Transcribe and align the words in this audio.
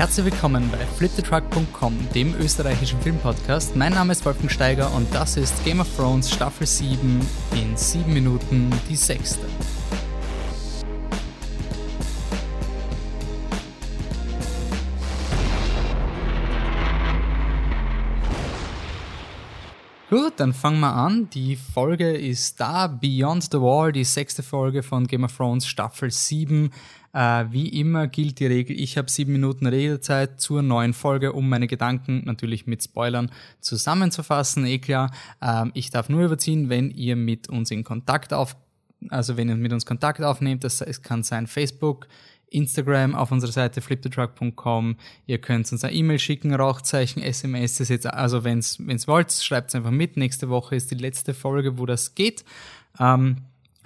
Herzlich 0.00 0.24
willkommen 0.24 0.70
bei 0.70 0.78
fliptetruck.com, 0.78 1.94
dem 2.14 2.34
österreichischen 2.40 2.98
Filmpodcast. 3.02 3.76
Mein 3.76 3.92
Name 3.92 4.12
ist 4.12 4.24
Wolfgang 4.24 4.50
Steiger 4.50 4.90
und 4.94 5.14
das 5.14 5.36
ist 5.36 5.62
Game 5.62 5.78
of 5.78 5.94
Thrones 5.94 6.30
Staffel 6.30 6.66
7 6.66 7.20
in 7.52 7.76
7 7.76 8.10
Minuten 8.10 8.70
die 8.88 8.96
sechste. 8.96 9.44
Dann 20.40 20.54
fangen 20.54 20.80
wir 20.80 20.94
an. 20.94 21.28
Die 21.30 21.54
Folge 21.54 22.12
ist 22.12 22.60
da, 22.60 22.86
Beyond 22.86 23.44
the 23.52 23.60
Wall, 23.60 23.92
die 23.92 24.04
sechste 24.04 24.42
Folge 24.42 24.82
von 24.82 25.06
Game 25.06 25.24
of 25.24 25.36
Thrones 25.36 25.66
Staffel 25.66 26.10
7. 26.10 26.70
Äh, 27.12 27.44
wie 27.50 27.68
immer 27.68 28.06
gilt 28.06 28.38
die 28.38 28.46
Regel, 28.46 28.80
ich 28.80 28.96
habe 28.96 29.10
sieben 29.10 29.32
Minuten 29.32 29.66
Redezeit 29.66 30.40
zur 30.40 30.62
neuen 30.62 30.94
Folge, 30.94 31.34
um 31.34 31.48
meine 31.48 31.66
Gedanken 31.66 32.22
natürlich 32.24 32.66
mit 32.66 32.82
Spoilern 32.82 33.30
zusammenzufassen. 33.60 34.64
Eh 34.64 34.78
klar, 34.78 35.10
äh, 35.42 35.66
ich 35.74 35.90
darf 35.90 36.08
nur 36.08 36.24
überziehen, 36.24 36.70
wenn 36.70 36.90
ihr 36.90 37.16
mit 37.16 37.48
uns 37.48 37.70
in 37.70 37.84
Kontakt 37.84 38.32
auf, 38.32 38.56
also 39.10 39.36
wenn 39.36 39.50
ihr 39.50 39.56
mit 39.56 39.72
uns 39.74 39.84
Kontakt 39.84 40.22
aufnehmt, 40.22 40.64
das 40.64 40.80
es 40.80 41.02
kann 41.02 41.22
sein 41.22 41.48
Facebook, 41.48 42.08
Instagram 42.50 43.14
auf 43.14 43.32
unserer 43.32 43.52
Seite 43.52 43.80
fliptetruck.com. 43.80 44.96
Ihr 45.26 45.38
könnt 45.38 45.70
uns 45.72 45.84
eine 45.84 45.94
E-Mail 45.94 46.18
schicken, 46.18 46.54
Rauchzeichen, 46.54 47.22
SMS. 47.22 47.78
Das 47.78 47.88
jetzt, 47.88 48.06
also 48.06 48.44
wenn 48.44 48.58
es 48.58 49.08
wollt, 49.08 49.32
schreibt 49.32 49.70
es 49.70 49.74
einfach 49.74 49.90
mit. 49.90 50.16
Nächste 50.16 50.48
Woche 50.48 50.76
ist 50.76 50.90
die 50.90 50.96
letzte 50.96 51.34
Folge, 51.34 51.78
wo 51.78 51.86
das 51.86 52.14
geht. 52.14 52.44
Ähm, 52.98 53.38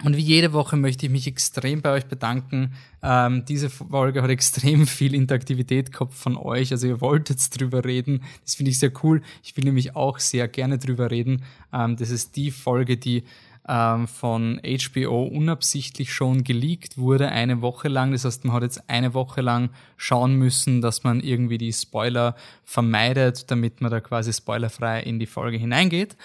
und 0.03 0.17
wie 0.17 0.21
jede 0.21 0.51
Woche 0.51 0.75
möchte 0.75 1.05
ich 1.05 1.11
mich 1.11 1.25
extrem 1.25 1.81
bei 1.81 1.91
euch 1.91 2.05
bedanken. 2.05 2.73
Ähm, 3.01 3.45
diese 3.45 3.69
Folge 3.69 4.21
hat 4.21 4.29
extrem 4.29 4.87
viel 4.87 5.15
Interaktivität 5.15 5.93
gehabt 5.93 6.13
von 6.13 6.35
euch. 6.35 6.71
Also 6.71 6.87
ihr 6.87 6.99
wolltet 6.99 7.39
drüber 7.57 7.85
reden. 7.85 8.21
Das 8.43 8.55
finde 8.55 8.71
ich 8.71 8.79
sehr 8.79 8.91
cool. 9.03 9.21
Ich 9.41 9.55
will 9.55 9.63
nämlich 9.63 9.95
auch 9.95 10.19
sehr 10.19 10.49
gerne 10.49 10.79
drüber 10.79 11.11
reden. 11.11 11.43
Ähm, 11.71 11.95
das 11.95 12.09
ist 12.09 12.35
die 12.35 12.51
Folge, 12.51 12.97
die 12.97 13.23
ähm, 13.67 14.07
von 14.07 14.61
HBO 14.63 15.23
unabsichtlich 15.23 16.13
schon 16.13 16.43
geleakt 16.43 16.97
wurde, 16.97 17.29
eine 17.29 17.61
Woche 17.61 17.87
lang. 17.87 18.11
Das 18.11 18.25
heißt, 18.25 18.45
man 18.45 18.55
hat 18.55 18.63
jetzt 18.63 18.89
eine 18.89 19.13
Woche 19.13 19.41
lang 19.41 19.69
schauen 19.97 20.35
müssen, 20.35 20.81
dass 20.81 21.03
man 21.03 21.19
irgendwie 21.19 21.57
die 21.57 21.73
Spoiler 21.73 22.35
vermeidet, 22.63 23.49
damit 23.49 23.81
man 23.81 23.91
da 23.91 23.99
quasi 24.01 24.33
spoilerfrei 24.33 25.01
in 25.01 25.19
die 25.19 25.25
Folge 25.25 25.57
hineingeht. 25.57 26.15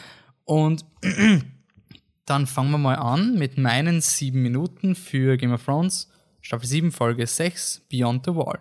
Und 0.45 0.85
dann 2.27 2.47
fangen 2.47 2.71
wir 2.71 2.79
mal 2.79 2.97
an 2.97 3.39
mit 3.39 3.59
meinen 3.59 4.01
sieben 4.01 4.43
Minuten 4.43 4.95
für 4.95 5.37
Game 5.37 5.53
of 5.53 5.65
Thrones, 5.65 6.11
Staffel 6.43 6.67
7, 6.67 6.93
Folge 6.93 7.27
6, 7.27 7.83
Beyond 7.91 8.27
the 8.27 8.35
Wall. 8.35 8.59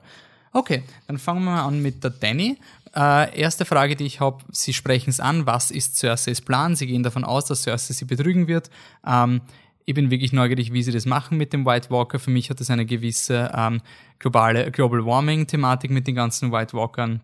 Okay, 0.52 0.84
dann 1.06 1.20
fangen 1.20 1.44
wir 1.44 1.52
mal 1.52 1.66
an 1.66 1.82
mit 1.82 2.04
der 2.04 2.10
Danny. 2.10 2.58
Äh, 2.96 3.40
erste 3.40 3.66
Frage, 3.66 3.96
die 3.96 4.06
ich 4.06 4.20
habe, 4.20 4.44
Sie 4.52 4.74
sprechen 4.74 5.10
es 5.10 5.20
an, 5.20 5.46
was 5.46 5.72
ist 5.72 5.98
Cerseis 5.98 6.42
Plan? 6.42 6.76
Sie 6.76 6.88
gehen 6.88 7.04
davon 7.04 7.24
aus, 7.24 7.46
dass 7.46 7.64
Cersei 7.64 7.94
sie 7.94 8.06
betrügen 8.06 8.48
wird. 8.48 8.70
Ähm, 9.06 9.42
ich 9.86 9.96
bin 9.96 10.12
wirklich 10.12 10.34
neugierig, 10.34 10.72
wie 10.72 10.84
sie 10.84 10.92
das 10.92 11.06
machen 11.06 11.38
mit 11.38 11.52
dem 11.52 11.66
White 11.66 11.90
Walker. 11.90 12.20
Für 12.20 12.30
mich 12.30 12.50
hat 12.50 12.60
das 12.60 12.70
eine 12.70 12.86
gewisse 12.86 13.52
ähm, 13.56 13.82
globale 14.20 14.70
Global 14.72 15.06
Warming 15.06 15.48
Thematik 15.48 15.90
mit 15.92 16.06
den 16.06 16.16
ganzen 16.16 16.52
White 16.52 16.74
Walkern. 16.74 17.22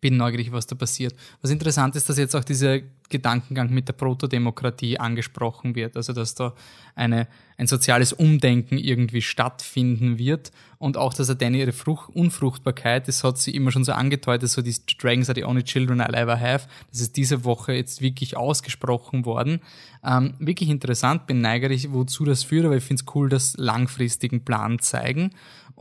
Bin 0.00 0.16
neugierig, 0.16 0.52
was 0.52 0.66
da 0.66 0.74
passiert. 0.74 1.14
Was 1.40 1.50
interessant 1.50 1.96
ist, 1.96 2.08
dass 2.08 2.18
jetzt 2.18 2.34
auch 2.34 2.44
dieser 2.44 2.80
Gedankengang 3.12 3.70
mit 3.70 3.86
der 3.86 3.92
Protodemokratie 3.92 4.98
angesprochen 4.98 5.76
wird. 5.76 5.96
Also 5.96 6.12
dass 6.12 6.34
da 6.34 6.54
eine, 6.96 7.28
ein 7.56 7.68
soziales 7.68 8.12
Umdenken 8.12 8.78
irgendwie 8.78 9.22
stattfinden 9.22 10.18
wird 10.18 10.50
und 10.78 10.96
auch, 10.96 11.14
dass 11.14 11.28
er 11.28 11.36
Danny 11.36 11.60
ihre 11.60 11.72
Frucht, 11.72 12.10
Unfruchtbarkeit, 12.10 13.06
das 13.06 13.22
hat 13.22 13.38
sie 13.38 13.54
immer 13.54 13.70
schon 13.70 13.84
so 13.84 13.92
angedeutet, 13.92 14.48
so 14.48 14.62
die 14.62 14.74
Dragons 14.98 15.28
are 15.28 15.38
the 15.38 15.44
only 15.44 15.62
children 15.62 16.00
I'll 16.00 16.16
ever 16.16 16.40
have, 16.40 16.66
das 16.90 17.00
ist 17.00 17.16
diese 17.16 17.44
Woche 17.44 17.74
jetzt 17.74 18.00
wirklich 18.00 18.36
ausgesprochen 18.36 19.24
worden. 19.24 19.60
Ähm, 20.04 20.34
wirklich 20.40 20.70
interessant, 20.70 21.26
bin 21.26 21.40
neigerig, 21.40 21.92
wozu 21.92 22.24
das 22.24 22.42
führt, 22.42 22.64
aber 22.64 22.76
ich 22.76 22.84
finde 22.84 23.04
es 23.06 23.14
cool, 23.14 23.28
dass 23.28 23.56
langfristigen 23.56 24.44
Plan 24.44 24.80
zeigen 24.80 25.30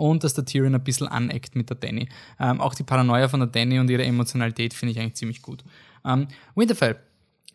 und 0.02 0.24
dass 0.24 0.34
der 0.34 0.46
Tyrion 0.46 0.74
ein 0.74 0.84
bisschen 0.84 1.08
aneckt 1.08 1.56
mit 1.56 1.70
der 1.70 1.78
Danny. 1.78 2.10
Ähm, 2.40 2.60
auch 2.60 2.74
die 2.74 2.84
Paranoia 2.84 3.28
von 3.28 3.40
der 3.40 3.48
Danny 3.48 3.78
und 3.78 3.90
ihre 3.90 4.04
Emotionalität 4.04 4.74
finde 4.74 4.94
ich 4.94 5.00
eigentlich 5.00 5.14
ziemlich 5.14 5.44
gut. 5.44 5.64
Ähm, 6.04 6.28
Winterfell 6.56 6.98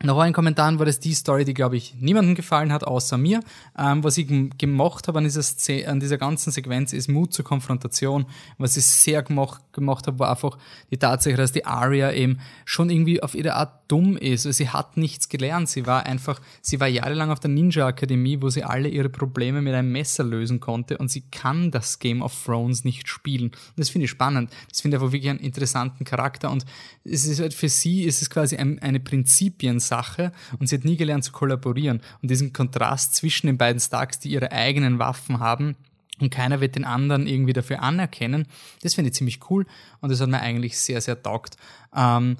noch 0.03 0.19
ein 0.19 0.35
Kommentar 0.35 0.79
war 0.79 0.85
das 0.85 1.01
die 1.01 1.15
Story, 1.15 1.47
die, 1.47 1.55
glaube 1.55 1.77
ich, 1.77 1.95
niemandem 1.99 2.35
gefallen 2.35 2.71
hat, 2.71 2.85
außer 2.85 3.17
mir. 3.17 3.41
Ähm, 3.79 4.05
was 4.05 4.19
ich 4.19 4.29
gemacht 4.59 5.09
habe 5.09 5.19
an 5.19 5.25
dieser, 5.25 5.43
an 5.89 6.01
dieser 6.01 6.19
ganzen 6.19 6.51
Sequenz 6.51 6.93
ist 6.93 7.09
Mut 7.09 7.33
zur 7.33 7.47
Konfrontation. 7.47 8.27
Was 8.59 8.77
ich 8.77 8.85
sehr 8.85 9.23
gemacht, 9.23 9.63
gemacht 9.73 10.07
habe, 10.07 10.19
war 10.19 10.31
einfach 10.31 10.59
die 10.91 10.99
Tatsache, 10.99 11.37
dass 11.37 11.53
die 11.53 11.65
Aria 11.65 12.13
eben 12.13 12.41
schon 12.67 12.91
irgendwie 12.91 13.23
auf 13.23 13.35
ihre 13.35 13.55
Art 13.55 13.87
dumm 13.89 14.19
ist. 14.19 14.45
Also 14.45 14.57
sie 14.57 14.69
hat 14.69 14.99
nichts 14.99 15.31
gelernt. 15.31 15.71
Sie 15.71 15.87
war 15.87 16.05
einfach, 16.05 16.41
sie 16.61 16.79
war 16.79 16.89
jahrelang 16.89 17.31
auf 17.31 17.41
der 17.41 17.51
Ninja 17.51 17.87
Akademie, 17.87 18.43
wo 18.43 18.51
sie 18.51 18.65
alle 18.65 18.89
ihre 18.89 19.09
Probleme 19.09 19.63
mit 19.63 19.75
einem 19.75 19.93
Messer 19.93 20.25
lösen 20.25 20.61
konnte 20.61 20.99
und 20.99 21.11
sie 21.11 21.23
kann 21.23 21.71
das 21.71 21.99
Game 21.99 22.21
of 22.21 22.35
Thrones 22.45 22.85
nicht 22.85 23.09
spielen. 23.09 23.47
Und 23.47 23.79
das 23.79 23.89
finde 23.89 24.05
ich 24.05 24.11
spannend. 24.11 24.51
Das 24.69 24.83
finde 24.83 24.97
ich 24.97 25.03
einfach 25.03 25.13
wirklich 25.13 25.31
einen 25.31 25.39
interessanten 25.39 26.05
Charakter 26.05 26.51
und 26.51 26.67
es 27.05 27.25
ist 27.27 27.41
halt 27.41 27.55
für 27.55 27.69
sie 27.69 28.05
ist 28.05 28.21
es 28.21 28.29
quasi 28.29 28.57
ein, 28.57 28.79
eine 28.81 29.01
Prinzipien 29.01 29.81
Sache 29.87 30.33
und 30.59 30.69
sie 30.69 30.77
hat 30.77 30.85
nie 30.85 30.97
gelernt 30.97 31.25
zu 31.25 31.33
kollaborieren. 31.33 32.01
Und 32.23 32.31
diesen 32.31 32.53
Kontrast 32.53 33.15
zwischen 33.15 33.47
den 33.47 33.59
beiden 33.59 33.81
Starks, 33.81 34.19
die 34.19 34.31
ihre 34.31 34.53
eigenen 34.53 34.99
Waffen 34.99 35.41
haben, 35.41 35.77
und 36.19 36.31
keiner 36.31 36.61
wird 36.61 36.77
den 36.77 36.85
anderen 36.85 37.27
irgendwie 37.27 37.53
dafür 37.53 37.83
anerkennen. 37.83 38.47
Das 38.83 38.95
finde 38.95 39.11
ich 39.11 39.15
ziemlich 39.15 39.51
cool 39.51 39.67
und 40.01 40.11
das 40.11 40.21
hat 40.21 40.29
mir 40.29 40.41
eigentlich 40.41 40.79
sehr, 40.79 41.01
sehr 41.01 41.23
taugt. 41.23 41.57
Ähm, 41.95 42.39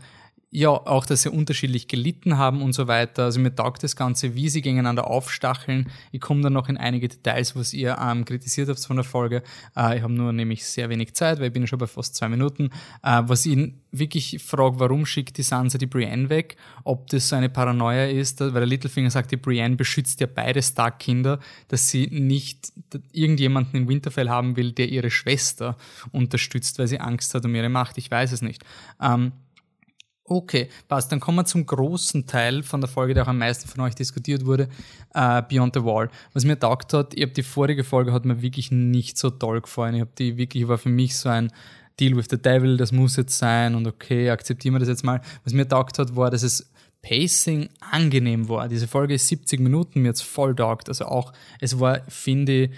ja, 0.57 0.71
auch, 0.71 1.05
dass 1.05 1.21
sie 1.21 1.31
unterschiedlich 1.31 1.87
gelitten 1.87 2.39
haben 2.39 2.63
und 2.63 2.73
so 2.73 2.89
weiter. 2.89 3.25
Also 3.25 3.41
mir 3.41 3.55
taugt 3.55 3.83
das 3.83 3.95
Ganze, 3.95 4.35
wie 4.35 4.49
sie 4.49 4.63
gegeneinander 4.63 5.07
aufstacheln. 5.07 5.91
Ich 6.13 6.23
komme 6.23 6.41
dann 6.41 6.55
noch 6.55 6.71
in 6.71 6.79
einige 6.79 7.09
Details, 7.09 7.55
was 7.57 7.75
ihr 7.75 7.99
ähm, 8.01 8.25
kritisiert 8.25 8.71
habt 8.71 8.83
von 8.83 8.97
der 8.97 9.05
Folge. 9.05 9.43
Äh, 9.77 9.99
ich 9.99 10.03
habe 10.03 10.15
nur 10.15 10.33
nämlich 10.33 10.65
sehr 10.65 10.89
wenig 10.89 11.13
Zeit, 11.13 11.41
weil 11.41 11.49
ich 11.49 11.53
bin 11.53 11.67
schon 11.67 11.79
bei 11.79 11.87
fast 11.87 12.17
zwei 12.17 12.31
Minuten. 12.31 12.71
Äh, 13.03 13.25
was 13.27 13.45
ich 13.45 13.75
wirklich 13.93 14.43
frage, 14.43 14.81
warum 14.81 15.05
schickt 15.05 15.37
die 15.37 15.43
Sansa 15.43 15.77
die 15.77 15.85
Brienne 15.85 16.31
weg? 16.31 16.57
Ob 16.85 17.07
das 17.09 17.29
so 17.29 17.37
eine 17.37 17.51
Paranoia 17.51 18.07
ist, 18.07 18.41
weil 18.41 18.53
der 18.53 18.65
Littlefinger 18.65 19.11
sagt, 19.11 19.33
die 19.33 19.37
Brienne 19.37 19.77
beschützt 19.77 20.23
ja 20.23 20.27
beide 20.27 20.63
Stark-Kinder, 20.63 21.39
dass 21.69 21.91
sie 21.91 22.07
nicht 22.07 22.73
irgendjemanden 23.13 23.83
in 23.83 23.89
Winterfell 23.89 24.31
haben 24.31 24.57
will, 24.57 24.73
der 24.73 24.89
ihre 24.89 25.11
Schwester 25.11 25.77
unterstützt, 26.13 26.79
weil 26.79 26.89
sie 26.89 26.99
Angst 26.99 27.35
hat 27.35 27.45
um 27.45 27.55
ihre 27.55 27.69
Macht. 27.69 27.99
Ich 27.99 28.11
weiß 28.11 28.33
es 28.33 28.41
nicht. 28.41 28.65
Ähm, 29.03 29.33
Okay, 30.29 30.69
passt. 30.89 31.13
Dann 31.13 31.21
kommen 31.21 31.39
wir 31.39 31.45
zum 31.45 31.65
großen 31.65 32.27
Teil 32.27 32.63
von 32.63 32.81
der 32.81 32.91
Folge, 32.91 33.15
der 33.15 33.23
auch 33.23 33.29
am 33.29 33.39
meisten 33.39 33.69
von 33.69 33.85
euch 33.85 33.95
diskutiert 33.95 34.45
wurde, 34.45 34.69
äh, 35.15 35.43
Beyond 35.43 35.75
the 35.75 35.85
Wall. 35.85 36.11
Was 36.33 36.45
mir 36.45 36.59
taugt 36.59 36.93
hat, 36.93 37.15
ich 37.15 37.23
habe 37.23 37.33
die 37.33 37.45
vorige 37.45 37.85
Folge 37.85 38.13
hat 38.13 38.25
mir 38.25 38.43
wirklich 38.43 38.73
nicht 38.73 39.19
so 39.19 39.31
toll 39.31 39.61
gefallen. 39.61 39.95
Ich 39.95 40.01
habe 40.01 40.11
die 40.19 40.37
wirklich, 40.37 40.67
war 40.67 40.79
für 40.79 40.89
mich 40.89 41.17
so 41.17 41.29
ein 41.29 41.53
Deal 42.01 42.17
with 42.17 42.27
the 42.29 42.41
Devil, 42.41 42.77
das 42.77 42.93
muss 42.93 43.17
jetzt 43.17 43.39
sein 43.39 43.75
und 43.75 43.87
okay, 43.87 44.29
akzeptieren 44.31 44.75
wir 44.75 44.81
das 44.81 44.89
jetzt 44.89 45.05
mal. 45.05 45.21
Was 45.45 45.53
mir 45.53 45.67
taugt 45.67 45.99
hat, 45.99 46.15
war, 46.17 46.31
dass 46.31 46.43
es 46.43 46.71
Pacing 47.03 47.69
angenehm 47.81 48.49
war. 48.49 48.69
Diese 48.69 48.89
Folge 48.89 49.15
ist 49.15 49.29
70 49.29 49.61
Minuten, 49.61 50.03
mir 50.03 50.09
jetzt 50.09 50.25
voll 50.25 50.57
taugt. 50.57 50.89
Also 50.89 51.07
auch, 51.07 51.33
es 51.61 51.79
war, 51.79 52.01
finde 52.09 52.65
ich, 52.65 52.71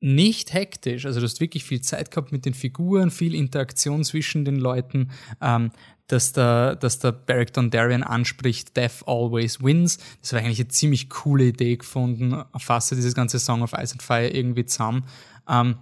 nicht 0.00 0.52
hektisch. 0.52 1.04
Also 1.04 1.20
du 1.20 1.24
hast 1.24 1.40
wirklich 1.40 1.64
viel 1.64 1.80
Zeit 1.80 2.10
gehabt 2.10 2.30
mit 2.30 2.44
den 2.44 2.54
Figuren, 2.54 3.10
viel 3.10 3.34
Interaktion 3.34 4.04
zwischen 4.04 4.44
den 4.44 4.56
Leuten. 4.56 5.10
Ähm, 5.40 5.72
dass 6.08 6.32
der, 6.32 6.76
dass 6.76 6.98
der 6.98 7.12
Beric 7.12 7.52
Dondarrion 7.52 8.02
anspricht, 8.02 8.76
Death 8.76 9.06
always 9.06 9.62
wins. 9.62 9.98
Das 10.20 10.32
war 10.32 10.40
eigentlich 10.40 10.60
eine 10.60 10.68
ziemlich 10.68 11.10
coole 11.10 11.44
Idee 11.44 11.76
gefunden. 11.76 12.42
Fasse 12.56 12.94
dieses 12.94 13.14
ganze 13.14 13.38
Song 13.38 13.62
of 13.62 13.72
Ice 13.72 13.92
and 13.92 14.02
Fire 14.02 14.28
irgendwie 14.28 14.64
zusammen. 14.64 15.04
Ähm, 15.48 15.76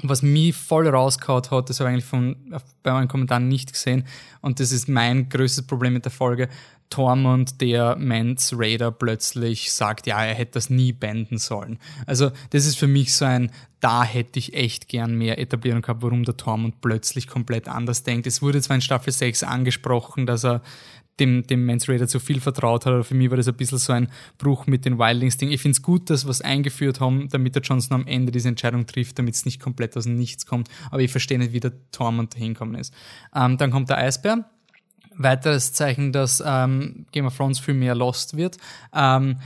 was 0.00 0.22
mich 0.22 0.56
voll 0.56 0.88
rausgehauen 0.88 1.50
hat, 1.50 1.68
das 1.68 1.80
habe 1.80 1.90
ich 1.90 1.94
eigentlich 1.94 2.04
von, 2.04 2.36
bei 2.82 2.92
meinen 2.92 3.08
Kommentaren 3.08 3.48
nicht 3.48 3.72
gesehen. 3.72 4.06
Und 4.40 4.58
das 4.58 4.72
ist 4.72 4.88
mein 4.88 5.28
größtes 5.28 5.66
Problem 5.66 5.92
mit 5.92 6.04
der 6.04 6.12
Folge. 6.12 6.48
Tormund, 6.92 7.60
der 7.62 7.96
Mans 7.96 8.52
Raider, 8.54 8.90
plötzlich 8.90 9.72
sagt, 9.72 10.06
ja, 10.06 10.22
er 10.22 10.34
hätte 10.34 10.52
das 10.52 10.68
nie 10.68 10.92
benden 10.92 11.38
sollen. 11.38 11.78
Also 12.04 12.32
das 12.50 12.66
ist 12.66 12.78
für 12.78 12.86
mich 12.86 13.14
so 13.14 13.24
ein, 13.24 13.50
da 13.80 14.04
hätte 14.04 14.38
ich 14.38 14.52
echt 14.52 14.88
gern 14.88 15.16
mehr 15.16 15.38
Etablierung 15.38 15.80
gehabt, 15.80 16.02
warum 16.02 16.24
der 16.24 16.36
Tormund 16.36 16.82
plötzlich 16.82 17.28
komplett 17.28 17.66
anders 17.66 18.02
denkt. 18.02 18.26
Es 18.26 18.42
wurde 18.42 18.60
zwar 18.60 18.76
in 18.76 18.82
Staffel 18.82 19.12
6 19.12 19.42
angesprochen, 19.42 20.26
dass 20.26 20.44
er 20.44 20.60
dem, 21.20 21.46
dem 21.46 21.66
Mans 21.66 21.88
Raider 21.88 22.08
zu 22.08 22.20
viel 22.20 22.40
vertraut 22.40 22.86
hat, 22.86 23.06
für 23.06 23.14
mich 23.14 23.30
war 23.30 23.36
das 23.36 23.48
ein 23.48 23.54
bisschen 23.54 23.78
so 23.78 23.92
ein 23.92 24.08
Bruch 24.38 24.66
mit 24.66 24.84
den 24.84 24.98
Wildlings-Ding. 24.98 25.50
Ich 25.50 25.60
finde 25.60 25.76
es 25.76 25.82
gut, 25.82 26.10
dass 26.10 26.24
wir 26.24 26.30
es 26.30 26.40
eingeführt 26.40 27.00
haben, 27.00 27.28
damit 27.28 27.54
der 27.54 27.62
Johnson 27.62 27.94
am 27.94 28.06
Ende 28.06 28.32
diese 28.32 28.48
Entscheidung 28.48 28.86
trifft, 28.86 29.18
damit 29.18 29.34
es 29.34 29.44
nicht 29.44 29.60
komplett 29.60 29.96
aus 29.96 30.04
dem 30.04 30.16
Nichts 30.16 30.46
kommt. 30.46 30.68
Aber 30.90 31.02
ich 31.02 31.10
verstehe 31.10 31.38
nicht, 31.38 31.52
wie 31.52 31.60
der 31.60 31.72
Tormund 31.90 32.34
dahin 32.34 32.54
gekommen 32.54 32.74
ist. 32.74 32.94
Ähm, 33.34 33.58
dann 33.58 33.70
kommt 33.70 33.90
der 33.90 33.98
Eisbär 33.98 34.48
Weiteres 35.16 35.72
Zeichen, 35.72 36.12
dass 36.12 36.42
ähm, 36.44 37.06
Game 37.12 37.26
of 37.26 37.36
Thrones 37.36 37.58
viel 37.58 37.74
mehr 37.74 37.94
lost 37.94 38.36
wird. 38.36 38.56
Ähm, 38.94 39.38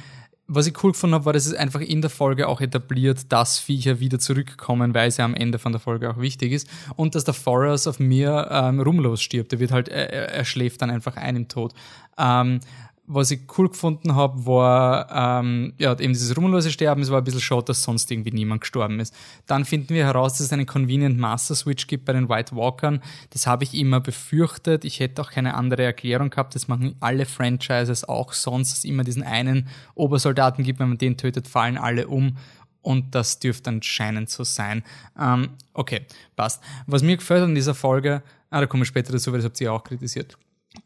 was 0.48 0.66
ich 0.66 0.82
cool 0.82 0.92
gefunden 0.92 1.14
habe, 1.14 1.24
war, 1.24 1.32
dass 1.32 1.46
es 1.46 1.54
einfach 1.54 1.80
in 1.80 2.00
der 2.00 2.10
Folge 2.10 2.48
auch 2.48 2.60
etabliert, 2.60 3.32
dass 3.32 3.58
Viecher 3.58 3.98
wieder 3.98 4.18
zurückkommen, 4.18 4.94
weil 4.94 5.08
es 5.08 5.16
ja 5.16 5.24
am 5.24 5.34
Ende 5.34 5.58
von 5.58 5.72
der 5.72 5.80
Folge 5.80 6.08
auch 6.08 6.20
wichtig 6.20 6.52
ist. 6.52 6.68
Und 6.94 7.14
dass 7.14 7.24
der 7.24 7.34
Forrest 7.34 7.88
auf 7.88 7.98
mir 7.98 8.48
ähm, 8.50 8.80
rumlos 8.80 9.22
stirbt. 9.22 9.52
Der 9.52 9.58
wird 9.58 9.72
halt, 9.72 9.88
er, 9.88 10.08
er 10.10 10.44
schläft 10.44 10.82
dann 10.82 10.90
einfach 10.90 11.16
ein 11.16 11.36
im 11.36 11.48
Tod. 11.48 11.74
Ähm, 12.16 12.60
was 13.08 13.30
ich 13.30 13.40
cool 13.56 13.68
gefunden 13.68 14.14
habe, 14.14 14.46
war 14.46 15.40
ähm, 15.40 15.74
ja, 15.78 15.92
eben 15.92 16.12
dieses 16.12 16.36
ruhmlose 16.36 16.70
Sterben. 16.70 17.02
Es 17.02 17.10
war 17.10 17.18
ein 17.18 17.24
bisschen 17.24 17.40
schade, 17.40 17.64
dass 17.66 17.82
sonst 17.82 18.10
irgendwie 18.10 18.32
niemand 18.32 18.62
gestorben 18.62 18.98
ist. 19.00 19.14
Dann 19.46 19.64
finden 19.64 19.94
wir 19.94 20.04
heraus, 20.04 20.34
dass 20.34 20.46
es 20.46 20.52
einen 20.52 20.66
Convenient 20.66 21.18
Master 21.18 21.54
Switch 21.54 21.86
gibt 21.86 22.04
bei 22.04 22.12
den 22.12 22.28
White 22.28 22.56
Walkern. 22.56 23.00
Das 23.30 23.46
habe 23.46 23.64
ich 23.64 23.74
immer 23.74 24.00
befürchtet. 24.00 24.84
Ich 24.84 24.98
hätte 24.98 25.22
auch 25.22 25.30
keine 25.30 25.54
andere 25.54 25.84
Erklärung 25.84 26.30
gehabt. 26.30 26.54
Das 26.54 26.68
machen 26.68 26.96
alle 27.00 27.26
Franchises 27.26 28.04
auch 28.04 28.32
sonst, 28.32 28.72
dass 28.72 28.78
es 28.78 28.84
immer 28.84 29.04
diesen 29.04 29.22
einen 29.22 29.68
Obersoldaten 29.94 30.64
gibt. 30.64 30.80
Wenn 30.80 30.88
man 30.88 30.98
den 30.98 31.16
tötet, 31.16 31.46
fallen 31.46 31.78
alle 31.78 32.08
um. 32.08 32.36
Und 32.82 33.14
das 33.14 33.38
dürfte 33.38 33.70
anscheinend 33.70 34.30
so 34.30 34.44
sein. 34.44 34.82
Ähm, 35.18 35.50
okay, 35.74 36.02
passt. 36.34 36.62
Was 36.86 37.02
mir 37.02 37.16
gefällt 37.16 37.42
an 37.42 37.54
dieser 37.54 37.74
Folge, 37.74 38.22
ah, 38.50 38.60
da 38.60 38.66
kommen 38.66 38.82
wir 38.82 38.86
später 38.86 39.12
dazu, 39.12 39.32
weil 39.32 39.38
das 39.38 39.46
habt 39.46 39.60
ihr 39.60 39.72
auch 39.72 39.82
kritisiert 39.82 40.36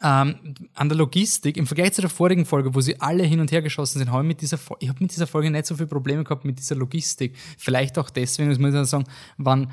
ähm, 0.02 0.54
an 0.74 0.88
der 0.88 0.96
Logistik, 0.96 1.56
im 1.56 1.66
Vergleich 1.66 1.92
zu 1.92 2.00
der 2.00 2.10
vorigen 2.10 2.44
Folge, 2.44 2.74
wo 2.74 2.80
sie 2.80 3.00
alle 3.00 3.22
hin 3.24 3.40
und 3.40 3.52
her 3.52 3.62
geschossen 3.62 3.98
sind, 3.98 4.10
habe 4.10 4.22
ich 4.22 4.28
mit 4.28 4.40
dieser, 4.40 4.58
ich 4.78 4.88
habe 4.88 5.02
mit 5.02 5.12
dieser 5.12 5.26
Folge 5.26 5.50
nicht 5.50 5.66
so 5.66 5.74
viele 5.74 5.88
Probleme 5.88 6.24
gehabt 6.24 6.44
mit 6.44 6.58
dieser 6.58 6.76
Logistik. 6.76 7.36
Vielleicht 7.58 7.98
auch 7.98 8.10
deswegen, 8.10 8.48
muss 8.48 8.74
ich 8.74 8.88
sagen, 8.88 9.04
wann 9.36 9.70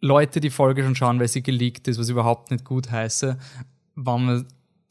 Leute 0.00 0.40
die 0.40 0.50
Folge 0.50 0.82
schon 0.82 0.94
schauen, 0.94 1.18
weil 1.18 1.28
sie 1.28 1.42
geleakt 1.42 1.88
ist, 1.88 1.98
was 1.98 2.08
überhaupt 2.08 2.50
nicht 2.50 2.64
gut 2.64 2.90
heiße, 2.90 3.38
wann 3.94 4.26
man, 4.26 4.46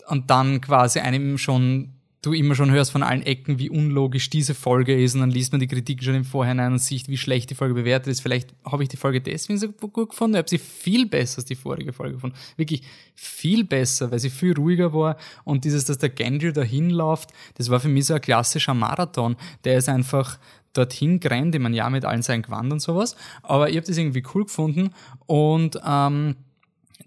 und 0.07 0.29
dann 0.29 0.59
quasi 0.59 0.99
einem 0.99 1.37
schon 1.37 1.93
du 2.23 2.31
immer 2.31 2.55
schon 2.55 2.71
hörst 2.71 2.91
von 2.91 3.03
allen 3.03 3.21
Ecken, 3.21 3.59
wie 3.59 3.69
unlogisch 3.69 4.29
diese 4.29 4.55
Folge 4.55 4.99
ist 4.99 5.13
und 5.13 5.19
dann 5.19 5.29
liest 5.29 5.51
man 5.51 5.59
die 5.59 5.67
Kritik 5.67 6.01
schon 6.03 6.15
im 6.15 6.23
Vorhinein 6.23 6.71
und 6.71 6.79
sieht, 6.79 7.09
wie 7.09 7.17
schlecht 7.17 7.49
die 7.49 7.55
Folge 7.55 7.75
bewertet 7.75 8.07
ist. 8.07 8.21
Vielleicht 8.21 8.55
habe 8.65 8.81
ich 8.81 8.89
die 8.89 8.97
Folge 8.97 9.21
deswegen 9.21 9.59
so 9.59 9.69
gut 9.69 10.09
gefunden, 10.09 10.35
ich 10.35 10.39
habe 10.39 10.49
sie 10.49 10.57
viel 10.57 11.05
besser 11.05 11.39
als 11.39 11.45
die 11.45 11.55
vorige 11.55 11.91
Folge 11.91 12.15
gefunden. 12.15 12.37
Wirklich 12.55 12.81
viel 13.13 13.65
besser, 13.65 14.09
weil 14.09 14.19
sie 14.19 14.29
viel 14.29 14.53
ruhiger 14.53 14.93
war 14.93 15.17
und 15.43 15.65
dieses, 15.65 15.83
dass 15.83 15.97
der 15.97 16.09
Genji 16.09 16.53
dahin 16.53 16.89
läuft, 16.89 17.31
das 17.55 17.69
war 17.69 17.81
für 17.81 17.89
mich 17.89 18.05
so 18.05 18.13
ein 18.13 18.21
klassischer 18.21 18.73
Marathon. 18.73 19.35
Der 19.65 19.77
ist 19.77 19.89
einfach 19.89 20.39
dorthin 20.71 21.19
gerannt, 21.19 21.53
ich 21.53 21.61
meine, 21.61 21.75
ja, 21.75 21.89
mit 21.89 22.05
allen 22.05 22.21
seinen 22.21 22.41
Gewand 22.41 22.71
und 22.71 22.79
sowas, 22.79 23.17
aber 23.43 23.69
ich 23.69 23.75
habe 23.75 23.85
das 23.85 23.97
irgendwie 23.97 24.23
cool 24.33 24.45
gefunden 24.45 24.91
und 25.27 25.77
ähm, 25.85 26.35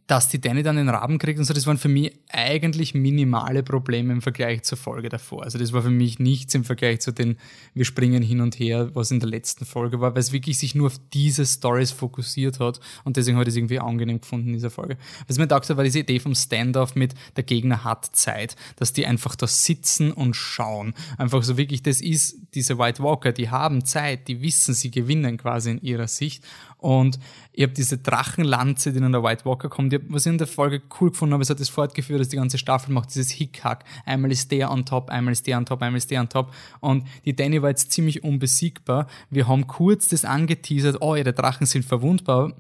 dass 0.07 0.29
die 0.29 0.41
Danny 0.41 0.63
dann 0.63 0.77
den 0.77 0.89
Raben 0.89 1.19
kriegt 1.19 1.39
und 1.39 1.45
so, 1.45 1.53
das 1.53 1.67
waren 1.67 1.79
für 1.79 1.89
mich 1.89 2.13
eigentlich 2.31 2.95
minimale 2.95 3.63
Probleme 3.63 4.13
im 4.13 4.23
Vergleich 4.23 4.63
zur 4.63 4.79
Folge 4.79 5.09
davor. 5.09 5.43
Also 5.43 5.59
das 5.59 5.73
war 5.73 5.83
für 5.83 5.91
mich 5.91 6.19
nichts 6.19 6.55
im 6.55 6.65
Vergleich 6.65 7.01
zu 7.01 7.13
den, 7.13 7.39
wir 7.75 7.85
springen 7.85 8.23
hin 8.23 8.41
und 8.41 8.59
her, 8.59 8.91
was 8.95 9.11
in 9.11 9.19
der 9.19 9.29
letzten 9.29 9.65
Folge 9.65 10.01
war, 10.01 10.15
weil 10.15 10.21
es 10.21 10.33
wirklich 10.33 10.59
sich 10.59 10.75
nur 10.75 10.87
auf 10.87 11.01
diese 11.13 11.45
Stories 11.45 11.91
fokussiert 11.91 12.61
hat 12.61 12.81
und 13.05 13.17
deswegen 13.17 13.37
habe 13.37 13.45
ich 13.45 13.55
es 13.55 13.57
irgendwie 13.57 13.81
angenehm 13.81 14.21
gefunden 14.21 14.49
in 14.49 14.55
dieser 14.55 14.71
Folge. 14.71 14.97
Was 15.27 15.39
mir 15.39 15.45
gedacht 15.45 15.69
hat, 15.69 15.77
war 15.77 15.85
diese 15.85 16.01
Idee 16.01 16.21
vom 16.21 16.35
Standoff 16.35 16.95
mit, 16.95 17.15
der 17.37 17.45
Gegner 17.45 17.83
hat 17.83 18.07
Zeit, 18.13 18.55
dass 18.77 18.93
die 18.93 19.07
einfach 19.07 19.35
da 19.35 19.47
sitzen 19.47 20.13
und 20.13 20.35
schauen. 20.35 20.95
Einfach 21.19 21.43
so 21.43 21.57
wirklich, 21.57 21.83
das 21.83 22.01
ist 22.01 22.37
diese 22.55 22.79
White 22.79 23.03
Walker, 23.03 23.33
die 23.33 23.51
haben 23.51 23.85
Zeit, 23.85 24.29
die 24.29 24.41
wissen, 24.41 24.73
sie 24.73 24.91
gewinnen 24.91 25.37
quasi 25.37 25.73
in 25.73 25.81
ihrer 25.81 26.07
Sicht 26.07 26.45
und 26.79 27.19
ich 27.53 27.63
habe 27.63 27.73
diese 27.73 27.99
Drachenlanze, 27.99 28.93
die 28.93 28.99
in 28.99 29.13
der 29.13 29.23
White 29.23 29.45
Walker 29.45 29.69
kommt, 29.69 29.93
ich 29.93 30.01
hab, 30.01 30.13
was 30.13 30.27
ich 30.27 30.33
in 30.33 30.39
der 30.39 30.47
Folge 30.47 30.83
cool 31.01 31.11
gefunden 31.11 31.33
habe, 31.33 31.43
es 31.43 31.51
hat 31.51 31.59
das 31.59 31.71
fortgeführt, 31.71 32.21
dass 32.21 32.29
die 32.29 32.37
ganze 32.37 32.59
Staffel 32.59 32.93
macht, 32.93 33.15
dieses 33.15 33.31
Hickhack. 33.31 33.85
Einmal 34.05 34.31
ist 34.31 34.51
der 34.51 34.71
on 34.71 34.85
top, 34.85 35.09
einmal 35.09 35.33
ist 35.33 35.47
der 35.47 35.57
on 35.57 35.65
top, 35.65 35.83
einmal 35.83 35.99
ist 35.99 36.11
der 36.11 36.21
on 36.21 36.29
top. 36.29 36.53
Und 36.81 37.07
die 37.25 37.35
Danny 37.35 37.63
war 37.63 37.71
jetzt 37.71 37.93
ziemlich 37.93 38.25
unbesiegbar. 38.25 39.07
Wir 39.31 39.49
haben 39.49 39.67
kurz 39.67 40.09
das 40.09 40.25
angeteasert, 40.25 40.99
oh 41.01 41.15
die 41.15 41.23
Drachen 41.25 41.67
sind 41.67 41.85
verwundbar. 41.85 42.53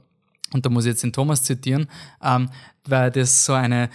Und 0.53 0.65
da 0.65 0.71
muss 0.71 0.85
ich 0.85 0.91
jetzt 0.91 1.03
den 1.03 1.13
Thomas 1.13 1.43
zitieren, 1.43 1.89
ähm, 2.23 2.49
weil 2.85 3.11
das 3.11 3.45
so 3.45 3.53
eine 3.53 3.91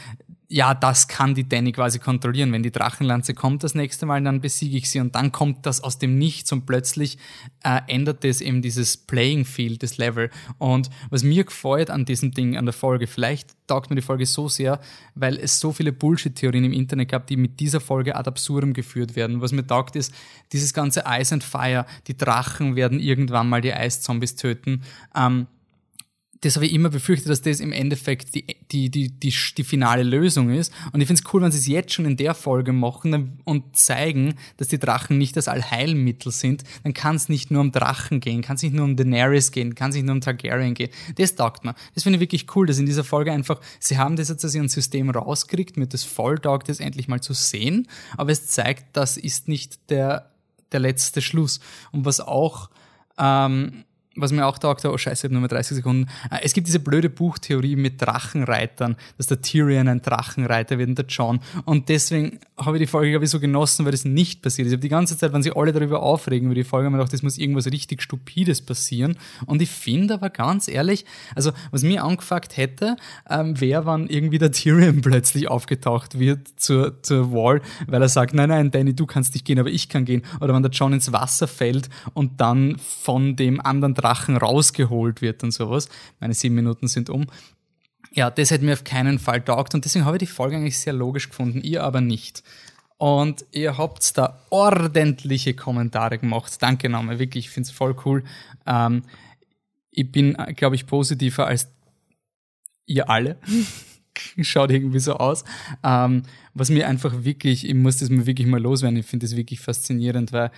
ja, 0.51 0.73
das 0.73 1.07
kann 1.07 1.33
die 1.33 1.47
Danny 1.47 1.71
quasi 1.71 1.97
kontrollieren. 1.97 2.51
Wenn 2.51 2.61
die 2.61 2.73
Drachenlanze 2.73 3.33
kommt 3.33 3.63
das 3.63 3.73
nächste 3.73 4.05
Mal, 4.05 4.21
dann 4.21 4.41
besiege 4.41 4.75
ich 4.75 4.89
sie 4.89 4.99
und 4.99 5.15
dann 5.15 5.31
kommt 5.31 5.65
das 5.65 5.81
aus 5.81 5.97
dem 5.97 6.17
Nichts 6.17 6.51
und 6.51 6.65
plötzlich 6.65 7.17
äh, 7.63 7.79
ändert 7.87 8.25
es 8.25 8.41
eben 8.41 8.61
dieses 8.61 8.97
Playing 8.97 9.45
Field, 9.45 9.81
das 9.81 9.97
Level. 9.97 10.29
Und 10.57 10.89
was 11.09 11.23
mir 11.23 11.45
gefällt 11.45 11.89
an 11.89 12.03
diesem 12.03 12.31
Ding, 12.31 12.57
an 12.57 12.65
der 12.65 12.73
Folge, 12.73 13.07
vielleicht 13.07 13.55
taugt 13.67 13.89
mir 13.89 13.95
die 13.95 14.01
Folge 14.01 14.25
so 14.25 14.49
sehr, 14.49 14.81
weil 15.15 15.37
es 15.37 15.61
so 15.61 15.71
viele 15.71 15.93
Bullshit-Theorien 15.93 16.65
im 16.65 16.73
Internet 16.73 17.11
gab, 17.11 17.27
die 17.27 17.37
mit 17.37 17.61
dieser 17.61 17.79
Folge 17.79 18.17
ad 18.17 18.27
absurdum 18.27 18.73
geführt 18.73 19.15
werden. 19.15 19.39
Was 19.39 19.53
mir 19.53 19.65
taugt 19.65 19.95
ist, 19.95 20.13
dieses 20.51 20.73
ganze 20.73 21.05
Ice 21.07 21.33
and 21.33 21.45
Fire, 21.45 21.85
die 22.07 22.17
Drachen 22.17 22.75
werden 22.75 22.99
irgendwann 22.99 23.47
mal 23.47 23.61
die 23.61 23.73
Eiszombies 23.73 24.35
töten. 24.35 24.83
Ähm, 25.15 25.47
das 26.41 26.55
habe 26.55 26.65
ich 26.65 26.73
immer 26.73 26.89
befürchtet, 26.89 27.29
dass 27.29 27.41
das 27.41 27.59
im 27.59 27.71
Endeffekt 27.71 28.33
die, 28.33 28.45
die, 28.71 28.89
die, 28.89 29.09
die, 29.11 29.33
die 29.57 29.63
finale 29.63 30.01
Lösung 30.01 30.49
ist. 30.49 30.73
Und 30.91 30.99
ich 30.99 31.07
finde 31.07 31.21
es 31.23 31.33
cool, 31.33 31.41
wenn 31.43 31.51
sie 31.51 31.59
es 31.59 31.67
jetzt 31.67 31.93
schon 31.93 32.05
in 32.05 32.17
der 32.17 32.33
Folge 32.33 32.73
machen 32.73 33.39
und 33.43 33.77
zeigen, 33.77 34.33
dass 34.57 34.67
die 34.67 34.79
Drachen 34.79 35.19
nicht 35.19 35.37
das 35.37 35.47
Allheilmittel 35.47 36.31
sind. 36.31 36.63
Dann 36.83 36.95
kann 36.95 37.15
es 37.15 37.29
nicht 37.29 37.51
nur 37.51 37.61
um 37.61 37.71
Drachen 37.71 38.19
gehen, 38.19 38.41
kann 38.41 38.55
es 38.55 38.63
nicht 38.63 38.73
nur 38.73 38.85
um 38.85 38.95
Daenerys 38.95 39.51
gehen, 39.51 39.75
kann 39.75 39.91
es 39.91 39.95
nicht 39.95 40.05
nur 40.05 40.15
um 40.15 40.21
Targaryen 40.21 40.73
gehen. 40.73 40.89
Das 41.15 41.35
taugt 41.35 41.63
mir. 41.63 41.75
Das 41.93 42.03
finde 42.03 42.17
ich 42.17 42.21
wirklich 42.21 42.47
cool, 42.55 42.65
dass 42.65 42.79
in 42.79 42.87
dieser 42.87 43.03
Folge 43.03 43.31
einfach, 43.31 43.61
sie 43.79 43.99
haben 43.99 44.15
das 44.15 44.29
jetzt 44.29 44.43
aus 44.43 44.55
ihrem 44.55 44.67
System 44.67 45.11
rausgekriegt, 45.11 45.77
mit 45.77 45.93
das 45.93 46.03
voll 46.03 46.39
taugt, 46.39 46.69
das 46.69 46.79
endlich 46.79 47.07
mal 47.07 47.21
zu 47.21 47.33
sehen. 47.33 47.87
Aber 48.17 48.31
es 48.31 48.47
zeigt, 48.47 48.97
das 48.97 49.15
ist 49.15 49.47
nicht 49.47 49.91
der, 49.91 50.31
der 50.71 50.79
letzte 50.79 51.21
Schluss. 51.21 51.59
Und 51.91 52.05
was 52.05 52.19
auch, 52.19 52.71
ähm, 53.19 53.83
was 54.15 54.33
mir 54.33 54.45
auch 54.45 54.57
taugt, 54.57 54.83
oh 54.83 54.97
scheiße, 54.97 55.21
ich 55.21 55.23
habe 55.23 55.33
nur 55.33 55.41
mehr 55.41 55.49
30 55.49 55.77
Sekunden. 55.77 56.09
Äh, 56.29 56.39
es 56.43 56.53
gibt 56.53 56.67
diese 56.67 56.79
blöde 56.79 57.09
Buchtheorie 57.09 57.77
mit 57.77 58.01
Drachenreitern, 58.01 58.97
dass 59.17 59.27
der 59.27 59.41
Tyrion 59.41 59.87
ein 59.87 60.01
Drachenreiter 60.01 60.77
wird 60.77 60.89
und 60.89 60.97
der 60.97 61.05
John. 61.05 61.39
Und 61.63 61.87
deswegen 61.87 62.39
habe 62.57 62.77
ich 62.77 62.81
die 62.81 62.87
Folge, 62.87 63.11
glaube 63.11 63.25
ich, 63.25 63.31
so 63.31 63.39
genossen, 63.39 63.85
weil 63.85 63.93
das 63.93 64.03
nicht 64.03 64.41
passiert 64.41 64.65
ist. 64.65 64.73
Ich 64.73 64.77
habe 64.77 64.81
die 64.81 64.89
ganze 64.89 65.17
Zeit, 65.17 65.31
wenn 65.31 65.43
sie 65.43 65.55
alle 65.55 65.71
darüber 65.71 66.03
aufregen, 66.03 66.47
über 66.47 66.55
die 66.55 66.65
Folge, 66.65 66.89
mir 66.89 66.97
gedacht, 66.97 67.13
das 67.13 67.23
muss 67.23 67.37
irgendwas 67.37 67.67
richtig 67.67 68.01
Stupides 68.01 68.61
passieren. 68.61 69.17
Und 69.45 69.61
ich 69.61 69.69
finde 69.69 70.15
aber 70.15 70.29
ganz 70.29 70.67
ehrlich, 70.67 71.05
also 71.33 71.51
was 71.71 71.83
mir 71.83 72.03
angefuckt 72.03 72.57
hätte, 72.57 72.97
ähm, 73.29 73.59
wäre, 73.61 73.85
wann 73.85 74.07
irgendwie 74.07 74.39
der 74.39 74.51
Tyrion 74.51 75.01
plötzlich 75.01 75.47
aufgetaucht 75.47 76.19
wird 76.19 76.49
zur, 76.57 77.01
zur 77.01 77.31
Wall, 77.31 77.61
weil 77.87 78.01
er 78.01 78.09
sagt, 78.09 78.33
nein, 78.33 78.49
nein, 78.49 78.71
Danny, 78.71 78.93
du 78.93 79.05
kannst 79.05 79.33
nicht 79.33 79.45
gehen, 79.45 79.59
aber 79.59 79.69
ich 79.69 79.87
kann 79.87 80.03
gehen. 80.03 80.23
Oder 80.41 80.53
wenn 80.53 80.63
der 80.63 80.71
John 80.71 80.91
ins 80.91 81.13
Wasser 81.13 81.47
fällt 81.47 81.89
und 82.13 82.41
dann 82.41 82.75
von 82.77 83.37
dem 83.37 83.61
anderen 83.61 83.93
Drachen 84.01 84.37
rausgeholt 84.37 85.21
wird 85.21 85.43
und 85.43 85.51
sowas. 85.51 85.89
Meine 86.19 86.33
sieben 86.33 86.55
Minuten 86.55 86.87
sind 86.87 87.09
um. 87.09 87.27
Ja, 88.13 88.29
das 88.29 88.51
hätte 88.51 88.65
mir 88.65 88.73
auf 88.73 88.83
keinen 88.83 89.19
Fall 89.19 89.41
taugt 89.41 89.73
und 89.73 89.85
deswegen 89.85 90.05
habe 90.05 90.17
ich 90.17 90.21
die 90.21 90.27
Folge 90.27 90.57
eigentlich 90.57 90.79
sehr 90.79 90.93
logisch 90.93 91.29
gefunden, 91.29 91.61
ihr 91.61 91.83
aber 91.83 92.01
nicht. 92.01 92.43
Und 92.97 93.45
ihr 93.51 93.77
habt 93.77 94.17
da 94.17 94.45
ordentliche 94.49 95.53
Kommentare 95.55 96.19
gemacht. 96.19 96.61
Danke 96.61 96.89
nochmal, 96.89 97.19
wirklich, 97.19 97.45
ich 97.45 97.51
finde 97.51 97.67
es 97.67 97.71
voll 97.71 97.95
cool. 98.05 98.23
Ähm, 98.67 99.03
ich 99.91 100.11
bin, 100.11 100.33
glaube 100.55 100.75
ich, 100.75 100.85
positiver 100.85 101.47
als 101.47 101.69
ihr 102.85 103.09
alle. 103.09 103.39
Schaut 104.41 104.71
irgendwie 104.71 104.99
so 104.99 105.15
aus. 105.15 105.43
Ähm, 105.83 106.23
was 106.53 106.69
mir 106.69 106.87
einfach 106.87 107.23
wirklich, 107.23 107.67
ich 107.67 107.73
muss 107.73 107.97
das 107.97 108.09
mir 108.09 108.25
wirklich 108.25 108.47
mal 108.47 108.61
loswerden, 108.61 108.99
ich 108.99 109.05
finde 109.05 109.25
das 109.25 109.35
wirklich 109.35 109.61
faszinierend, 109.61 110.31
weil 110.33 110.51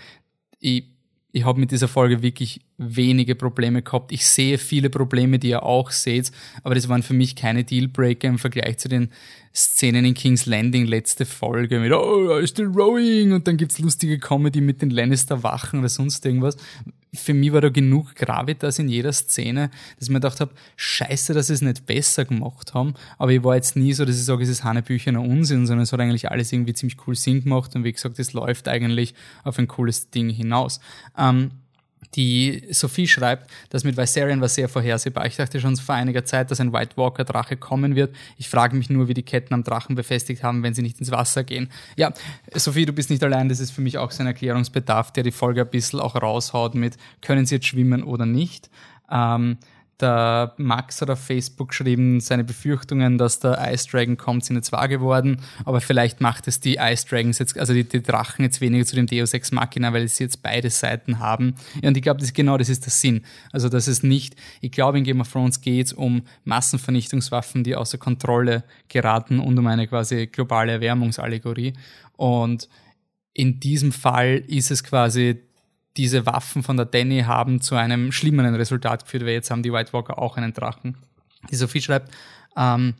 ich 0.59 0.92
ich 1.35 1.45
habe 1.45 1.59
mit 1.59 1.71
dieser 1.71 1.87
Folge 1.87 2.21
wirklich 2.21 2.61
wenige 2.77 3.33
Probleme 3.33 3.81
gehabt. 3.81 4.11
Ich 4.11 4.25
sehe 4.27 4.59
viele 4.59 4.91
Probleme, 4.91 5.39
die 5.39 5.49
ihr 5.49 5.63
auch 5.63 5.89
seht, 5.89 6.31
aber 6.61 6.75
das 6.75 6.87
waren 6.89 7.01
für 7.01 7.15
mich 7.15 7.35
keine 7.35 7.63
Dealbreaker 7.63 8.27
im 8.27 8.37
Vergleich 8.37 8.77
zu 8.77 8.87
den 8.87 9.09
Szenen 9.53 10.05
in 10.05 10.13
King's 10.13 10.45
Landing 10.45 10.85
letzte 10.85 11.25
Folge 11.25 11.79
mit 11.79 11.91
Oh, 11.91 12.29
I'm 12.31 12.47
still 12.47 12.67
rowing 12.67 13.33
und 13.33 13.47
dann 13.47 13.57
gibt's 13.57 13.79
lustige 13.79 14.19
Comedy 14.19 14.61
mit 14.61 14.83
den 14.83 14.91
Lannister-Wachen 14.91 15.79
oder 15.79 15.89
sonst 15.89 16.23
irgendwas. 16.23 16.55
Für 17.15 17.33
mich 17.33 17.53
war 17.53 17.61
da 17.61 17.69
genug 17.69 18.15
Gravitas 18.15 18.79
in 18.79 18.89
jeder 18.89 19.13
Szene, 19.13 19.69
dass 19.95 20.07
ich 20.07 20.09
mir 20.09 20.15
gedacht 20.15 20.39
habe, 20.39 20.51
scheiße, 20.75 21.33
dass 21.33 21.47
sie 21.47 21.53
es 21.53 21.61
nicht 21.61 21.85
besser 21.85 22.25
gemacht 22.25 22.73
haben. 22.73 22.95
Aber 23.17 23.31
ich 23.31 23.43
war 23.43 23.55
jetzt 23.55 23.75
nie 23.75 23.93
so, 23.93 24.05
dass 24.05 24.17
ich 24.17 24.25
sage, 24.25 24.43
es 24.43 24.49
ist 24.49 24.63
Hanebüchener 24.63 25.21
Unsinn, 25.21 25.67
sondern 25.67 25.83
es 25.83 25.93
hat 25.93 25.99
eigentlich 25.99 26.31
alles 26.31 26.51
irgendwie 26.51 26.73
ziemlich 26.73 26.97
cool 27.07 27.15
Sinn 27.15 27.43
gemacht 27.43 27.75
und 27.75 27.83
wie 27.83 27.91
gesagt, 27.93 28.19
es 28.19 28.33
läuft 28.33 28.67
eigentlich 28.67 29.13
auf 29.43 29.59
ein 29.59 29.67
cooles 29.67 30.09
Ding 30.09 30.29
hinaus. 30.29 30.79
Ähm, 31.17 31.51
die 32.15 32.63
Sophie 32.71 33.07
schreibt, 33.07 33.49
dass 33.69 33.83
mit 33.83 33.97
Viserion 33.97 34.41
war 34.41 34.47
sehr 34.47 34.69
vorhersehbar. 34.69 35.25
Ich 35.25 35.35
dachte 35.35 35.59
schon 35.59 35.75
vor 35.77 35.95
einiger 35.95 36.25
Zeit, 36.25 36.51
dass 36.51 36.59
ein 36.59 36.73
White 36.73 36.97
Walker 36.97 37.23
Drache 37.23 37.57
kommen 37.57 37.95
wird. 37.95 38.15
Ich 38.37 38.49
frage 38.49 38.75
mich 38.75 38.89
nur, 38.89 39.07
wie 39.07 39.13
die 39.13 39.23
Ketten 39.23 39.53
am 39.53 39.63
Drachen 39.63 39.95
befestigt 39.95 40.43
haben, 40.43 40.63
wenn 40.63 40.73
sie 40.73 40.81
nicht 40.81 40.99
ins 40.99 41.11
Wasser 41.11 41.43
gehen. 41.43 41.69
Ja, 41.95 42.13
Sophie, 42.53 42.85
du 42.85 42.93
bist 42.93 43.09
nicht 43.09 43.23
allein. 43.23 43.49
Das 43.49 43.59
ist 43.59 43.71
für 43.71 43.81
mich 43.81 43.97
auch 43.97 44.11
so 44.11 44.23
ein 44.23 44.27
Erklärungsbedarf, 44.27 45.11
der 45.11 45.23
die 45.23 45.31
Folge 45.31 45.61
ein 45.61 45.69
bisschen 45.69 45.99
auch 45.99 46.15
raushaut 46.15 46.75
mit, 46.75 46.97
können 47.21 47.45
sie 47.45 47.55
jetzt 47.55 47.67
schwimmen 47.67 48.03
oder 48.03 48.25
nicht. 48.25 48.69
Ähm, 49.11 49.57
der 49.99 50.53
Max 50.57 51.01
hat 51.01 51.09
auf 51.09 51.19
Facebook 51.19 51.69
geschrieben, 51.69 52.19
seine 52.19 52.43
Befürchtungen, 52.43 53.17
dass 53.17 53.39
der 53.39 53.59
Ice 53.71 53.87
Dragon 53.89 54.17
kommt, 54.17 54.43
sind 54.43 54.55
jetzt 54.55 54.71
wahr 54.71 54.87
geworden. 54.87 55.41
Aber 55.65 55.81
vielleicht 55.81 56.19
macht 56.19 56.47
es 56.47 56.59
die 56.59 56.77
Ice 56.79 57.05
Dragons 57.07 57.39
jetzt, 57.39 57.57
also 57.57 57.73
die, 57.73 57.83
die 57.83 58.01
Drachen 58.01 58.43
jetzt 58.43 58.59
weniger 58.59 58.85
zu 58.85 58.95
dem 58.95 59.07
Deus 59.07 59.33
Ex 59.33 59.51
Machina, 59.51 59.93
weil 59.93 60.07
sie 60.07 60.23
jetzt 60.23 60.41
beide 60.41 60.69
Seiten 60.69 61.19
haben. 61.19 61.55
Ja, 61.81 61.89
und 61.89 61.97
ich 61.97 62.03
glaube, 62.03 62.19
das, 62.19 62.33
genau 62.33 62.57
das 62.57 62.69
ist 62.69 62.85
der 62.85 62.91
Sinn. 62.91 63.23
Also, 63.51 63.69
das 63.69 63.87
ist 63.87 64.03
nicht, 64.03 64.35
ich 64.61 64.71
glaube, 64.71 64.97
in 64.97 65.03
Game 65.03 65.21
of 65.21 65.31
Thrones 65.31 65.61
geht 65.61 65.87
es 65.87 65.93
um 65.93 66.23
Massenvernichtungswaffen, 66.43 67.63
die 67.63 67.75
außer 67.75 67.97
Kontrolle 67.97 68.63
geraten 68.89 69.39
und 69.39 69.57
um 69.57 69.67
eine 69.67 69.87
quasi 69.87 70.27
globale 70.27 70.73
Erwärmungsallegorie. 70.73 71.73
Und 72.17 72.67
in 73.33 73.59
diesem 73.59 73.91
Fall 73.91 74.43
ist 74.47 74.71
es 74.71 74.83
quasi 74.83 75.41
diese 75.97 76.25
Waffen 76.25 76.63
von 76.63 76.77
der 76.77 76.85
Danny 76.85 77.21
haben 77.21 77.61
zu 77.61 77.75
einem 77.75 78.11
schlimmeren 78.11 78.55
Resultat 78.55 79.03
geführt, 79.03 79.23
weil 79.23 79.33
jetzt 79.33 79.51
haben 79.51 79.63
die 79.63 79.71
White 79.71 79.93
Walker 79.93 80.17
auch 80.17 80.37
einen 80.37 80.53
Drachen. 80.53 80.97
Die 81.51 81.55
Sophie 81.55 81.81
schreibt, 81.81 82.11
ähm, 82.57 82.95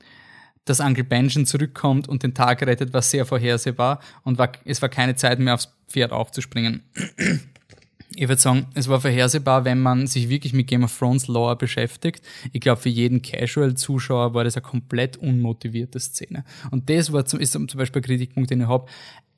dass 0.66 0.80
Uncle 0.80 1.04
Benjamin 1.04 1.46
zurückkommt 1.46 2.08
und 2.08 2.24
den 2.24 2.34
Tag 2.34 2.62
rettet, 2.62 2.94
war 2.94 3.02
sehr 3.02 3.26
vorhersehbar 3.26 4.00
und 4.24 4.38
war, 4.38 4.52
es 4.66 4.82
war 4.82 4.90
keine 4.90 5.16
Zeit 5.16 5.40
mehr 5.40 5.56
aufs 5.56 5.74
Pferd 5.88 6.12
aufzuspringen. 6.12 6.84
ich 8.16 8.28
würde 8.28 8.42
sagen, 8.42 8.68
es 8.74 8.88
war 8.88 9.02
vorhersehbar, 9.02 9.66
wenn 9.66 9.82
man 9.82 10.08
sich 10.08 10.30
wirklich 10.30 10.54
mit 10.54 10.68
Game 10.68 10.84
of 10.84 10.98
Thrones 10.98 11.28
Lore 11.28 11.56
beschäftigt. 11.56 12.24
Ich 12.52 12.62
glaube, 12.62 12.82
für 12.82 12.90
jeden 12.90 13.22
Casual-Zuschauer 13.22 14.34
war 14.34 14.44
das 14.44 14.56
eine 14.56 14.64
komplett 14.64 15.18
unmotivierte 15.18 16.00
Szene. 16.00 16.46
Und 16.72 16.90
das 16.90 17.12
war 17.12 17.26
zum, 17.26 17.40
ist 17.40 17.54
zum 17.54 17.68
Beispiel 17.68 18.02
ein 18.02 18.06
Kritikpunkt, 18.06 18.52
den 18.52 18.62
ich 18.62 18.68
habe. 18.68 18.86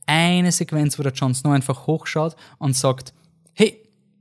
Eine 0.06 0.52
Sequenz, 0.52 1.00
wo 1.00 1.04
der 1.04 1.14
Jon 1.14 1.34
Snow 1.34 1.54
einfach 1.54 1.88
hochschaut 1.88 2.36
und 2.60 2.76
sagt, 2.76 3.14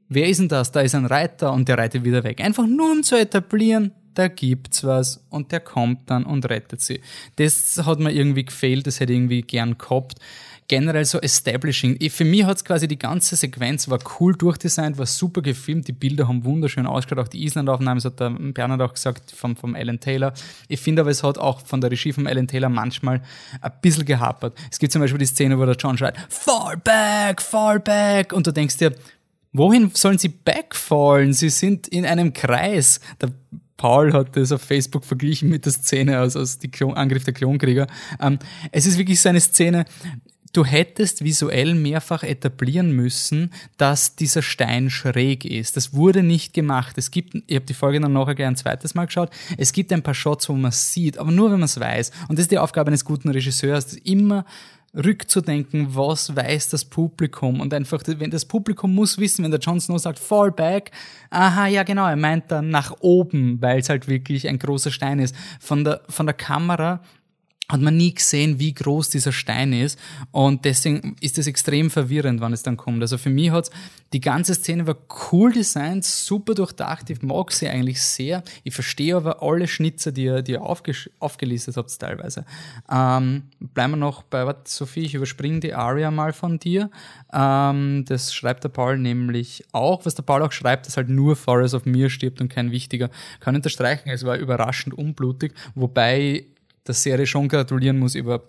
wer 0.09 0.29
ist 0.29 0.41
denn 0.41 0.49
das? 0.49 0.73
Da 0.73 0.81
ist 0.81 0.95
ein 0.95 1.07
Reiter 1.07 1.53
und 1.53 1.69
der 1.69 1.79
reitet 1.79 2.05
wieder 2.05 2.25
weg. 2.25 2.41
Einfach 2.41 2.67
nur 2.67 2.91
um 2.91 3.03
zu 3.03 3.17
etablieren, 3.17 3.93
da 4.15 4.29
gibt's 4.29 4.85
was 4.85 5.25
und 5.29 5.53
der 5.53 5.61
kommt 5.61 6.09
dann 6.11 6.25
und 6.25 6.49
rettet 6.49 6.81
sie. 6.81 7.01
Das 7.37 7.83
hat 7.85 7.99
mir 7.99 8.13
irgendwie 8.13 8.45
gefehlt, 8.45 8.87
das 8.87 9.01
hätte 9.01 9.13
ich 9.13 9.19
irgendwie 9.19 9.43
gern 9.43 9.77
gehabt. 9.77 10.19
Generell 10.67 11.05
so 11.05 11.21
establishing. 11.21 11.99
Für 12.09 12.25
mich 12.25 12.45
hat's 12.45 12.65
quasi 12.65 12.89
die 12.89 12.99
ganze 12.99 13.37
Sequenz 13.37 13.91
war 13.91 13.99
cool 14.19 14.35
durchdesignt, 14.35 14.97
war 14.97 15.05
super 15.05 15.43
gefilmt, 15.43 15.89
die 15.89 15.93
Bilder 15.93 16.27
haben 16.27 16.43
wunderschön 16.45 16.87
ausgeschaut, 16.87 17.27
auch 17.27 17.29
die 17.29 17.45
Islandaufnahmen, 17.45 18.03
das 18.03 18.07
hat 18.07 18.19
der 18.19 18.31
Bernhard 18.31 18.81
auch 18.81 18.95
gesagt, 18.95 19.31
vom, 19.33 19.57
vom 19.57 19.75
Alan 19.75 20.01
Taylor. 20.01 20.33
Ich 20.69 20.81
finde 20.81 21.03
aber, 21.03 21.11
es 21.11 21.23
hat 21.23 21.37
auch 21.37 21.61
von 21.61 21.83
der 21.83 21.91
Regie 21.91 22.15
vom 22.15 22.27
Alan 22.27 22.49
Taylor 22.49 22.71
manchmal 22.71 23.21
ein 23.61 23.73
bisschen 23.83 24.07
gehapert. 24.07 24.57
Es 24.71 24.79
gibt 24.79 24.93
zum 24.93 25.03
Beispiel 25.03 25.19
die 25.19 25.27
Szene, 25.27 25.59
wo 25.59 25.67
der 25.67 25.77
John 25.77 25.99
schreit, 25.99 26.17
fall 26.31 26.79
back, 26.79 27.43
fall 27.43 27.81
back, 27.81 28.33
und 28.33 28.47
du 28.47 28.53
denkst 28.53 28.79
dir, 28.79 28.95
Wohin 29.55 29.93
sollen 29.95 30.19
sie 30.19 30.29
backfallen? 30.29 31.33
Sie 31.33 31.49
sind 31.49 31.87
in 31.87 32.05
einem 32.05 32.33
Kreis. 32.33 33.01
Der 33.21 33.31
Paul 33.77 34.13
hat 34.13 34.37
das 34.37 34.51
auf 34.51 34.63
Facebook 34.63 35.05
verglichen 35.05 35.49
mit 35.49 35.65
der 35.65 35.73
Szene 35.73 36.21
aus, 36.21 36.37
aus 36.37 36.59
die 36.59 36.71
Klon, 36.71 36.95
Angriff 36.95 37.25
der 37.25 37.35
Klonkrieger. 37.35 37.87
Ähm, 38.21 38.41
es 38.73 38.85
ist 38.85 38.99
wirklich 38.99 39.21
so 39.21 39.29
eine 39.29 39.41
Szene, 39.41 39.85
du 40.53 40.65
hättest 40.65 41.23
visuell 41.23 41.75
mehrfach 41.75 42.25
etablieren 42.25 42.93
müssen, 42.93 43.53
dass 43.77 44.17
dieser 44.17 44.43
Stein 44.43 44.91
schräg 44.91 45.45
ist. 45.45 45.77
Das 45.77 45.93
wurde 45.93 46.25
nicht 46.25 46.53
gemacht. 46.53 46.99
Es 46.99 47.13
gibt, 47.13 47.35
ich 47.47 47.55
habe 47.55 47.67
die 47.67 47.75
Folge 47.75 48.01
dann 48.01 48.13
nachher 48.13 48.35
gleich 48.35 48.49
ein 48.49 48.57
zweites 48.57 48.95
Mal 48.95 49.07
geschaut, 49.07 49.31
es 49.57 49.73
gibt 49.73 49.93
ein 49.93 50.03
paar 50.03 50.15
Shots, 50.15 50.49
wo 50.49 50.55
man 50.55 50.73
sieht, 50.73 51.19
aber 51.19 51.31
nur 51.31 51.53
wenn 51.53 51.61
man 51.61 51.67
es 51.67 51.79
weiß. 51.79 52.11
Und 52.29 52.39
das 52.39 52.45
ist 52.45 52.51
die 52.51 52.59
Aufgabe 52.59 52.89
eines 52.89 53.05
guten 53.05 53.29
Regisseurs, 53.29 53.95
immer 53.95 54.45
rückzudenken, 54.95 55.95
was 55.95 56.35
weiß 56.35 56.69
das 56.69 56.85
Publikum 56.85 57.61
und 57.61 57.75
einfach, 57.75 58.03
wenn 58.07 58.31
das 58.31 58.45
Publikum 58.45 58.95
muss 58.95 59.19
wissen, 59.19 59.45
wenn 59.45 59.51
der 59.51 59.61
Jon 59.61 59.81
Snow 59.81 59.99
sagt 59.99 60.19
Fall 60.19 60.53
back, 60.53 60.91
aha, 61.31 61.67
ja 61.67 61.83
genau, 61.83 62.07
er 62.07 62.17
meint 62.17 62.51
dann 62.51 62.71
nach 62.71 62.95
oben, 63.01 63.61
weil 63.61 63.81
es 63.81 63.89
halt 63.89 64.09
wirklich 64.09 64.49
ein 64.49 64.59
großer 64.59 64.91
Stein 64.91 65.19
ist. 65.19 65.35
Von 65.61 65.85
der, 65.85 66.03
von 66.09 66.27
der 66.27 66.35
Kamera 66.35 67.01
hat 67.75 67.81
man 67.81 67.97
nie 67.97 68.14
gesehen, 68.14 68.61
wie 68.61 68.73
groß 68.73 69.11
dieser 69.11 69.33
Stein 69.33 69.73
ist. 69.73 69.99
Und 70.31 70.64
deswegen 70.64 71.16
ist 71.21 71.38
es 71.38 71.49
extrem 71.49 71.90
verwirrend, 71.90 72.40
wann 72.40 72.52
es 72.52 72.62
dann 72.62 72.76
kommt. 72.76 73.02
Also 73.02 73.19
für 73.19 73.31
mich 73.31 73.50
hat's 73.50 73.71
die 74.12 74.21
ganze 74.21 74.54
Szene 74.54 74.87
war 74.87 74.97
cool 75.33 75.52
designt, 75.52 76.04
super 76.04 76.54
durchdacht. 76.54 77.11
Ich 77.11 77.21
mag 77.23 77.50
sie 77.50 77.69
eigentlich 77.69 78.00
sehr. 78.00 78.45
Ich 78.62 78.73
verstehe 78.73 79.16
aber 79.16 79.43
alle 79.43 79.66
Schnitzer, 79.66 80.12
die 80.12 80.23
ihr, 80.23 80.43
die 80.43 80.52
ihr 80.52 80.62
aufgelistet 80.62 81.76
habt, 81.76 81.99
teilweise. 81.99 82.45
Ähm, 82.88 83.43
bleiben 83.59 83.95
wir 83.95 83.97
noch 83.97 84.23
bei, 84.23 84.47
was, 84.47 84.57
Sophie, 84.66 85.00
ich 85.00 85.14
überspringe 85.14 85.59
die 85.59 85.75
Aria 85.75 86.12
mal 86.12 86.33
von 86.33 86.61
dir. 86.61 86.90
Ähm, 87.33 88.04
das 88.07 88.33
schreibt 88.33 88.62
der 88.62 88.69
Paul 88.69 88.99
nämlich 88.99 89.64
auch. 89.73 90.07
Was 90.07 90.14
der 90.14 90.23
Paul 90.23 90.43
auch 90.43 90.52
schreibt, 90.52 90.87
dass 90.87 90.97
halt 90.97 91.09
nur 91.09 91.35
Forest 91.35 91.75
of 91.75 91.85
Mir 91.85 92.09
stirbt 92.09 92.40
und 92.40 92.49
kein 92.49 92.71
wichtiger. 92.71 93.11
Kann 93.40 93.57
unterstreichen, 93.57 94.11
es 94.11 94.25
war 94.25 94.37
überraschend 94.37 94.97
unblutig, 94.97 95.54
wobei 95.75 96.47
der 96.87 96.95
Serie 96.95 97.26
schon 97.26 97.49
gratulieren 97.49 97.99
muss 97.99 98.14
über 98.14 98.43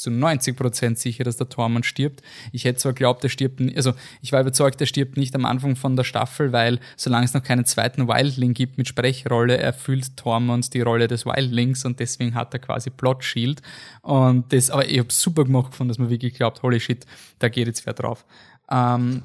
zu 0.00 0.10
90 0.10 0.56
Prozent 0.56 0.98
sicher, 0.98 1.24
dass 1.24 1.36
der 1.36 1.48
Tormann 1.48 1.82
stirbt. 1.82 2.22
Ich 2.52 2.64
hätte 2.64 2.78
zwar 2.78 2.92
glaubt, 2.94 3.22
er 3.22 3.28
stirbt, 3.28 3.60
also 3.76 3.92
ich 4.22 4.32
war 4.32 4.40
überzeugt, 4.40 4.80
er 4.80 4.86
stirbt 4.86 5.16
nicht 5.16 5.34
am 5.34 5.44
Anfang 5.44 5.76
von 5.76 5.94
der 5.94 6.04
Staffel, 6.04 6.52
weil 6.52 6.80
solange 6.96 7.26
es 7.26 7.34
noch 7.34 7.42
keinen 7.42 7.66
zweiten 7.66 8.08
Wildling 8.08 8.54
gibt 8.54 8.78
mit 8.78 8.88
Sprechrolle, 8.88 9.58
erfüllt 9.58 10.16
Tormund 10.16 10.72
die 10.72 10.80
Rolle 10.80 11.06
des 11.06 11.26
Wildlings 11.26 11.84
und 11.84 12.00
deswegen 12.00 12.34
hat 12.34 12.54
er 12.54 12.60
quasi 12.60 12.88
Plot 12.90 13.24
Shield. 13.24 13.60
Und 14.00 14.52
das, 14.52 14.70
aber 14.70 14.88
ich 14.88 14.98
habe 14.98 15.12
super 15.12 15.44
gemacht 15.44 15.72
gefunden, 15.72 15.88
dass 15.88 15.98
man 15.98 16.10
wirklich 16.10 16.34
glaubt, 16.34 16.62
holy 16.62 16.80
shit, 16.80 17.04
da 17.38 17.48
geht 17.48 17.66
jetzt 17.66 17.84
wer 17.84 17.92
drauf. 17.92 18.24
Ähm, 18.70 19.24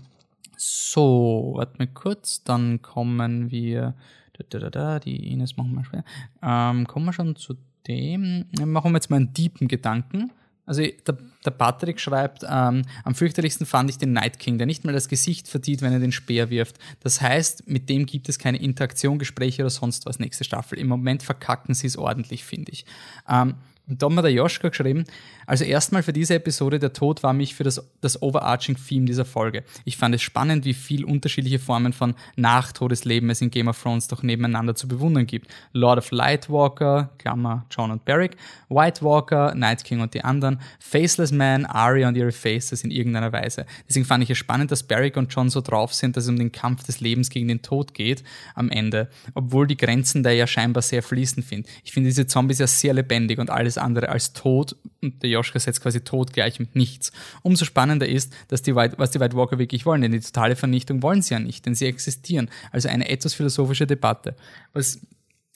so, 0.57 1.53
warte 1.55 1.77
mal 1.77 1.87
kurz, 1.87 2.43
dann 2.43 2.81
kommen 2.81 3.49
wir, 3.51 3.95
da, 4.33 4.43
da, 4.49 4.59
da, 4.59 4.69
da, 4.69 4.99
die 4.99 5.31
Ines 5.31 5.55
machen 5.55 5.73
wir 5.73 5.85
schwer. 5.85 6.03
Ähm, 6.41 6.85
kommen 6.87 7.05
wir 7.05 7.13
schon 7.13 7.35
zu 7.35 7.55
dem, 7.87 8.45
machen 8.65 8.91
wir 8.91 8.97
jetzt 8.97 9.09
mal 9.09 9.17
einen 9.17 9.33
tiefen 9.33 9.67
Gedanken. 9.67 10.31
Also 10.65 10.81
der, 10.81 11.17
der 11.45 11.51
Patrick 11.51 11.99
schreibt, 11.99 12.43
ähm, 12.43 12.81
am 13.03 13.13
fürchterlichsten 13.13 13.67
fand 13.67 13.89
ich 13.89 13.97
den 13.97 14.13
Night 14.13 14.39
King, 14.39 14.57
der 14.57 14.65
nicht 14.65 14.83
mal 14.83 14.93
das 14.93 15.07
Gesicht 15.07 15.47
verdient, 15.47 15.81
wenn 15.81 15.93
er 15.93 15.99
den 15.99 16.11
Speer 16.11 16.49
wirft. 16.49 16.79
Das 17.01 17.21
heißt, 17.21 17.67
mit 17.67 17.87
dem 17.87 18.05
gibt 18.07 18.29
es 18.29 18.39
keine 18.39 18.59
Interaktion, 18.59 19.19
Gespräche 19.19 19.61
oder 19.61 19.69
sonst 19.69 20.05
was 20.07 20.17
nächste 20.17 20.43
Staffel. 20.43 20.79
Im 20.79 20.87
Moment 20.87 21.21
verkacken 21.21 21.75
sie 21.75 21.87
es 21.87 21.97
ordentlich, 21.97 22.43
finde 22.43 22.71
ich. 22.71 22.85
Ähm, 23.29 23.55
und 23.87 24.01
da 24.01 24.07
hat 24.07 24.13
mir 24.13 24.21
der 24.21 24.31
Joschka 24.31 24.69
geschrieben, 24.69 25.05
also 25.47 25.63
erstmal 25.63 26.01
für 26.01 26.13
diese 26.13 26.35
Episode, 26.35 26.79
der 26.79 26.93
Tod 26.93 27.21
war 27.21 27.33
mich 27.33 27.53
für 27.53 27.63
das, 27.63 27.83
das 28.01 28.21
overarching 28.21 28.75
Theme 28.75 29.05
dieser 29.05 29.25
Folge. 29.25 29.63
Ich 29.83 29.97
fand 29.97 30.15
es 30.15 30.21
spannend, 30.21 30.65
wie 30.65 30.73
viel 30.73 31.05
unterschiedliche 31.05 31.59
Formen 31.59 31.93
von 31.93 32.15
Nachtodesleben 32.35 33.29
es 33.29 33.41
in 33.41 33.51
Game 33.51 33.67
of 33.67 33.81
Thrones 33.81 34.07
doch 34.07 34.23
nebeneinander 34.23 34.75
zu 34.75 34.87
bewundern 34.87 35.27
gibt. 35.27 35.47
Lord 35.71 35.99
of 35.99 36.11
Lightwalker, 36.11 37.11
Klammer, 37.19 37.65
John 37.69 37.91
und 37.91 38.05
Beric, 38.05 38.37
White 38.69 39.03
Walker, 39.03 39.53
Night 39.53 39.83
King 39.83 40.01
und 40.01 40.13
die 40.13 40.23
anderen, 40.23 40.59
Faceless 40.79 41.31
Man, 41.31 41.65
Arya 41.65 42.07
und 42.07 42.17
ihre 42.17 42.31
Faces 42.31 42.83
in 42.83 42.89
irgendeiner 42.89 43.31
Weise. 43.31 43.65
Deswegen 43.87 44.05
fand 44.05 44.23
ich 44.23 44.31
es 44.31 44.37
spannend, 44.37 44.71
dass 44.71 44.83
Beric 44.83 45.15
und 45.17 45.33
John 45.33 45.49
so 45.49 45.61
drauf 45.61 45.93
sind, 45.93 46.17
dass 46.17 46.23
es 46.23 46.29
um 46.29 46.37
den 46.37 46.51
Kampf 46.51 46.83
des 46.83 46.99
Lebens 47.01 47.29
gegen 47.29 47.47
den 47.47 47.61
Tod 47.61 47.93
geht 47.93 48.23
am 48.55 48.69
Ende, 48.69 49.09
obwohl 49.35 49.67
die 49.67 49.77
Grenzen 49.77 50.23
da 50.23 50.31
ja 50.31 50.47
scheinbar 50.47 50.81
sehr 50.81 51.03
fließend 51.03 51.45
sind. 51.45 51.67
Ich 51.83 51.91
finde 51.91 52.09
diese 52.09 52.25
Zombies 52.25 52.59
ja 52.59 52.67
sehr 52.67 52.93
lebendig 52.93 53.37
und 53.39 53.49
alles 53.49 53.74
andere 53.77 54.09
als 54.09 54.33
tot 54.33 54.75
und 55.01 55.21
der 55.21 55.29
Joschka 55.29 55.59
setzt 55.59 55.81
quasi 55.81 56.01
tot 56.01 56.33
gleich 56.33 56.59
mit 56.59 56.75
nichts. 56.75 57.11
Umso 57.41 57.65
spannender 57.65 58.07
ist, 58.07 58.33
dass 58.47 58.61
die 58.61 58.75
White, 58.75 58.95
was 58.97 59.11
die 59.11 59.19
White 59.19 59.35
Walker 59.35 59.59
wirklich 59.59 59.85
wollen, 59.85 60.01
denn 60.01 60.11
die 60.11 60.19
totale 60.19 60.55
Vernichtung 60.55 61.01
wollen 61.01 61.21
sie 61.21 61.33
ja 61.33 61.39
nicht, 61.39 61.65
denn 61.65 61.75
sie 61.75 61.85
existieren. 61.85 62.49
Also 62.71 62.89
eine 62.89 63.09
etwas 63.09 63.33
philosophische 63.33 63.87
Debatte. 63.87 64.35
Was 64.73 64.99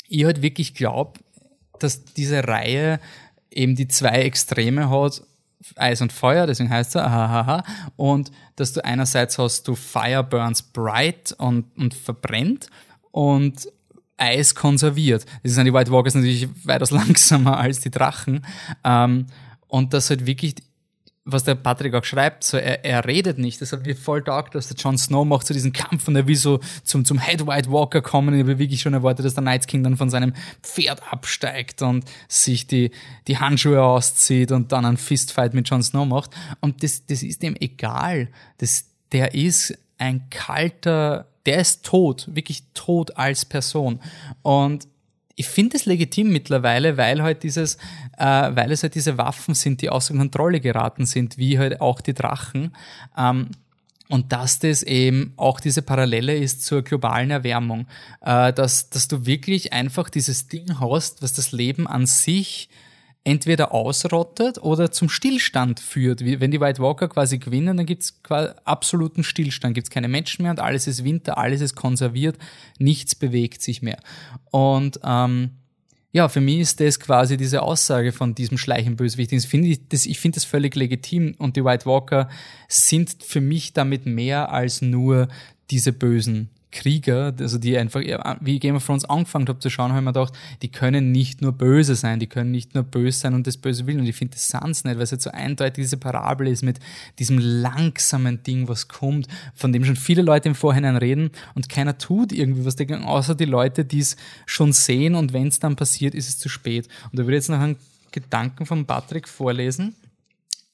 ich 0.08 0.26
halt 0.26 0.42
wirklich 0.42 0.74
glaube, 0.74 1.20
dass 1.80 2.04
diese 2.04 2.48
Reihe 2.48 3.00
eben 3.52 3.76
die 3.76 3.88
zwei 3.88 4.22
Extreme 4.24 4.90
hat, 4.90 5.22
Eis 5.76 6.02
und 6.02 6.14
Feuer, 6.14 6.48
deswegen 6.48 6.70
heißt 6.70 6.96
er, 6.96 7.06
ahaha, 7.06 7.64
und 7.98 8.32
dass 8.56 8.74
du 8.74 8.84
einerseits 8.84 9.38
hast 9.38 9.68
du 9.68 9.76
Fire 9.76 10.24
burns 10.24 10.62
bright 10.62 11.34
und, 11.38 11.66
und 11.78 11.94
verbrennt 11.94 12.70
und 13.12 13.68
Eis 14.20 14.56
konserviert. 14.56 15.26
Das 15.44 15.54
sind 15.54 15.66
die 15.66 15.74
White 15.74 15.92
Walkers 15.92 16.16
natürlich 16.16 16.48
weitaus 16.64 16.92
langsamer 16.92 17.58
als 17.58 17.80
die 17.80 17.92
Drachen. 17.92 18.46
Ähm, 18.84 19.28
und 19.68 19.94
das 19.94 20.10
halt 20.10 20.26
wirklich, 20.26 20.56
was 21.26 21.44
der 21.44 21.56
Patrick 21.56 21.94
auch 21.94 22.04
schreibt, 22.04 22.44
so 22.44 22.58
er, 22.58 22.84
er 22.84 23.06
redet 23.06 23.38
nicht. 23.38 23.62
Das 23.62 23.72
hat 23.72 23.86
mir 23.86 23.96
voll 23.96 24.24
taugt, 24.24 24.56
dass 24.56 24.68
der 24.68 24.78
Jon 24.78 24.98
Snow 24.98 25.26
macht 25.26 25.46
so 25.46 25.54
diesen 25.54 25.74
Kampf 25.74 26.08
und 26.08 26.16
er 26.16 26.28
will 26.28 26.36
so 26.36 26.60
zum, 26.84 27.06
zum 27.06 27.20
Head 27.20 27.46
White 27.46 27.72
Walker 27.72 28.02
kommen. 28.02 28.34
Ich 28.34 28.42
habe 28.42 28.58
wirklich 28.60 28.82
schon 28.82 28.94
erwartet, 28.94 29.26
dass 29.26 29.36
der 29.36 29.44
Night 29.44 29.68
King 29.68 29.84
dann 29.84 29.98
von 29.98 30.10
seinem 30.10 30.34
Pferd 30.64 31.02
absteigt 31.12 31.82
und 31.82 32.06
sich 32.28 32.68
die, 32.68 32.92
die 33.28 33.38
Handschuhe 33.38 33.82
auszieht 33.82 34.52
und 34.52 34.72
dann 34.72 34.86
einen 34.86 34.98
Fistfight 34.98 35.54
mit 35.54 35.70
Jon 35.70 35.84
Snow 35.84 36.08
macht. 36.08 36.32
Und 36.62 36.84
das, 36.84 37.06
das 37.06 37.24
ist 37.24 37.44
ihm 37.44 37.56
egal. 37.60 38.30
Das, 38.58 38.86
der 39.12 39.36
ist 39.36 39.78
ein 40.00 40.30
kalter, 40.30 41.28
der 41.50 41.60
ist 41.60 41.84
tot, 41.84 42.27
wirklich 42.32 42.63
tot 42.74 43.18
als 43.18 43.46
Person. 43.46 44.00
Und 44.41 44.88
ich 45.36 45.48
finde 45.48 45.77
es 45.77 45.86
legitim 45.86 46.32
mittlerweile, 46.32 46.96
weil 46.98 47.24
halt 47.24 47.44
dieses, 47.44 47.75
äh, 48.18 48.56
weil 48.56 48.72
es 48.72 48.84
halt 48.84 48.96
diese 48.96 49.18
Waffen 49.18 49.56
sind, 49.56 49.82
die 49.82 49.89
außer 49.89 50.13
Kontrolle 50.15 50.60
geraten 50.60 51.06
sind, 51.06 51.38
wie 51.38 51.58
halt 51.58 51.82
auch 51.82 52.01
die 52.01 52.13
Drachen. 52.13 52.75
Ähm, 53.18 53.50
Und 54.10 54.32
dass 54.32 54.58
das 54.58 54.82
eben 54.84 55.34
auch 55.38 55.60
diese 55.60 55.84
Parallele 55.84 56.36
ist 56.36 56.65
zur 56.65 56.82
globalen 56.82 57.29
Erwärmung, 57.29 57.86
äh, 58.22 58.51
dass, 58.51 58.89
dass 58.89 59.08
du 59.08 59.25
wirklich 59.25 59.72
einfach 59.72 60.10
dieses 60.10 60.48
Ding 60.48 60.79
hast, 60.79 61.22
was 61.22 61.32
das 61.34 61.51
Leben 61.51 61.86
an 61.88 62.06
sich 62.08 62.70
entweder 63.24 63.74
ausrottet 63.74 64.58
oder 64.60 64.92
zum 64.92 65.10
Stillstand 65.10 65.80
führt. 65.80 66.24
Wenn 66.24 66.52
die 66.52 66.62
White 66.62 66.82
Walker 66.82 67.08
quasi 67.08 67.38
gewinnen, 67.38 67.78
dann 67.78 67.86
gibt's 67.86 68.24
quasi 68.24 68.54
absoluten 68.64 69.24
Stillstand, 69.24 69.76
gibt's 69.76 69.90
keine 69.90 70.08
Menschen 70.08 70.44
mehr 70.44 70.52
und 70.52 70.60
alles 70.60 70.88
ist 70.88 71.04
Winter, 71.04 71.38
alles 71.38 71.62
ist 71.62 71.76
konserviert, 71.76 72.38
nichts 72.78 73.16
bewegt 73.16 73.62
sich 73.62 73.82
mehr. 73.82 74.00
Und 74.52 75.00
ähm, 75.04 75.52
ja, 76.12 76.28
für 76.28 76.42
mich 76.42 76.60
ist 76.60 76.80
das 76.80 77.00
quasi 77.00 77.38
diese 77.38 77.62
Aussage 77.62 78.12
von 78.12 78.34
diesem 78.34 78.58
Schleichenbösewicht. 78.58 79.32
Ich 79.32 79.48
finde 79.48 79.78
das, 79.90 80.06
ich 80.06 80.20
finde 80.20 80.36
das 80.36 80.46
völlig 80.46 80.76
legitim 80.76 81.36
und 81.38 81.56
die 81.56 81.64
White 81.64 81.86
Walker 81.86 82.30
sind 82.68 83.18
für 83.24 83.42
mich 83.42 83.74
damit 83.74 84.06
mehr 84.06 84.52
als 84.52 84.82
nur 84.82 85.28
diese 85.70 85.94
bösen 85.94 86.50
Krieger, 86.72 87.34
also 87.40 87.58
die 87.58 87.78
einfach, 87.78 88.02
wie 88.42 88.60
Game 88.60 88.76
of 88.76 88.86
Thrones 88.86 89.06
angefangen 89.06 89.48
habe 89.48 89.60
zu 89.60 89.70
schauen, 89.70 89.92
habe 89.92 90.00
ich 90.00 90.06
mir 90.06 90.14
gedacht, 90.14 90.34
die 90.62 90.70
können 90.70 91.12
nicht 91.12 91.42
nur 91.42 91.52
böse 91.52 91.96
sein, 91.96 92.20
die 92.20 92.28
können 92.28 92.52
nicht 92.52 92.76
nur 92.76 92.84
böse 92.84 93.20
sein 93.20 93.34
und 93.34 93.48
das 93.48 93.58
Böse 93.58 93.88
willen. 93.88 94.02
Und 94.02 94.06
ich 94.06 94.16
finde 94.16 94.36
das 94.36 94.50
sans 94.50 94.84
nicht, 94.84 94.96
weil 94.96 95.04
es 95.04 95.12
jetzt 95.12 95.24
so 95.24 95.32
eindeutig 95.32 95.84
diese 95.84 95.98
Parabel 95.98 96.48
ist 96.48 96.64
mit 96.64 96.80
diesem 97.18 97.40
langsamen 97.40 98.44
Ding, 98.44 98.68
was 98.68 98.88
kommt, 98.88 99.28
von 99.56 99.74
dem 99.74 99.84
schon 99.84 99.96
viele 99.96 100.22
Leute 100.22 100.50
im 100.50 100.56
Vorhinein 100.56 100.96
reden 100.96 101.32
und 101.56 101.70
keiner 101.70 101.98
tut 101.98 102.32
irgendwie 102.32 102.66
was 102.66 102.76
dagegen, 102.76 103.04
außer 103.04 103.34
die 103.34 103.46
Leute, 103.46 103.84
die 103.84 104.00
es 104.00 104.16
schon 104.46 104.72
sehen 104.72 105.16
und 105.16 105.34
wenn 105.34 105.48
es 105.48 105.60
dann 105.60 105.76
passiert, 105.76 106.14
ist 106.14 106.30
es 106.30 106.38
zu 106.38 106.50
spät. 106.50 106.88
Und 107.12 107.20
da 107.20 107.24
würde 107.24 107.38
ich 107.38 107.42
jetzt 107.44 107.50
noch 107.50 107.60
einen 107.60 107.78
Gedanken 108.12 108.66
von 108.66 108.86
Patrick 108.86 109.28
vorlesen 109.28 109.96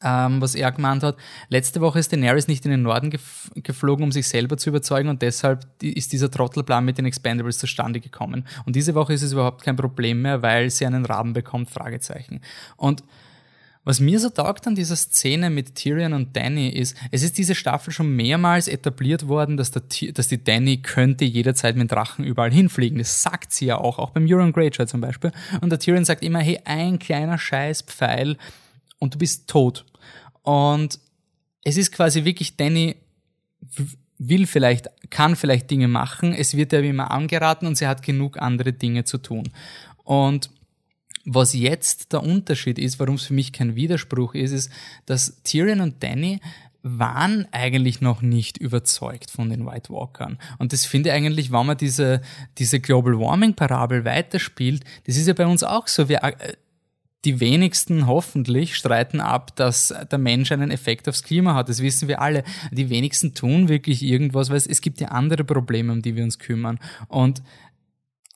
ähm, 0.05 0.39
was 0.39 0.55
er 0.55 0.71
gemeint 0.71 1.03
hat. 1.03 1.17
Letzte 1.49 1.81
Woche 1.81 1.99
ist 1.99 2.13
Daenerys 2.13 2.47
nicht 2.47 2.63
in 2.63 2.71
den 2.71 2.83
Norden 2.83 3.09
gef 3.09 3.51
geflogen, 3.55 4.03
um 4.03 4.11
sich 4.11 4.27
selber 4.27 4.57
zu 4.57 4.69
überzeugen 4.69 5.09
und 5.09 5.21
deshalb 5.21 5.65
ist 5.81 6.13
dieser 6.13 6.29
Trottelplan 6.29 6.85
mit 6.85 6.97
den 6.97 7.05
Expendables 7.05 7.57
zustande 7.57 7.99
gekommen. 7.99 8.45
Und 8.65 8.75
diese 8.75 8.93
Woche 8.93 9.13
ist 9.13 9.23
es 9.23 9.33
überhaupt 9.33 9.63
kein 9.63 9.75
Problem 9.75 10.21
mehr, 10.21 10.41
weil 10.41 10.69
sie 10.69 10.85
einen 10.85 11.05
Raben 11.05 11.33
bekommt, 11.33 11.71
Fragezeichen. 11.71 12.41
Und 12.77 13.03
was 13.83 13.99
mir 13.99 14.19
so 14.19 14.29
taugt 14.29 14.65
an 14.65 14.73
dieser 14.73 14.95
Szene 14.95 15.51
mit 15.51 15.75
Tyrion 15.75 16.13
und 16.13 16.35
Danny 16.35 16.69
ist, 16.69 16.97
es 17.11 17.21
ist 17.21 17.37
diese 17.37 17.53
Staffel 17.53 17.93
schon 17.93 18.15
mehrmals 18.15 18.67
etabliert 18.67 19.27
worden, 19.27 19.57
dass, 19.57 19.69
der, 19.69 19.83
dass 20.11 20.27
die 20.27 20.43
Danny 20.43 20.77
könnte 20.77 21.23
jederzeit 21.23 21.75
mit 21.75 21.91
Drachen 21.91 22.25
überall 22.25 22.51
hinfliegen. 22.51 22.97
Das 22.97 23.21
sagt 23.21 23.53
sie 23.53 23.67
ja 23.67 23.77
auch, 23.77 23.99
auch 23.99 24.09
beim 24.09 24.25
Euron 24.27 24.53
Greyjoy 24.53 24.87
zum 24.87 25.01
Beispiel. 25.01 25.31
Und 25.61 25.69
der 25.69 25.77
Tyrion 25.77 26.03
sagt 26.03 26.23
immer, 26.23 26.39
hey, 26.39 26.59
ein 26.65 26.97
kleiner 26.97 27.37
Scheißpfeil 27.37 28.37
und 28.97 29.13
du 29.13 29.17
bist 29.19 29.47
tot. 29.47 29.85
Und 30.45 30.99
es 31.63 31.75
ist 31.75 31.91
quasi 31.91 32.23
wirklich, 32.23 32.55
Danny 32.55 32.95
will 34.17 34.47
vielleicht, 34.47 34.89
kann 35.09 35.35
vielleicht 35.35 35.69
Dinge 35.71 35.87
machen, 35.87 36.33
es 36.33 36.55
wird 36.55 36.71
ihr 36.71 36.83
wie 36.83 36.89
immer 36.89 37.11
angeraten 37.11 37.67
und 37.67 37.75
sie 37.75 37.87
hat 37.87 38.03
genug 38.03 38.37
andere 38.39 38.71
Dinge 38.71 39.03
zu 39.03 39.17
tun. 39.17 39.49
Und 40.03 40.49
was 41.25 41.53
jetzt 41.53 42.13
der 42.13 42.21
Unterschied 42.21 42.77
ist, 42.77 42.99
warum 42.99 43.15
es 43.15 43.23
für 43.23 43.33
mich 43.33 43.51
kein 43.51 43.75
Widerspruch 43.75 44.35
ist, 44.35 44.51
ist, 44.51 44.71
dass 45.07 45.41
Tyrion 45.43 45.81
und 45.81 46.03
Danny 46.03 46.39
waren 46.83 47.47
eigentlich 47.51 47.99
noch 47.99 48.21
nicht 48.21 48.59
überzeugt 48.59 49.31
von 49.31 49.49
den 49.49 49.65
White 49.65 49.91
Walkern. 49.91 50.37
Und 50.59 50.71
das 50.71 50.85
finde 50.85 51.09
ich 51.09 51.15
eigentlich, 51.15 51.51
wenn 51.51 51.65
man 51.65 51.77
diese, 51.77 52.21
diese 52.59 52.79
Global 52.79 53.19
Warming 53.19 53.55
Parabel 53.55 54.05
weiterspielt, 54.05 54.83
das 55.07 55.17
ist 55.17 55.27
ja 55.27 55.33
bei 55.33 55.47
uns 55.47 55.63
auch 55.63 55.87
so. 55.87 56.07
Wir, 56.09 56.23
äh, 56.23 56.53
die 57.25 57.39
wenigsten 57.39 58.07
hoffentlich 58.07 58.75
streiten 58.75 59.19
ab, 59.19 59.55
dass 59.55 59.93
der 60.11 60.19
Mensch 60.19 60.51
einen 60.51 60.71
Effekt 60.71 61.09
aufs 61.09 61.23
Klima 61.23 61.55
hat. 61.55 61.69
Das 61.69 61.81
wissen 61.81 62.07
wir 62.07 62.21
alle. 62.21 62.43
Die 62.71 62.89
wenigsten 62.89 63.33
tun 63.33 63.67
wirklich 63.67 64.03
irgendwas, 64.03 64.49
weil 64.49 64.57
es, 64.57 64.81
gibt 64.81 65.01
ja 65.01 65.09
andere 65.09 65.43
Probleme, 65.43 65.91
um 65.91 66.01
die 66.01 66.15
wir 66.15 66.23
uns 66.23 66.39
kümmern. 66.39 66.79
Und 67.07 67.41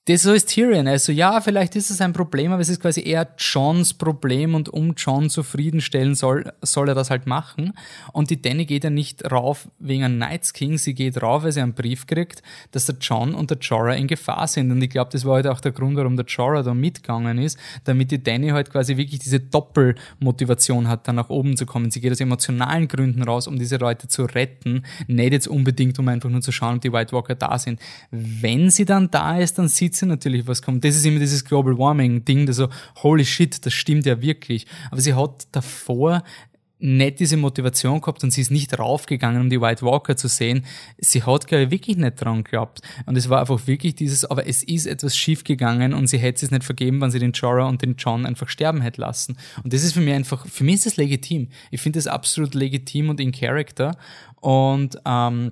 das 0.06 0.24
so 0.24 0.34
ist 0.34 0.50
Tyrion. 0.50 0.88
Also 0.88 1.12
ja, 1.12 1.39
vielleicht 1.39 1.75
ist 1.75 1.91
es 1.91 2.01
ein 2.01 2.13
Problem, 2.13 2.51
aber 2.51 2.62
es 2.62 2.70
ist 2.70 2.82
quasi 2.82 3.03
eher 3.03 3.27
Johns 3.38 3.94
Problem 3.94 4.56
und 4.56 4.68
um 4.70 4.96
John 4.98 5.29
zufriedenstellen 5.29 6.15
soll, 6.15 6.51
soll 6.63 6.89
er 6.89 6.96
das 6.96 7.12
halt 7.12 7.27
machen. 7.27 7.74
Und 8.12 8.32
die 8.32 8.41
Danny 8.41 8.65
geht 8.65 8.84
ja 8.84 8.89
nicht 8.89 9.32
rauf 9.32 9.70
wegen 9.77 10.03
einem 10.03 10.18
Night's 10.18 10.53
King, 10.53 10.79
sie 10.79 10.96
geht 10.96 11.22
rauf, 11.22 11.44
weil 11.44 11.51
sie 11.51 11.62
einen 11.62 11.74
Brief 11.74 12.08
kriegt, 12.08 12.41
dass 12.72 12.88
der 12.88 12.96
John 13.00 13.36
und 13.36 13.51
der 13.51 13.60
Jorah 13.60 13.94
in 13.94 14.08
Gefahr 14.08 14.48
sind. 14.48 14.72
Und 14.72 14.82
ich 14.82 14.89
glaube, 14.89 15.12
das 15.12 15.25
war 15.25 15.36
halt 15.36 15.46
auch 15.46 15.62
der 15.62 15.74
Grund, 15.74 15.96
warum 15.96 16.15
der 16.15 16.25
Jorah 16.25 16.63
da 16.63 16.73
mitgegangen 16.73 17.38
ist, 17.38 17.60
damit 17.84 18.10
die 18.10 18.23
Danny 18.23 18.50
halt 18.50 18.71
quasi 18.71 18.97
wirklich 18.97 19.19
diese 19.19 19.39
Doppelmotivation 19.39 20.88
hat, 20.88 21.08
da 21.08 21.13
nach 21.13 21.30
oben 21.30 21.56
zu 21.56 21.67
kommen. 21.67 21.91
Sie 21.91 22.02
geht 22.02 22.12
aus 22.12 22.19
emotionalen 22.19 22.88
Gründen 22.88 23.21
raus, 23.21 23.47
um 23.47 23.60
diese 23.60 23.78
Leute 23.78 24.08
zu 24.08 24.23
retten, 24.23 24.86
nicht 25.06 25.34
jetzt 25.34 25.47
unbedingt, 25.47 26.00
um 26.00 26.08
einfach 26.08 26.32
nur 26.32 26.41
zu 26.41 26.52
schauen, 26.52 26.78
ob 26.78 26.82
die 26.82 26.91
White 26.91 27.12
Walker 27.12 27.36
da 27.36 27.60
sind. 27.60 27.80
Wenn 28.10 28.71
sie 28.71 28.86
dann 28.86 29.12
da 29.12 29.38
ist, 29.38 29.60
dann 29.60 29.67
sieht 29.67 29.98
sie 29.99 30.05
natürlich, 30.05 30.47
was 30.47 30.62
kommt. 30.62 30.83
Das 30.83 30.95
ist 30.95 31.05
immer 31.05 31.19
dieses 31.19 31.45
Global 31.45 31.77
Warming 31.77 32.25
Ding, 32.25 32.45
das 32.45 32.57
so, 32.57 32.69
holy 32.97 33.25
shit, 33.25 33.65
das 33.65 33.73
stimmt 33.73 34.05
ja 34.05 34.21
wirklich. 34.21 34.65
Aber 34.91 35.01
sie 35.01 35.13
hat 35.13 35.47
davor 35.51 36.23
nicht 36.79 37.19
diese 37.19 37.35
Motivation 37.35 37.99
gehabt 37.99 38.23
und 38.23 38.31
sie 38.31 38.41
ist 38.41 38.51
nicht 38.51 38.79
raufgegangen, 38.79 39.41
um 39.41 39.49
die 39.49 39.59
White 39.59 39.85
Walker 39.85 40.15
zu 40.15 40.29
sehen. 40.29 40.65
Sie 40.97 41.23
hat, 41.23 41.47
glaube 41.47 41.65
ich, 41.65 41.71
wirklich 41.71 41.97
nicht 41.97 42.21
dran 42.21 42.43
geglaubt. 42.43 42.81
Und 43.05 43.17
es 43.17 43.27
war 43.29 43.41
einfach 43.41 43.67
wirklich 43.67 43.95
dieses, 43.95 44.23
aber 44.23 44.47
es 44.47 44.63
ist 44.63 44.88
etwas 44.88 45.17
schief 45.17 45.43
gegangen 45.43 45.93
und 45.93 46.07
sie 46.07 46.17
hätte 46.17 46.45
es 46.45 46.51
nicht 46.51 46.63
vergeben, 46.63 47.01
wenn 47.01 47.12
sie 47.12 47.19
den 47.19 47.33
Jorah 47.33 47.67
und 47.67 47.81
den 47.81 47.95
John 47.97 48.25
einfach 48.25 48.47
sterben 48.47 48.81
hätte 48.81 49.01
lassen. 49.01 49.38
Und 49.62 49.73
das 49.73 49.83
ist 49.83 49.93
für 49.93 50.01
mich 50.01 50.13
einfach, 50.13 50.47
für 50.47 50.63
mich 50.63 50.75
ist 50.75 50.85
das 50.85 50.97
legitim. 50.97 51.49
Ich 51.69 51.81
finde 51.81 51.99
das 51.99 52.07
absolut 52.07 52.55
legitim 52.55 53.09
und 53.09 53.19
in 53.19 53.33
Character. 53.33 53.97
Und 54.39 54.97
ähm, 55.05 55.51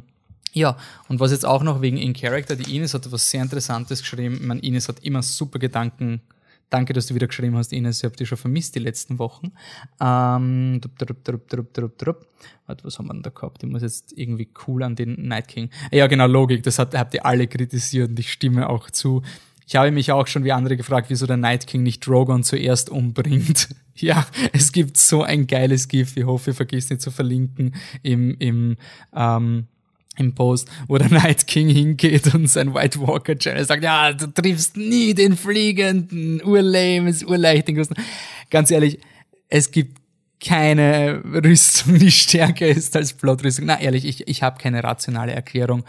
ja, 0.57 0.77
und 1.07 1.19
was 1.19 1.31
jetzt 1.31 1.45
auch 1.45 1.63
noch 1.63 1.81
wegen 1.81 1.97
In 1.97 2.13
Character, 2.13 2.55
die 2.55 2.75
Ines 2.75 2.93
hat 2.93 3.05
etwas 3.05 3.29
sehr 3.29 3.41
Interessantes 3.41 3.99
geschrieben. 4.01 4.35
Ich 4.35 4.41
meine, 4.41 4.61
Ines 4.61 4.87
hat 4.87 4.99
immer 5.03 5.21
super 5.21 5.59
Gedanken. 5.59 6.21
Danke, 6.69 6.91
dass 6.91 7.07
du 7.07 7.15
wieder 7.15 7.27
geschrieben 7.27 7.55
hast, 7.55 7.71
Ines. 7.71 7.99
Ich 7.99 8.03
habe 8.03 8.15
dich 8.15 8.27
schon 8.27 8.37
vermisst 8.37 8.75
die 8.75 8.79
letzten 8.79 9.19
Wochen. 9.19 9.53
Ähm, 10.01 10.81
drup, 10.81 11.23
drup, 11.23 11.47
drup, 11.47 11.73
drup, 11.73 11.97
drup. 11.97 12.27
Warte, 12.65 12.83
was 12.83 12.97
haben 12.97 13.07
wir 13.07 13.13
denn 13.13 13.21
da 13.21 13.29
gehabt? 13.29 13.63
Ich 13.63 13.69
muss 13.69 13.83
jetzt 13.83 14.17
irgendwie 14.17 14.49
cool 14.67 14.83
an 14.83 14.95
den 14.95 15.27
Night 15.27 15.47
King. 15.47 15.69
Ja, 15.91 16.07
genau, 16.07 16.27
Logik. 16.27 16.63
Das 16.63 16.79
hat, 16.79 16.93
habt 16.95 17.13
ihr 17.13 17.25
alle 17.25 17.47
kritisiert 17.47 18.09
und 18.09 18.19
ich 18.19 18.31
stimme 18.31 18.67
auch 18.67 18.89
zu. 18.89 19.21
Ich 19.65 19.75
habe 19.75 19.91
mich 19.91 20.11
auch 20.11 20.27
schon 20.27 20.43
wie 20.43 20.51
andere 20.51 20.75
gefragt, 20.75 21.09
wieso 21.09 21.25
der 21.25 21.37
Night 21.37 21.67
King 21.67 21.83
nicht 21.83 22.05
Drogon 22.05 22.43
zuerst 22.43 22.89
umbringt. 22.89 23.69
ja, 23.95 24.25
es 24.51 24.71
gibt 24.71 24.97
so 24.97 25.23
ein 25.23 25.45
geiles 25.45 25.87
GIF. 25.87 26.17
Ich 26.17 26.25
hoffe, 26.25 26.51
ihr 26.51 26.55
vergisst 26.55 26.89
nicht 26.89 27.01
zu 27.01 27.11
verlinken 27.11 27.75
im, 28.01 28.35
im 28.39 28.77
ähm, 29.15 29.67
im 30.17 30.33
Post, 30.33 30.69
wo 30.87 30.97
der 30.97 31.09
Night 31.09 31.47
King 31.47 31.69
hingeht 31.69 32.33
und 32.33 32.47
sein 32.47 32.73
White 32.73 32.99
Walker 32.99 33.37
Channel 33.37 33.65
sagt, 33.65 33.83
ja, 33.83 34.13
du 34.13 34.27
triffst 34.27 34.77
nie 34.77 35.13
den 35.13 35.37
fliegenden, 35.37 36.43
urlame, 36.43 37.09
ist 37.09 37.25
urleicht 37.25 37.67
Ganz 38.49 38.71
ehrlich, 38.71 38.99
es 39.49 39.71
gibt 39.71 39.97
keine 40.39 41.23
Rüstung, 41.23 41.97
die 41.97 42.11
stärker 42.11 42.67
ist 42.67 42.95
als 42.95 43.13
Plotrüstung. 43.13 43.65
Na 43.65 43.79
ehrlich, 43.79 44.05
ich, 44.05 44.27
ich 44.27 44.43
habe 44.43 44.61
keine 44.61 44.83
rationale 44.83 45.31
Erklärung, 45.31 45.83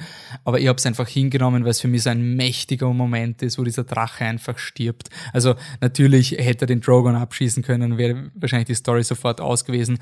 aber 0.45 0.59
ich 0.59 0.69
habe 0.69 0.79
es 0.79 0.87
einfach 0.87 1.07
hingenommen, 1.07 1.65
weil 1.65 1.73
es 1.73 1.81
für 1.81 1.89
mich 1.89 2.05
so 2.05 2.11
ein 2.11 2.35
mächtiger 2.37 2.93
Moment 2.93 3.43
ist, 3.43 3.59
wo 3.59 3.65
dieser 3.65 3.85
Drache 3.85 4.25
einfach 4.25 4.59
stirbt. 4.59 5.11
Also 5.33 5.55
natürlich 5.81 6.33
hätte 6.33 6.65
er 6.65 6.67
den 6.67 6.81
Drogon 6.81 7.15
abschießen 7.15 7.63
können, 7.63 7.99
wäre 7.99 8.31
wahrscheinlich 8.35 8.69
die 8.69 8.75
Story 8.75 9.03
sofort 9.03 9.41
aus 9.41 9.65
gewesen. 9.65 9.99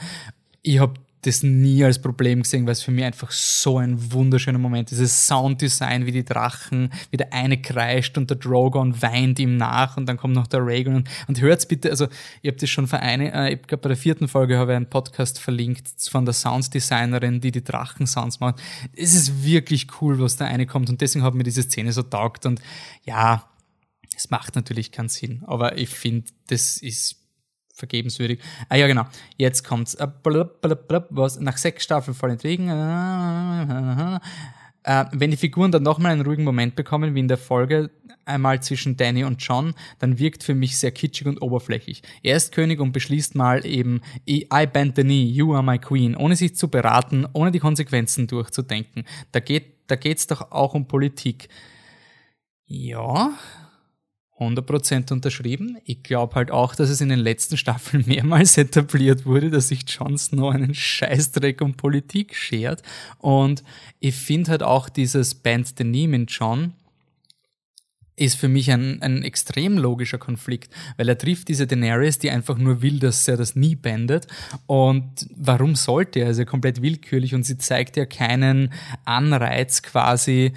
Ich 0.62 0.78
habe 0.78 0.94
das 1.26 1.42
nie 1.42 1.84
als 1.84 2.00
Problem 2.00 2.42
gesehen, 2.42 2.66
weil 2.66 2.72
es 2.72 2.82
für 2.82 2.90
mich 2.90 3.04
einfach 3.04 3.30
so 3.30 3.78
ein 3.78 4.12
wunderschöner 4.12 4.58
Moment 4.58 4.90
ist. 4.90 4.98
Dieses 4.98 5.26
Sounddesign, 5.26 6.06
wie 6.06 6.12
die 6.12 6.24
Drachen, 6.24 6.92
wie 7.10 7.16
der 7.16 7.32
eine 7.32 7.60
kreischt 7.60 8.16
und 8.16 8.30
der 8.30 8.36
Drogon 8.36 9.00
weint 9.02 9.38
ihm 9.38 9.56
nach 9.56 9.96
und 9.96 10.06
dann 10.06 10.16
kommt 10.16 10.34
noch 10.34 10.46
der 10.46 10.60
Rhaegon 10.64 10.94
und, 10.94 11.08
und 11.26 11.40
hört's 11.40 11.66
bitte, 11.66 11.90
also 11.90 12.06
ihr 12.42 12.52
habt 12.52 12.62
das 12.62 12.70
schon 12.70 12.86
für 12.86 13.00
eine, 13.00 13.32
äh, 13.32 13.54
ich 13.54 13.62
glaube 13.62 13.82
bei 13.82 13.88
der 13.88 13.96
vierten 13.96 14.28
Folge 14.28 14.58
habe 14.58 14.72
ich 14.72 14.76
einen 14.76 14.88
Podcast 14.88 15.40
verlinkt 15.40 15.88
von 16.08 16.24
der 16.24 16.34
Sounddesignerin, 16.34 17.40
die 17.40 17.50
die 17.50 17.64
Drachen-Sounds 17.64 18.40
macht. 18.40 18.60
Es 18.94 19.14
ist 19.14 19.44
wirklich 19.44 19.88
cool, 20.00 20.18
was 20.20 20.36
da 20.36 20.44
eine 20.44 20.66
kommt 20.66 20.88
und 20.88 21.00
deswegen 21.00 21.24
hat 21.24 21.34
mir 21.34 21.44
diese 21.44 21.62
Szene 21.62 21.92
so 21.92 22.02
taugt 22.02 22.46
und 22.46 22.60
ja, 23.04 23.48
es 24.16 24.30
macht 24.30 24.54
natürlich 24.54 24.92
keinen 24.92 25.08
Sinn, 25.08 25.42
aber 25.46 25.76
ich 25.76 25.90
finde, 25.90 26.30
das 26.46 26.78
ist 26.78 27.25
vergebenswürdig. 27.76 28.40
Ah 28.68 28.76
ja, 28.76 28.86
genau. 28.86 29.04
Jetzt 29.36 29.64
kommt's. 29.64 29.94
Äh, 29.94 30.08
was, 30.22 31.38
nach 31.38 31.56
sechs 31.56 31.84
Staffeln 31.84 32.14
voll 32.14 32.30
Intrigen. 32.30 32.68
Äh, 32.68 34.18
wenn 35.12 35.30
die 35.30 35.36
Figuren 35.36 35.72
dann 35.72 35.82
nochmal 35.82 36.12
einen 36.12 36.22
ruhigen 36.22 36.44
Moment 36.44 36.76
bekommen, 36.76 37.14
wie 37.14 37.20
in 37.20 37.28
der 37.28 37.38
Folge 37.38 37.90
einmal 38.24 38.62
zwischen 38.62 38.96
Danny 38.96 39.24
und 39.24 39.42
John, 39.42 39.74
dann 39.98 40.18
wirkt 40.18 40.42
für 40.42 40.54
mich 40.54 40.78
sehr 40.78 40.90
kitschig 40.90 41.26
und 41.26 41.42
oberflächlich. 41.42 42.02
Er 42.22 42.36
ist 42.36 42.52
König 42.52 42.80
und 42.80 42.92
beschließt 42.92 43.34
mal 43.34 43.64
eben, 43.64 44.00
I 44.28 44.46
bend 44.72 44.96
the 44.96 45.02
knee, 45.02 45.24
you 45.24 45.54
are 45.54 45.62
my 45.62 45.78
queen, 45.78 46.16
ohne 46.16 46.36
sich 46.36 46.56
zu 46.56 46.68
beraten, 46.68 47.26
ohne 47.32 47.50
die 47.50 47.58
Konsequenzen 47.58 48.26
durchzudenken. 48.26 49.04
Da 49.32 49.40
geht, 49.40 49.74
da 49.86 49.96
geht's 49.96 50.26
doch 50.26 50.50
auch 50.50 50.74
um 50.74 50.88
Politik. 50.88 51.48
Ja, 52.64 53.32
100% 54.38 55.12
unterschrieben. 55.12 55.78
Ich 55.84 56.02
glaube 56.02 56.34
halt 56.34 56.50
auch, 56.50 56.74
dass 56.74 56.90
es 56.90 57.00
in 57.00 57.08
den 57.08 57.18
letzten 57.18 57.56
Staffeln 57.56 58.04
mehrmals 58.06 58.58
etabliert 58.58 59.24
wurde, 59.24 59.50
dass 59.50 59.68
sich 59.68 59.84
Jon 59.88 60.18
Snow 60.18 60.52
einen 60.52 60.74
Scheißdreck 60.74 61.60
um 61.60 61.74
Politik 61.74 62.34
schert. 62.34 62.82
Und 63.18 63.62
ich 63.98 64.14
finde 64.14 64.50
halt 64.50 64.62
auch 64.62 64.88
dieses 64.88 65.34
Band 65.34 65.74
the 65.78 65.84
Name 65.84 66.16
in 66.16 66.26
John 66.26 66.74
ist 68.16 68.36
für 68.36 68.48
mich 68.48 68.70
ein, 68.72 69.02
ein 69.02 69.22
extrem 69.22 69.76
logischer 69.76 70.18
Konflikt, 70.18 70.72
weil 70.96 71.08
er 71.08 71.18
trifft 71.18 71.48
diese 71.48 71.66
Daenerys, 71.66 72.18
die 72.18 72.30
einfach 72.30 72.56
nur 72.56 72.80
will, 72.80 72.98
dass 72.98 73.28
er 73.28 73.36
das 73.36 73.54
nie 73.56 73.76
bändet. 73.76 74.26
Und 74.66 75.28
warum 75.36 75.76
sollte 75.76 76.20
er? 76.20 76.32
Ja 76.32 76.44
komplett 76.46 76.80
willkürlich 76.80 77.34
und 77.34 77.44
sie 77.44 77.58
zeigt 77.58 77.96
ja 77.96 78.06
keinen 78.06 78.72
Anreiz 79.04 79.82
quasi, 79.82 80.54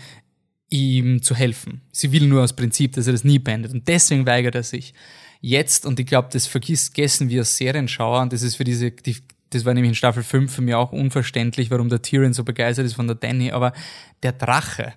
ihm 0.69 1.21
zu 1.21 1.35
helfen. 1.35 1.81
Sie 1.91 2.11
will 2.11 2.27
nur 2.27 2.43
aus 2.43 2.53
Prinzip, 2.53 2.93
dass 2.93 3.07
er 3.07 3.13
das 3.13 3.23
nie 3.23 3.39
beendet 3.39 3.73
und 3.73 3.87
deswegen 3.87 4.25
weigert 4.25 4.55
er 4.55 4.63
sich. 4.63 4.93
Jetzt, 5.41 5.85
und 5.85 5.99
ich 5.99 6.05
glaube, 6.05 6.29
das 6.31 6.47
vergessen 6.47 7.29
wir 7.29 7.41
als 7.41 7.55
Serienschauer, 7.57 8.21
und 8.21 8.33
das 8.33 8.41
ist 8.41 8.55
für 8.55 8.65
diese, 8.65 8.91
die, 8.91 9.17
das 9.51 9.63
war 9.65 9.73
nämlich 9.73 9.91
in 9.91 9.95
Staffel 9.95 10.21
5 10.21 10.53
für 10.53 10.61
mich 10.61 10.75
auch 10.75 10.91
unverständlich, 10.91 11.71
warum 11.71 11.89
der 11.89 12.01
Tyrion 12.01 12.33
so 12.33 12.43
begeistert 12.43 12.85
ist 12.85 12.93
von 12.93 13.07
der 13.07 13.15
Danny, 13.15 13.51
aber 13.51 13.73
der 14.21 14.33
Drache, 14.33 14.93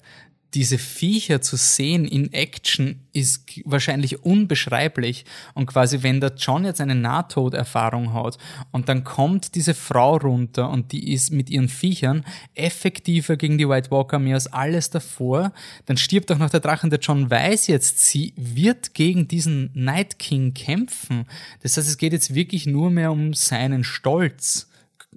diese 0.54 0.76
Viecher 0.76 1.40
zu 1.40 1.56
sehen 1.56 2.04
in 2.04 2.32
Action 2.32 3.00
ist 3.12 3.46
wahrscheinlich 3.64 4.22
unbeschreiblich. 4.22 5.24
Und 5.54 5.66
quasi, 5.66 6.02
wenn 6.02 6.20
der 6.20 6.34
John 6.36 6.64
jetzt 6.64 6.80
eine 6.80 6.94
Nahtoderfahrung 6.94 8.12
hat 8.12 8.36
und 8.70 8.88
dann 8.88 9.02
kommt 9.02 9.54
diese 9.54 9.72
Frau 9.72 10.16
runter 10.16 10.68
und 10.68 10.92
die 10.92 11.12
ist 11.12 11.30
mit 11.30 11.48
ihren 11.48 11.68
Viechern 11.68 12.24
effektiver 12.54 13.36
gegen 13.36 13.56
die 13.56 13.68
White 13.68 13.90
Walker 13.90 14.18
mehr 14.18 14.34
als 14.34 14.52
alles 14.52 14.90
davor, 14.90 15.52
dann 15.86 15.96
stirbt 15.96 16.30
auch 16.30 16.38
noch 16.38 16.50
der 16.50 16.60
Drachen. 16.60 16.90
Der 16.90 17.00
John 17.00 17.30
weiß 17.30 17.68
jetzt, 17.68 18.00
sie 18.00 18.34
wird 18.36 18.92
gegen 18.92 19.28
diesen 19.28 19.70
Night 19.72 20.18
King 20.18 20.52
kämpfen. 20.52 21.26
Das 21.62 21.76
heißt, 21.76 21.88
es 21.88 21.96
geht 21.96 22.12
jetzt 22.12 22.34
wirklich 22.34 22.66
nur 22.66 22.90
mehr 22.90 23.10
um 23.10 23.32
seinen 23.32 23.84
Stolz. 23.84 24.68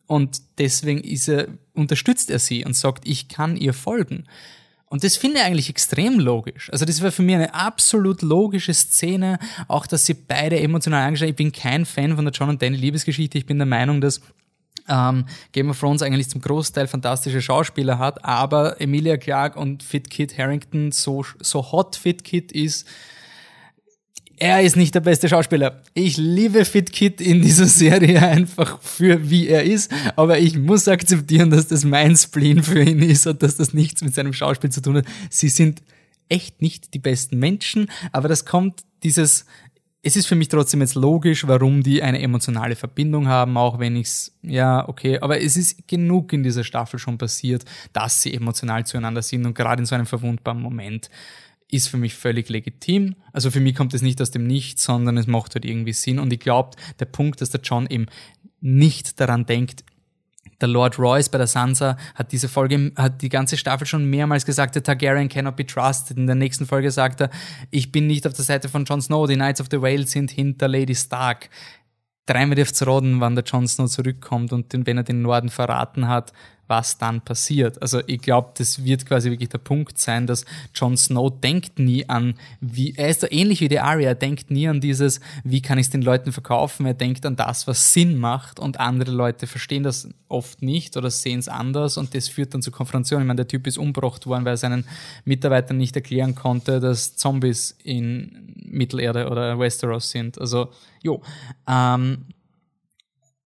Und 0.08 0.42
deswegen 0.60 1.02
ist 1.02 1.28
er, 1.28 1.48
unterstützt 1.74 2.30
er 2.30 2.40
sie 2.40 2.64
und 2.64 2.76
sagt, 2.76 3.08
ich 3.08 3.28
kann 3.28 3.58
ihr 3.58 3.74
folgen. 3.74 4.26
Und 4.88 5.04
das 5.04 5.18
finde 5.18 5.40
ich 5.40 5.44
eigentlich 5.44 5.70
extrem 5.70 6.20
logisch. 6.20 6.70
Also 6.72 6.86
das 6.86 7.02
war 7.02 7.12
für 7.12 7.24
mich 7.24 7.36
eine 7.36 7.54
absolut 7.54 8.22
logische 8.22 8.74
Szene, 8.74 9.40
auch 9.68 9.88
dass 9.88 10.06
sie 10.06 10.14
beide 10.14 10.60
emotional 10.60 11.06
angeschaut. 11.06 11.30
Ich 11.30 11.36
bin 11.36 11.52
kein 11.52 11.86
Fan 11.86 12.16
von 12.16 12.26
der 12.26 12.34
John 12.34 12.50
und 12.50 12.62
Danny 12.62 12.78
Liebesgeschichte. 12.78 13.38
Ich 13.38 13.46
bin 13.46 13.58
der 13.58 13.66
Meinung, 13.66 14.00
dass 14.00 14.22
ähm, 14.88 15.26
Game 15.52 15.70
of 15.70 15.80
Thrones 15.80 16.02
eigentlich 16.02 16.30
zum 16.30 16.42
Großteil 16.42 16.88
fantastische 16.88 17.42
Schauspieler 17.42 17.98
hat, 17.98 18.24
aber 18.24 18.80
Emilia 18.80 19.18
Clarke 19.18 19.60
und 19.60 19.82
Fit 19.82 20.10
Kit 20.10 20.38
Harrington 20.38 20.92
so, 20.92 21.26
so 21.40 21.72
hot 21.72 21.96
Fit 21.96 22.24
Kit 22.24 22.52
ist, 22.52 22.88
er 24.38 24.62
ist 24.62 24.76
nicht 24.76 24.94
der 24.96 25.00
beste 25.00 25.30
Schauspieler. 25.30 25.82
Ich 25.94 26.18
liebe 26.18 26.66
Fit 26.66 26.92
Kid 26.92 27.22
in 27.22 27.42
dieser 27.42 27.66
Serie 27.66 28.22
einfach 28.22 28.82
für 28.82 29.30
wie 29.30 29.48
er 29.48 29.64
ist, 29.64 29.92
aber 30.16 30.40
ich 30.40 30.58
muss 30.58 30.88
akzeptieren, 30.88 31.50
dass 31.50 31.68
das 31.68 31.84
mein 31.84 32.16
Spleen 32.16 32.64
für 32.64 32.82
ihn 32.82 33.00
ist 33.00 33.28
und 33.28 33.42
dass 33.44 33.56
das 33.56 33.74
nichts 33.74 34.04
mit 34.04 34.14
seinem 34.14 34.34
Schauspiel 34.34 34.72
zu 34.72 34.82
tun 34.82 34.98
hat. 34.98 35.06
Sie 35.30 35.50
sind 35.50 35.82
echt 36.28 36.62
nicht 36.62 36.94
die 36.94 37.00
besten 37.00 37.40
Menschen, 37.40 37.90
aber 38.12 38.28
das 38.28 38.46
kommt 38.46 38.84
dieses 39.04 39.46
es 40.06 40.16
ist 40.16 40.28
für 40.28 40.36
mich 40.36 40.50
trotzdem 40.50 40.82
jetzt 40.82 40.94
logisch, 40.94 41.48
warum 41.48 41.82
die 41.82 42.04
eine 42.04 42.22
emotionale 42.22 42.76
Verbindung 42.76 43.28
haben, 43.28 43.58
auch 43.58 43.80
wenn 43.80 43.96
ich's, 43.96 44.38
ja, 44.44 44.88
okay, 44.88 45.18
aber 45.18 45.42
es 45.42 45.58
ist 45.58 45.88
genug 45.88 46.32
in 46.32 46.44
dieser 46.44 46.64
Staffel 46.64 47.00
schon 47.00 47.18
passiert, 47.18 47.66
dass 47.92 48.22
sie 48.22 48.36
emotional 48.36 48.86
zueinander 48.86 49.24
sind 49.24 49.48
und 49.48 49.56
gerade 49.56 49.82
in 49.82 49.88
so 49.88 49.96
einem 49.96 50.06
verwundbaren 50.06 50.62
Moment 50.62 51.10
ist 51.76 51.88
für 51.88 51.98
mich 51.98 52.16
völlig 52.16 52.50
legitim. 52.50 53.16
Also 53.34 53.52
für 53.52 53.60
mich 53.60 53.76
kommt 53.76 53.94
es 53.94 54.02
nicht 54.02 54.22
aus 54.22 54.32
dem 54.32 54.48
Nichts, 54.48 54.84
sondern 54.84 55.18
es 55.18 55.28
macht 55.28 55.56
halt 55.56 55.66
irgendwie 55.66 55.94
Sinn. 55.94 56.20
Und 56.20 56.32
ich 56.34 56.40
glaube, 56.40 56.78
der 57.00 57.06
Punkt, 57.06 57.42
dass 57.42 57.50
der 57.50 57.62
John 57.62 57.88
eben 57.88 58.08
nicht 58.62 59.20
daran 59.20 59.46
denkt, 59.46 59.84
der 60.62 60.70
Lord 60.70 60.98
Royce 60.98 61.30
bei 61.30 61.38
der 61.38 61.48
Sansa 61.48 61.98
hat 62.14 62.32
diese 62.32 62.48
Folge, 62.48 62.92
hat 62.96 63.22
die 63.22 63.30
ganze 63.30 63.58
Staffel 63.58 63.86
schon 63.86 64.10
mehrmals 64.10 64.46
gesagt, 64.46 64.76
der 64.76 64.84
Targaryen 64.84 65.28
cannot 65.28 65.56
be 65.56 65.66
trusted. 65.66 66.18
In 66.18 66.28
der 66.28 66.36
nächsten 66.36 66.66
Folge 66.66 66.92
sagt 66.92 67.22
er, 67.22 67.30
ich 67.72 67.92
bin 67.92 68.08
nicht 68.08 68.26
auf 68.26 68.34
der 68.34 68.46
Seite 68.46 68.70
von 68.70 68.86
Jon 68.86 69.02
Snow, 69.02 69.28
die 69.28 69.36
Knights 69.36 69.60
of 69.60 69.68
the 69.70 69.82
Whale 69.82 70.08
sind 70.08 70.32
hinter 70.32 70.68
Lady 70.68 70.96
Stark. 70.96 71.50
Dreimal 72.26 72.56
dürft's 72.56 72.86
roden, 72.88 73.20
wann 73.20 73.36
der 73.36 73.44
Jon 73.44 73.68
Snow 73.68 73.88
zurückkommt 73.88 74.54
und 74.54 74.74
wenn 74.74 74.98
er 74.98 75.04
den 75.04 75.22
Norden 75.22 75.50
verraten 75.50 76.08
hat, 76.08 76.32
was 76.68 76.98
dann 76.98 77.22
passiert. 77.22 77.82
Also 77.82 78.02
ich 78.08 78.22
glaube, 78.22 78.52
das 78.58 78.84
wird 78.84 79.06
quasi 79.06 79.30
wirklich 79.30 79.50
der 79.50 79.60
Punkt 79.60 79.98
sein, 79.98 80.28
dass 80.28 80.46
Jon 80.74 80.98
Snow 80.98 81.32
denkt 81.32 81.80
nie 81.80 82.08
an, 82.10 82.36
wie, 82.60 82.94
er 82.96 83.10
ist 83.10 83.22
so 83.22 83.28
ähnlich 83.30 83.62
wie 83.62 83.68
die 83.68 83.80
Arya, 83.80 84.10
er 84.10 84.16
denkt 84.16 84.52
nie 84.52 84.68
an 84.68 84.82
dieses, 84.82 85.20
wie 85.44 85.62
kann 85.62 85.78
ich 85.78 85.88
es 85.88 85.90
den 85.92 86.02
Leuten 86.02 86.32
verkaufen, 86.32 86.86
er 86.86 86.94
denkt 86.94 87.26
an 87.26 87.36
das, 87.36 87.68
was 87.68 87.94
Sinn 87.94 88.18
macht 88.18 88.60
und 88.60 88.80
andere 88.80 89.12
Leute 89.12 89.48
verstehen 89.48 89.84
das 89.84 90.10
oft 90.28 90.62
nicht 90.62 90.98
oder 90.98 91.12
sehen 91.12 91.40
es 91.40 91.48
anders 91.48 91.98
und 91.98 92.16
das 92.16 92.28
führt 92.28 92.54
dann 92.54 92.62
zu 92.62 92.72
Konfrontation. 92.72 93.22
Ich 93.22 93.28
meine, 93.28 93.38
der 93.38 93.48
Typ 93.48 93.68
ist 93.68 93.78
umgebracht 93.78 94.26
worden, 94.26 94.46
weil 94.46 94.54
er 94.54 94.58
seinen 94.58 94.86
Mitarbeitern 95.24 95.78
nicht 95.78 95.96
erklären 95.96 96.36
konnte, 96.36 96.80
dass 96.80 97.16
Zombies 97.16 97.78
in 97.84 98.54
Mittelerde 98.56 99.30
oder 99.30 99.60
Westeros 99.60 100.10
sind. 100.10 100.40
Also, 100.40 100.70
jo, 101.04 101.22
ähm, 101.68 102.26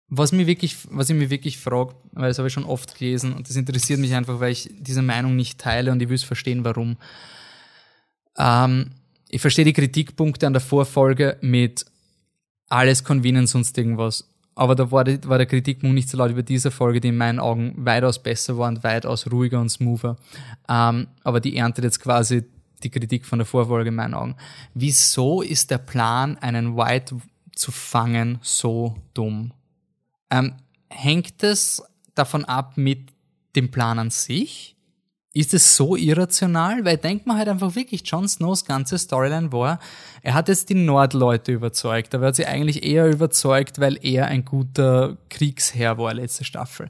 was, 0.09 0.31
mir 0.31 0.47
wirklich, 0.47 0.77
was 0.89 1.09
ich 1.09 1.15
mir 1.15 1.29
wirklich 1.29 1.57
frage, 1.57 1.95
weil 2.13 2.29
das 2.29 2.37
habe 2.39 2.47
ich 2.47 2.53
schon 2.53 2.63
oft 2.63 2.97
gelesen 2.97 3.33
und 3.33 3.47
das 3.47 3.55
interessiert 3.55 3.99
mich 3.99 4.13
einfach, 4.13 4.39
weil 4.39 4.51
ich 4.51 4.69
diese 4.79 5.01
Meinung 5.01 5.35
nicht 5.35 5.59
teile 5.59 5.91
und 5.91 6.01
ich 6.01 6.09
will 6.09 6.15
es 6.15 6.23
verstehen, 6.23 6.63
warum. 6.65 6.97
Ähm, 8.37 8.91
ich 9.29 9.41
verstehe 9.41 9.65
die 9.65 9.73
Kritikpunkte 9.73 10.47
an 10.47 10.53
der 10.53 10.61
Vorfolge 10.61 11.37
mit 11.41 11.85
alles 12.67 13.03
Convenience 13.03 13.51
sonst 13.51 13.77
irgendwas. 13.77 14.27
Aber 14.55 14.75
da 14.75 14.91
war, 14.91 15.03
die, 15.03 15.23
war 15.27 15.37
der 15.37 15.47
Kritikpunkt 15.47 15.93
nicht 15.93 16.09
so 16.09 16.17
laut 16.17 16.31
über 16.31 16.43
diese 16.43 16.71
Folge, 16.71 16.99
die 16.99 17.09
in 17.09 17.17
meinen 17.17 17.39
Augen 17.39 17.73
weitaus 17.77 18.21
besser 18.21 18.57
war 18.57 18.67
und 18.67 18.83
weitaus 18.83 19.31
ruhiger 19.31 19.61
und 19.61 19.69
smoother. 19.69 20.17
Ähm, 20.67 21.07
aber 21.23 21.39
die 21.39 21.55
erntet 21.55 21.85
jetzt 21.85 22.01
quasi 22.01 22.43
die 22.83 22.89
Kritik 22.89 23.25
von 23.25 23.39
der 23.39 23.45
Vorfolge 23.45 23.89
in 23.89 23.95
meinen 23.95 24.13
Augen. 24.13 24.35
Wieso 24.73 25.41
ist 25.41 25.71
der 25.71 25.77
Plan, 25.77 26.37
einen 26.37 26.75
White 26.75 27.17
zu 27.55 27.71
fangen, 27.71 28.39
so 28.41 28.97
dumm? 29.13 29.53
Ähm, 30.29 30.53
hängt 30.89 31.43
es 31.43 31.83
davon 32.15 32.45
ab 32.45 32.73
mit 32.75 33.11
dem 33.55 33.71
Plan 33.71 33.99
an 33.99 34.09
sich? 34.09 34.75
Ist 35.33 35.53
es 35.53 35.75
so 35.75 35.95
irrational? 35.95 36.85
Weil 36.85 36.97
denkt 36.97 37.27
man 37.27 37.37
halt 37.37 37.47
einfach 37.47 37.75
wirklich, 37.75 38.03
Jon 38.05 38.27
Snows 38.27 38.65
ganze 38.65 38.97
Storyline 38.97 39.51
war, 39.51 39.79
er 40.23 40.33
hat 40.33 40.47
jetzt 40.47 40.69
die 40.69 40.75
Nordleute 40.75 41.51
überzeugt, 41.51 42.15
aber 42.15 42.25
er 42.25 42.27
hat 42.29 42.35
sie 42.35 42.45
eigentlich 42.45 42.83
eher 42.83 43.09
überzeugt, 43.09 43.79
weil 43.79 43.97
er 44.03 44.25
ein 44.25 44.43
guter 44.43 45.17
Kriegsherr 45.29 45.97
war 45.97 46.13
letzte 46.13 46.43
Staffel. 46.43 46.89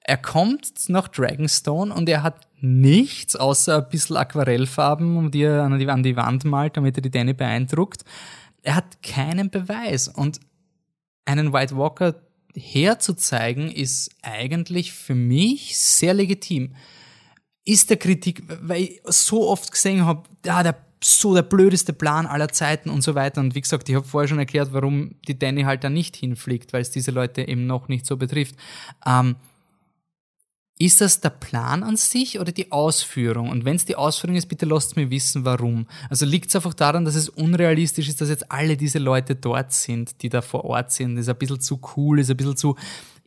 Er 0.00 0.16
kommt 0.16 0.88
nach 0.88 1.08
Dragonstone 1.08 1.94
und 1.94 2.08
er 2.08 2.22
hat 2.22 2.46
nichts 2.60 3.36
außer 3.36 3.84
ein 3.84 3.88
bisschen 3.90 4.16
Aquarellfarben, 4.16 5.30
die 5.30 5.42
er 5.42 5.62
an 5.62 5.78
die, 5.78 5.88
an 5.88 6.02
die 6.02 6.16
Wand 6.16 6.44
malt, 6.44 6.76
damit 6.76 6.96
er 6.96 7.02
die 7.02 7.10
Danny 7.10 7.32
beeindruckt. 7.32 8.04
Er 8.62 8.76
hat 8.76 9.02
keinen 9.02 9.50
Beweis 9.50 10.08
und 10.08 10.40
einen 11.26 11.52
White 11.52 11.76
Walker 11.76 12.14
herzuzeigen, 12.56 13.70
ist 13.70 14.10
eigentlich 14.22 14.92
für 14.92 15.14
mich 15.14 15.78
sehr 15.78 16.14
legitim. 16.14 16.74
Ist 17.64 17.90
der 17.90 17.96
Kritik, 17.96 18.42
weil 18.62 18.82
ich 18.82 19.00
so 19.04 19.48
oft 19.48 19.70
gesehen 19.70 20.04
habe, 20.04 20.24
ja, 20.44 20.62
der 20.62 20.76
so 21.04 21.34
der 21.34 21.42
blödeste 21.42 21.92
Plan 21.92 22.26
aller 22.26 22.48
Zeiten 22.48 22.88
und 22.88 23.02
so 23.02 23.14
weiter. 23.14 23.40
Und 23.40 23.54
wie 23.54 23.60
gesagt, 23.60 23.88
ich 23.88 23.94
habe 23.94 24.06
vorher 24.06 24.28
schon 24.28 24.38
erklärt, 24.38 24.72
warum 24.72 25.16
die 25.28 25.38
Danny 25.38 25.62
halt 25.62 25.84
da 25.84 25.90
nicht 25.90 26.16
hinfliegt, 26.16 26.72
weil 26.72 26.80
es 26.80 26.90
diese 26.90 27.10
Leute 27.10 27.46
eben 27.46 27.66
noch 27.66 27.88
nicht 27.88 28.06
so 28.06 28.16
betrifft. 28.16 28.56
Ähm, 29.06 29.36
ist 30.78 31.00
das 31.00 31.20
der 31.20 31.30
Plan 31.30 31.82
an 31.84 31.96
sich 31.96 32.40
oder 32.40 32.50
die 32.50 32.72
Ausführung? 32.72 33.48
Und 33.48 33.64
wenn 33.64 33.76
es 33.76 33.84
die 33.84 33.94
Ausführung 33.94 34.36
ist, 34.36 34.46
bitte 34.46 34.66
lasst 34.66 34.96
mir 34.96 35.08
wissen, 35.10 35.44
warum. 35.44 35.86
Also 36.10 36.26
liegt 36.26 36.48
es 36.48 36.56
einfach 36.56 36.74
daran, 36.74 37.04
dass 37.04 37.14
es 37.14 37.28
unrealistisch 37.28 38.08
ist, 38.08 38.20
dass 38.20 38.28
jetzt 38.28 38.50
alle 38.50 38.76
diese 38.76 38.98
Leute 38.98 39.36
dort 39.36 39.72
sind, 39.72 40.22
die 40.22 40.28
da 40.28 40.42
vor 40.42 40.64
Ort 40.64 40.90
sind. 40.90 41.14
Das 41.14 41.26
ist 41.26 41.28
ein 41.28 41.38
bisschen 41.38 41.60
zu 41.60 41.80
cool, 41.96 42.18
ist 42.18 42.30
ein 42.30 42.36
bisschen 42.36 42.56
zu 42.56 42.76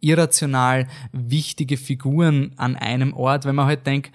irrational 0.01 0.87
wichtige 1.11 1.77
Figuren 1.77 2.53
an 2.57 2.75
einem 2.75 3.13
Ort, 3.13 3.45
wenn 3.45 3.55
man 3.55 3.65
halt 3.65 3.87
denkt, 3.87 4.11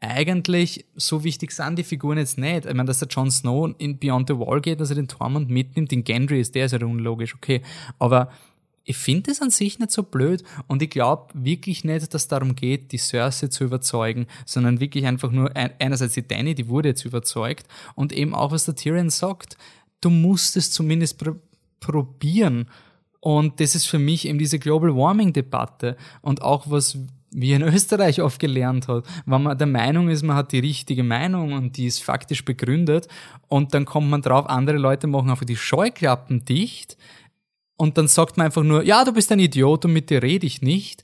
eigentlich 0.00 0.86
so 0.96 1.24
wichtig 1.24 1.52
sind 1.52 1.78
die 1.78 1.84
Figuren 1.84 2.18
jetzt 2.18 2.38
nicht. 2.38 2.66
Ich 2.66 2.74
meine, 2.74 2.86
dass 2.86 2.98
der 2.98 3.08
Jon 3.08 3.30
Snow 3.30 3.74
in 3.78 3.98
Beyond 3.98 4.28
the 4.28 4.38
Wall 4.38 4.60
geht, 4.60 4.80
dass 4.80 4.90
er 4.90 4.96
den 4.96 5.08
Tormund 5.08 5.48
mitnimmt, 5.48 5.90
den 5.90 6.04
Gendry 6.04 6.40
ist, 6.40 6.54
der 6.54 6.66
ist 6.66 6.72
ja 6.72 6.78
halt 6.78 6.90
unlogisch, 6.90 7.34
okay. 7.34 7.62
Aber 7.98 8.30
ich 8.84 8.96
finde 8.96 9.30
es 9.30 9.40
an 9.40 9.50
sich 9.50 9.78
nicht 9.78 9.90
so 9.90 10.02
blöd 10.02 10.44
und 10.66 10.82
ich 10.82 10.90
glaube 10.90 11.32
wirklich 11.34 11.84
nicht, 11.84 12.12
dass 12.12 12.28
darum 12.28 12.54
geht, 12.54 12.92
die 12.92 12.98
Cersei 12.98 13.48
zu 13.48 13.64
überzeugen, 13.64 14.26
sondern 14.44 14.80
wirklich 14.80 15.06
einfach 15.06 15.30
nur 15.30 15.50
einerseits 15.56 16.14
die 16.14 16.26
Danny, 16.26 16.54
die 16.54 16.68
wurde 16.68 16.90
jetzt 16.90 17.04
überzeugt 17.04 17.66
und 17.94 18.12
eben 18.12 18.34
auch 18.34 18.52
was 18.52 18.66
der 18.66 18.76
Tyrion 18.76 19.10
sagt, 19.10 19.56
du 20.00 20.10
musst 20.10 20.56
es 20.56 20.70
zumindest 20.70 21.18
pr 21.18 21.36
probieren. 21.80 22.70
Und 23.20 23.60
das 23.60 23.74
ist 23.74 23.84
für 23.84 23.98
mich 23.98 24.26
eben 24.26 24.38
diese 24.38 24.58
Global 24.58 24.96
Warming 24.96 25.34
Debatte 25.34 25.98
und 26.22 26.40
auch 26.40 26.70
was 26.70 26.98
wie 27.30 27.52
in 27.52 27.62
Österreich 27.74 28.22
oft 28.22 28.38
gelernt 28.38 28.88
hat, 28.88 29.04
wenn 29.26 29.42
man 29.42 29.58
der 29.58 29.66
Meinung 29.66 30.08
ist, 30.08 30.22
man 30.22 30.36
hat 30.36 30.52
die 30.52 30.60
richtige 30.60 31.02
Meinung 31.02 31.52
und 31.52 31.76
die 31.76 31.86
ist 31.86 32.02
faktisch 32.02 32.44
begründet 32.44 33.08
und 33.48 33.74
dann 33.74 33.84
kommt 33.84 34.08
man 34.08 34.22
drauf, 34.22 34.48
andere 34.48 34.78
Leute 34.78 35.06
machen 35.06 35.28
einfach 35.28 35.44
die 35.44 35.56
Scheuklappen 35.56 36.44
dicht 36.46 36.96
und 37.76 37.98
dann 37.98 38.08
sagt 38.08 38.36
man 38.36 38.46
einfach 38.46 38.62
nur, 38.62 38.82
ja, 38.84 39.04
du 39.04 39.12
bist 39.12 39.32
ein 39.32 39.38
Idiot 39.38 39.84
und 39.84 39.92
mit 39.92 40.10
dir 40.10 40.22
rede 40.22 40.46
ich 40.46 40.62
nicht. 40.62 41.02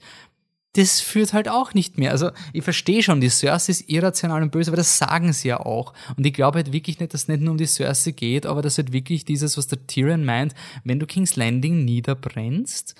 Das 0.74 1.00
führt 1.00 1.32
halt 1.32 1.48
auch 1.48 1.74
nicht 1.74 1.98
mehr. 1.98 2.12
Also 2.12 2.30
ich 2.52 2.62
verstehe 2.62 3.02
schon, 3.02 3.20
die 3.20 3.28
Cersei 3.28 3.72
ist 3.72 3.90
irrational 3.90 4.40
und 4.40 4.52
böse, 4.52 4.70
aber 4.70 4.76
das 4.76 4.98
sagen 4.98 5.32
sie 5.32 5.48
ja 5.48 5.58
auch. 5.58 5.92
Und 6.16 6.24
ich 6.24 6.32
glaube 6.32 6.58
halt 6.58 6.72
wirklich 6.72 7.00
nicht, 7.00 7.12
dass 7.12 7.22
es 7.22 7.28
nicht 7.28 7.40
nur 7.40 7.52
um 7.52 7.58
die 7.58 7.66
Cersei 7.66 8.12
geht, 8.12 8.46
aber 8.46 8.62
dass 8.62 8.78
halt 8.78 8.92
wirklich 8.92 9.24
dieses, 9.24 9.58
was 9.58 9.66
der 9.66 9.84
Tyrion 9.88 10.24
meint, 10.24 10.54
wenn 10.84 11.00
du 11.00 11.06
King's 11.06 11.34
Landing 11.34 11.84
niederbrennst, 11.84 12.94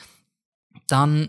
dann 0.89 1.29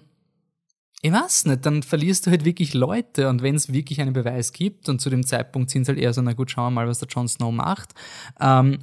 ich 1.04 1.12
weiß 1.12 1.46
nicht, 1.46 1.66
dann 1.66 1.82
verlierst 1.82 2.26
du 2.26 2.32
halt 2.32 2.46
wirklich 2.46 2.76
Leute 2.76 3.28
und 3.28 3.42
wenn 3.42 3.56
es 3.56 3.74
wirklich 3.74 4.02
einen 4.02 4.14
Beweis 4.14 4.54
gibt 4.54 4.88
und 4.88 5.02
zu 5.02 5.10
dem 5.10 5.26
Zeitpunkt 5.26 5.72
sind 5.72 5.84
es 5.84 5.88
halt 5.88 5.98
eher 5.98 6.14
so, 6.14 6.22
na 6.22 6.34
gut, 6.34 6.52
schauen 6.52 6.66
wir 6.66 6.82
mal, 6.82 6.88
was 6.88 7.00
der 7.00 7.08
Jon 7.08 7.28
Snow 7.28 7.52
macht, 7.52 7.96
ähm, 8.40 8.80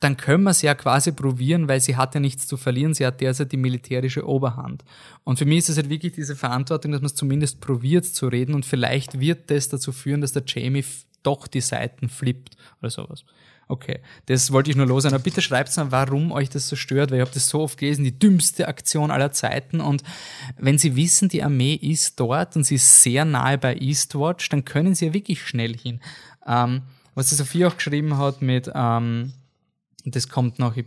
dann 0.00 0.16
können 0.16 0.44
wir 0.44 0.50
es 0.50 0.62
ja 0.62 0.74
quasi 0.74 1.12
probieren, 1.12 1.68
weil 1.68 1.80
sie 1.80 1.96
hat 1.96 2.14
ja 2.14 2.20
nichts 2.20 2.46
zu 2.46 2.56
verlieren, 2.56 2.94
sie 2.94 3.04
hat 3.04 3.20
derzeit 3.20 3.50
die 3.50 3.56
militärische 3.56 4.26
Oberhand. 4.26 4.84
Und 5.24 5.38
für 5.38 5.44
mich 5.44 5.58
ist 5.58 5.70
es 5.70 5.76
halt 5.76 5.90
wirklich 5.90 6.12
diese 6.12 6.36
Verantwortung, 6.36 6.92
dass 6.92 7.00
man 7.00 7.06
es 7.06 7.14
zumindest 7.14 7.60
probiert 7.60 8.04
zu 8.04 8.28
reden 8.28 8.54
und 8.54 8.64
vielleicht 8.64 9.18
wird 9.18 9.50
das 9.50 9.68
dazu 9.68 9.92
führen, 9.92 10.20
dass 10.20 10.32
der 10.32 10.44
Jamie 10.46 10.84
doch 11.22 11.48
die 11.48 11.60
Seiten 11.60 12.08
flippt 12.08 12.56
oder 12.80 12.90
sowas. 12.90 13.24
Okay, 13.70 14.00
das 14.26 14.50
wollte 14.50 14.70
ich 14.70 14.76
nur 14.76 14.86
los 14.86 15.04
Aber 15.04 15.18
bitte 15.18 15.42
schreibt 15.42 15.76
mal, 15.76 15.92
warum 15.92 16.32
euch 16.32 16.48
das 16.48 16.68
so 16.68 16.74
stört, 16.74 17.10
weil 17.10 17.18
ich 17.18 17.20
habe 17.20 17.34
das 17.34 17.48
so 17.48 17.60
oft 17.60 17.78
gelesen, 17.78 18.02
die 18.02 18.18
dümmste 18.18 18.66
Aktion 18.66 19.10
aller 19.10 19.30
Zeiten. 19.30 19.80
Und 19.80 20.02
wenn 20.56 20.78
Sie 20.78 20.96
wissen, 20.96 21.28
die 21.28 21.42
Armee 21.42 21.74
ist 21.74 22.18
dort 22.18 22.56
und 22.56 22.64
sie 22.64 22.76
ist 22.76 23.02
sehr 23.02 23.26
nahe 23.26 23.58
bei 23.58 23.76
Eastwatch, 23.76 24.48
dann 24.48 24.64
können 24.64 24.94
Sie 24.94 25.06
ja 25.06 25.12
wirklich 25.12 25.42
schnell 25.42 25.76
hin. 25.76 26.00
Ähm, 26.46 26.82
was 27.14 27.28
die 27.28 27.34
Sophie 27.34 27.66
auch 27.66 27.76
geschrieben 27.76 28.16
hat 28.16 28.40
mit, 28.40 28.70
ähm, 28.74 29.34
das 30.14 30.28
kommt 30.28 30.58
noch, 30.58 30.76
ich 30.76 30.86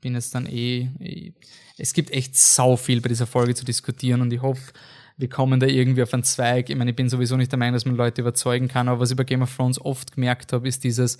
bin 0.00 0.14
jetzt 0.14 0.34
dann 0.34 0.46
eh, 0.46 0.88
eh 1.00 1.32
es 1.78 1.94
gibt 1.94 2.10
echt 2.10 2.36
sau 2.36 2.76
viel 2.76 3.00
bei 3.00 3.08
dieser 3.08 3.26
Folge 3.26 3.54
zu 3.54 3.64
diskutieren 3.64 4.20
und 4.20 4.32
ich 4.32 4.42
hoffe, 4.42 4.72
wir 5.16 5.28
kommen 5.28 5.60
da 5.60 5.66
irgendwie 5.66 6.02
auf 6.02 6.12
einen 6.12 6.24
Zweig. 6.24 6.70
Ich 6.70 6.76
meine, 6.76 6.90
ich 6.90 6.96
bin 6.96 7.08
sowieso 7.08 7.36
nicht 7.36 7.52
der 7.52 7.58
Meinung, 7.58 7.74
dass 7.74 7.86
man 7.86 7.96
Leute 7.96 8.20
überzeugen 8.20 8.68
kann, 8.68 8.88
aber 8.88 9.00
was 9.00 9.10
ich 9.10 9.16
bei 9.16 9.24
Game 9.24 9.42
of 9.42 9.54
Thrones 9.54 9.80
oft 9.80 10.14
gemerkt 10.14 10.52
habe, 10.52 10.68
ist 10.68 10.84
dieses, 10.84 11.18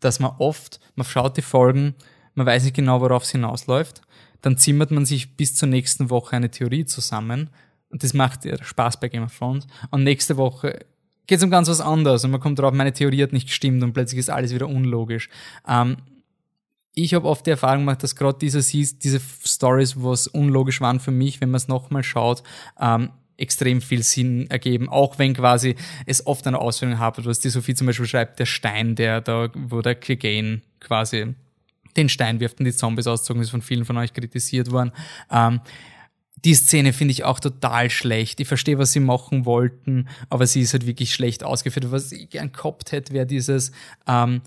dass 0.00 0.20
man 0.20 0.32
oft, 0.38 0.80
man 0.94 1.06
schaut 1.06 1.36
die 1.36 1.42
Folgen, 1.42 1.94
man 2.34 2.46
weiß 2.46 2.64
nicht 2.64 2.76
genau, 2.76 3.00
worauf 3.00 3.24
es 3.24 3.30
hinausläuft, 3.30 4.02
dann 4.42 4.56
zimmert 4.56 4.90
man 4.90 5.04
sich 5.04 5.36
bis 5.36 5.54
zur 5.54 5.68
nächsten 5.68 6.10
Woche 6.10 6.36
eine 6.36 6.50
Theorie 6.50 6.84
zusammen 6.84 7.50
und 7.90 8.02
das 8.02 8.14
macht 8.14 8.40
Spaß 8.60 9.00
bei 9.00 9.08
Game 9.08 9.24
of 9.24 9.36
Thrones. 9.36 9.66
Und 9.90 10.04
nächste 10.04 10.36
Woche 10.36 10.86
geht 11.26 11.38
es 11.38 11.44
um 11.44 11.50
ganz 11.50 11.68
was 11.68 11.80
anderes 11.80 12.24
und 12.24 12.30
man 12.30 12.40
kommt 12.40 12.58
drauf, 12.58 12.72
meine 12.72 12.92
Theorie 12.92 13.22
hat 13.22 13.32
nicht 13.32 13.48
gestimmt 13.48 13.82
und 13.82 13.92
plötzlich 13.92 14.18
ist 14.18 14.30
alles 14.30 14.54
wieder 14.54 14.68
unlogisch. 14.68 15.28
Ähm, 15.68 15.96
ich 16.94 17.14
habe 17.14 17.28
oft 17.28 17.46
die 17.46 17.50
Erfahrung 17.50 17.80
gemacht, 17.80 18.02
dass 18.02 18.16
gerade 18.16 18.38
diese, 18.38 18.60
diese 18.60 19.20
Stories, 19.44 19.94
was 19.96 20.26
unlogisch 20.26 20.80
waren 20.80 21.00
für 21.00 21.12
mich, 21.12 21.40
wenn 21.40 21.50
man 21.50 21.58
es 21.58 21.68
nochmal 21.68 22.02
schaut, 22.02 22.42
ähm, 22.80 23.10
extrem 23.36 23.80
viel 23.80 24.02
Sinn 24.02 24.50
ergeben, 24.50 24.88
auch 24.88 25.18
wenn 25.18 25.34
quasi 25.34 25.76
es 26.04 26.26
oft 26.26 26.46
eine 26.46 26.58
Auswirkung 26.58 26.98
hat, 26.98 27.24
was 27.24 27.40
die 27.40 27.48
Sophie 27.48 27.74
zum 27.74 27.86
Beispiel 27.86 28.06
schreibt, 28.06 28.38
der 28.38 28.46
Stein, 28.46 28.96
der 28.96 29.20
da, 29.20 29.48
wo 29.54 29.80
der 29.80 29.94
Clegane 29.94 30.60
quasi 30.78 31.34
den 31.96 32.08
Stein 32.08 32.38
wirft 32.38 32.60
und 32.60 32.66
die 32.66 32.72
Zombies 32.72 33.06
auszogen, 33.06 33.42
ist 33.42 33.50
von 33.50 33.62
vielen 33.62 33.84
von 33.84 33.96
euch 33.96 34.12
kritisiert 34.12 34.70
worden. 34.70 34.92
Ähm, 35.30 35.60
die 36.44 36.54
Szene 36.54 36.92
finde 36.92 37.12
ich 37.12 37.24
auch 37.24 37.40
total 37.40 37.90
schlecht. 37.90 38.40
Ich 38.40 38.48
verstehe, 38.48 38.78
was 38.78 38.92
sie 38.92 39.00
machen 39.00 39.44
wollten, 39.44 40.08
aber 40.28 40.46
sie 40.46 40.62
ist 40.62 40.72
halt 40.72 40.86
wirklich 40.86 41.12
schlecht 41.12 41.44
ausgeführt. 41.44 41.90
Was 41.90 42.12
ich 42.12 42.30
gern 42.30 42.52
gehabt 42.52 42.92
hätte, 42.92 43.12
wäre 43.12 43.26
dieses, 43.26 43.72
ähm, 44.06 44.40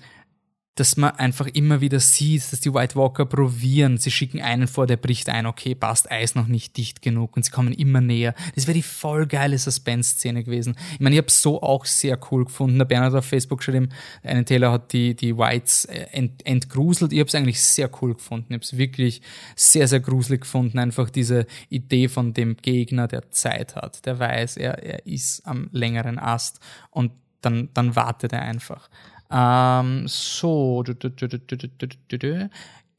dass 0.75 0.97
man 0.97 1.12
einfach 1.12 1.45
immer 1.47 1.81
wieder 1.81 1.99
sieht, 1.99 2.51
dass 2.51 2.59
die 2.59 2.73
White 2.73 2.95
Walker 2.95 3.25
probieren. 3.25 3.97
Sie 3.97 4.09
schicken 4.09 4.41
einen 4.41 4.67
vor, 4.67 4.88
der 4.88 4.97
bricht 4.97 5.29
ein, 5.29 5.45
okay, 5.45 5.75
passt, 5.75 6.09
Eis 6.12 6.33
noch 6.33 6.47
nicht 6.47 6.77
dicht 6.77 7.03
genug 7.03 7.36
und 7.36 7.43
sie 7.45 7.51
kommen 7.51 7.73
immer 7.73 8.01
näher. 8.01 8.33
Das 8.55 8.65
wäre 8.65 8.73
die 8.73 8.81
voll 8.81 9.27
geile 9.27 9.57
Suspense-Szene 9.57 10.43
gewesen. 10.43 10.75
Ich 10.93 10.99
meine, 10.99 11.15
ich 11.15 11.21
habe 11.21 11.29
so 11.29 11.62
auch 11.62 11.86
sehr 11.86 12.19
cool 12.31 12.45
gefunden. 12.45 12.79
Der 12.79 12.86
Bernhard 12.86 13.13
auf 13.13 13.25
Facebook 13.25 13.59
geschrieben, 13.59 13.89
einen 14.23 14.45
Taylor 14.45 14.71
hat 14.71 14.93
die, 14.93 15.15
die 15.15 15.38
Whites 15.38 15.86
äh, 15.86 16.07
ent, 16.12 16.43
entgruselt. 16.45 17.13
Ich 17.13 17.19
habe 17.19 17.27
es 17.27 17.36
eigentlich 17.36 17.62
sehr 17.62 17.89
cool 18.01 18.15
gefunden. 18.15 18.47
Ich 18.49 18.55
habe 18.55 18.63
es 18.63 18.77
wirklich 18.77 19.21
sehr, 19.55 19.88
sehr 19.88 19.99
gruselig 19.99 20.41
gefunden. 20.41 20.79
Einfach 20.79 21.12
diese 21.12 21.45
Idee 21.69 22.07
von 22.07 22.33
dem 22.33 22.57
Gegner, 22.57 23.07
der 23.07 23.29
Zeit 23.29 23.75
hat, 23.75 24.05
der 24.07 24.17
weiß, 24.17 24.57
er, 24.57 24.83
er 24.83 25.05
ist 25.05 25.45
am 25.45 25.69
längeren 25.71 26.17
Ast 26.17 26.59
und 26.89 27.12
dann, 27.41 27.69
dann 27.73 27.95
wartet 27.95 28.33
er 28.33 28.41
einfach. 28.41 28.89
Ähm, 29.31 30.07
so, 30.07 30.83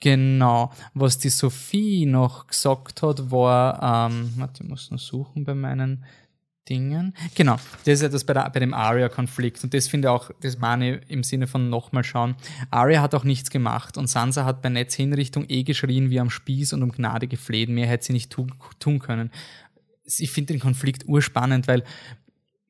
genau. 0.01 0.73
Was 0.95 1.19
die 1.19 1.29
Sophie 1.29 2.07
noch 2.07 2.47
gesagt 2.47 3.03
hat, 3.03 3.31
war, 3.31 4.11
ähm, 4.11 4.33
warte, 4.37 4.63
ich 4.63 4.69
muss 4.69 4.91
noch 4.91 4.99
suchen 4.99 5.45
bei 5.45 5.55
meinen 5.55 6.05
Dingen. 6.69 7.15
Genau, 7.35 7.57
das 7.85 7.95
ist 7.95 8.03
etwas 8.03 8.25
bei, 8.25 8.33
der, 8.33 8.49
bei 8.49 8.61
dem 8.61 8.73
Arya-Konflikt 8.73 9.63
und 9.65 9.75
das 9.75 9.89
finde 9.89 10.09
ich 10.09 10.11
auch, 10.11 10.31
das 10.41 10.59
meine 10.59 10.99
ich 10.99 11.11
im 11.11 11.23
Sinne 11.23 11.47
von 11.47 11.69
nochmal 11.69 12.05
schauen. 12.05 12.37
Arya 12.71 13.03
hat 13.03 13.15
auch 13.15 13.25
nichts 13.25 13.51
gemacht 13.51 13.99
und 13.99 14.09
Sansa 14.09 14.45
hat 14.45 14.63
bei 14.63 14.71
Netz 14.71 14.95
Hinrichtung 14.95 15.45
eh 15.49 15.63
geschrien 15.63 16.11
wie 16.11 16.21
am 16.21 16.31
Spieß 16.31 16.73
und 16.73 16.83
um 16.83 16.93
Gnade 16.93 17.29
gefleht. 17.29 17.69
Mehr 17.69 17.87
hätte 17.87 18.07
sie 18.07 18.13
nicht 18.15 18.31
tu 18.31 18.47
tun 18.79 18.99
können. 18.99 19.31
Ich 20.07 20.31
finde 20.31 20.55
den 20.55 20.61
Konflikt 20.61 21.07
urspannend, 21.07 21.69
weil 21.69 21.85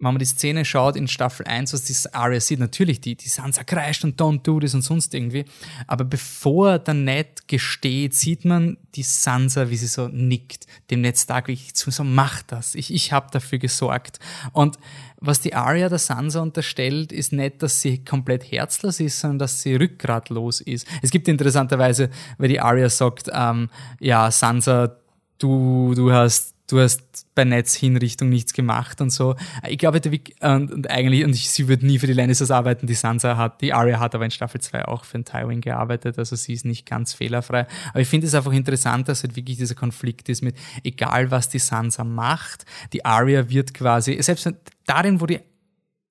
wenn 0.00 0.12
man 0.12 0.18
die 0.18 0.24
Szene 0.24 0.64
schaut 0.64 0.96
in 0.96 1.06
Staffel 1.06 1.46
1, 1.46 1.72
was 1.72 1.84
die 1.84 1.94
Arya 2.14 2.40
sieht, 2.40 2.58
natürlich 2.58 3.00
die, 3.00 3.14
die 3.14 3.28
Sansa 3.28 3.62
kreischt 3.62 4.04
und 4.04 4.20
don't 4.20 4.42
do 4.42 4.58
this 4.58 4.74
und 4.74 4.82
sonst 4.82 5.14
irgendwie. 5.14 5.44
Aber 5.86 6.04
bevor 6.04 6.78
der 6.80 6.94
Ned 6.94 7.46
gesteht, 7.46 8.14
sieht 8.14 8.44
man 8.44 8.76
die 8.96 9.04
Sansa, 9.04 9.70
wie 9.70 9.76
sie 9.76 9.86
so 9.86 10.08
nickt, 10.08 10.66
dem 10.90 11.00
Ned 11.00 11.16
Stark 11.16 11.46
wirklich 11.46 11.74
zu, 11.74 11.92
so 11.92 12.02
mach 12.02 12.42
das, 12.42 12.74
ich, 12.74 12.92
ich 12.92 13.12
habe 13.12 13.28
dafür 13.30 13.58
gesorgt. 13.58 14.18
Und 14.52 14.78
was 15.20 15.40
die 15.40 15.54
Arya 15.54 15.88
der 15.88 15.98
Sansa 15.98 16.40
unterstellt, 16.40 17.12
ist 17.12 17.32
nicht, 17.32 17.62
dass 17.62 17.80
sie 17.80 18.04
komplett 18.04 18.50
herzlos 18.50 18.98
ist, 18.98 19.20
sondern 19.20 19.38
dass 19.38 19.62
sie 19.62 19.76
rückgratlos 19.76 20.60
ist. 20.60 20.86
Es 21.02 21.10
gibt 21.10 21.28
interessanterweise, 21.28 22.10
weil 22.36 22.48
die 22.48 22.60
Arya 22.60 22.90
sagt, 22.90 23.30
ähm, 23.32 23.70
ja, 24.00 24.30
Sansa, 24.30 24.96
du, 25.38 25.94
du 25.94 26.12
hast 26.12 26.53
du 26.66 26.80
hast 26.80 27.26
bei 27.34 27.44
Netzhinrichtung 27.44 28.28
nichts 28.28 28.52
gemacht 28.52 29.00
und 29.00 29.10
so. 29.10 29.36
Ich 29.68 29.78
glaube, 29.78 30.00
und, 30.40 30.72
und 30.72 30.90
eigentlich, 30.90 31.24
und 31.24 31.34
sie 31.34 31.68
wird 31.68 31.82
nie 31.82 31.98
für 31.98 32.06
die 32.06 32.12
Lannisters 32.12 32.50
arbeiten, 32.50 32.86
die 32.86 32.94
Sansa 32.94 33.36
hat, 33.36 33.60
die 33.60 33.72
Arya 33.72 34.00
hat 34.00 34.14
aber 34.14 34.24
in 34.24 34.30
Staffel 34.30 34.60
2 34.60 34.86
auch 34.86 35.04
für 35.04 35.18
den 35.18 35.24
Tywin 35.24 35.60
gearbeitet, 35.60 36.18
also 36.18 36.36
sie 36.36 36.54
ist 36.54 36.64
nicht 36.64 36.86
ganz 36.86 37.12
fehlerfrei. 37.12 37.66
Aber 37.90 38.00
ich 38.00 38.08
finde 38.08 38.26
es 38.26 38.34
einfach 38.34 38.52
interessant, 38.52 39.08
dass 39.08 39.22
halt 39.22 39.36
wirklich 39.36 39.58
dieser 39.58 39.74
Konflikt 39.74 40.28
ist 40.28 40.42
mit, 40.42 40.56
egal 40.82 41.30
was 41.30 41.48
die 41.48 41.58
Sansa 41.58 42.04
macht, 42.04 42.64
die 42.92 43.04
Arya 43.04 43.50
wird 43.50 43.74
quasi, 43.74 44.20
selbst 44.22 44.50
darin, 44.86 45.20
wo 45.20 45.26
die 45.26 45.40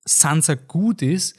Sansa 0.04 0.54
gut 0.54 1.02
ist, 1.02 1.36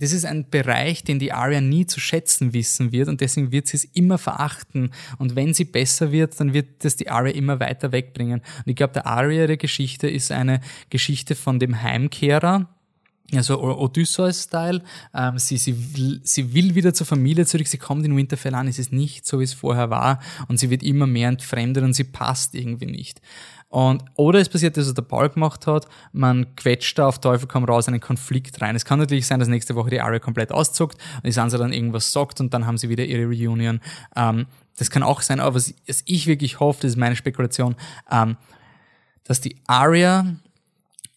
das 0.00 0.12
ist 0.12 0.24
ein 0.24 0.50
Bereich, 0.50 1.04
den 1.04 1.18
die 1.18 1.32
Aria 1.32 1.60
nie 1.60 1.86
zu 1.86 2.00
schätzen 2.00 2.52
wissen 2.52 2.92
wird 2.92 3.08
und 3.08 3.20
deswegen 3.20 3.52
wird 3.52 3.68
sie 3.68 3.76
es 3.76 3.84
immer 3.84 4.18
verachten. 4.18 4.90
Und 5.18 5.36
wenn 5.36 5.54
sie 5.54 5.64
besser 5.64 6.10
wird, 6.10 6.38
dann 6.40 6.52
wird 6.52 6.84
das 6.84 6.96
die 6.96 7.10
Aria 7.10 7.32
immer 7.32 7.60
weiter 7.60 7.92
wegbringen. 7.92 8.40
Und 8.40 8.70
ich 8.70 8.76
glaube, 8.76 8.94
der 8.94 9.06
Aria 9.06 9.46
der 9.46 9.56
Geschichte 9.56 10.08
ist 10.08 10.32
eine 10.32 10.60
Geschichte 10.90 11.34
von 11.34 11.58
dem 11.58 11.80
Heimkehrer, 11.82 12.68
also 13.32 13.62
Odysseus-Style. 13.62 14.82
Ähm, 15.14 15.38
sie, 15.38 15.56
sie, 15.56 16.20
sie 16.22 16.54
will 16.54 16.74
wieder 16.74 16.92
zur 16.92 17.06
Familie 17.06 17.46
zurück, 17.46 17.68
sie 17.68 17.78
kommt 17.78 18.04
in 18.04 18.16
Winterfell 18.16 18.54
an, 18.54 18.68
es 18.68 18.78
ist 18.78 18.92
nicht 18.92 19.26
so, 19.26 19.40
wie 19.40 19.44
es 19.44 19.54
vorher 19.54 19.90
war 19.90 20.20
und 20.48 20.58
sie 20.58 20.70
wird 20.70 20.82
immer 20.82 21.06
mehr 21.06 21.28
entfremdet 21.28 21.84
und 21.84 21.94
sie 21.94 22.04
passt 22.04 22.54
irgendwie 22.54 22.86
nicht. 22.86 23.20
Und, 23.74 24.04
oder 24.14 24.38
es 24.38 24.48
passiert 24.48 24.76
das, 24.76 24.86
was 24.86 24.94
der 24.94 25.02
Paul 25.02 25.30
gemacht 25.30 25.66
hat, 25.66 25.88
man 26.12 26.54
quetscht 26.54 26.96
da 26.96 27.08
auf 27.08 27.20
Teufel 27.20 27.48
komm 27.48 27.64
raus 27.64 27.88
einen 27.88 27.98
Konflikt 27.98 28.62
rein. 28.62 28.76
Es 28.76 28.84
kann 28.84 29.00
natürlich 29.00 29.26
sein, 29.26 29.40
dass 29.40 29.48
nächste 29.48 29.74
Woche 29.74 29.90
die 29.90 30.00
Aria 30.00 30.20
komplett 30.20 30.52
auszuckt 30.52 30.96
und 31.16 31.26
die 31.26 31.32
Sansa 31.32 31.58
dann 31.58 31.72
irgendwas 31.72 32.12
sagt 32.12 32.40
und 32.40 32.54
dann 32.54 32.66
haben 32.66 32.78
sie 32.78 32.88
wieder 32.88 33.04
ihre 33.04 33.24
Reunion. 33.24 33.80
Ähm, 34.14 34.46
das 34.78 34.90
kann 34.90 35.02
auch 35.02 35.22
sein, 35.22 35.40
aber 35.40 35.56
was, 35.56 35.74
was, 35.88 36.04
ich 36.06 36.28
wirklich 36.28 36.60
hoffe, 36.60 36.82
das 36.82 36.92
ist 36.92 36.98
meine 36.98 37.16
Spekulation, 37.16 37.74
ähm, 38.12 38.36
dass 39.24 39.40
die 39.40 39.56
Aria 39.66 40.36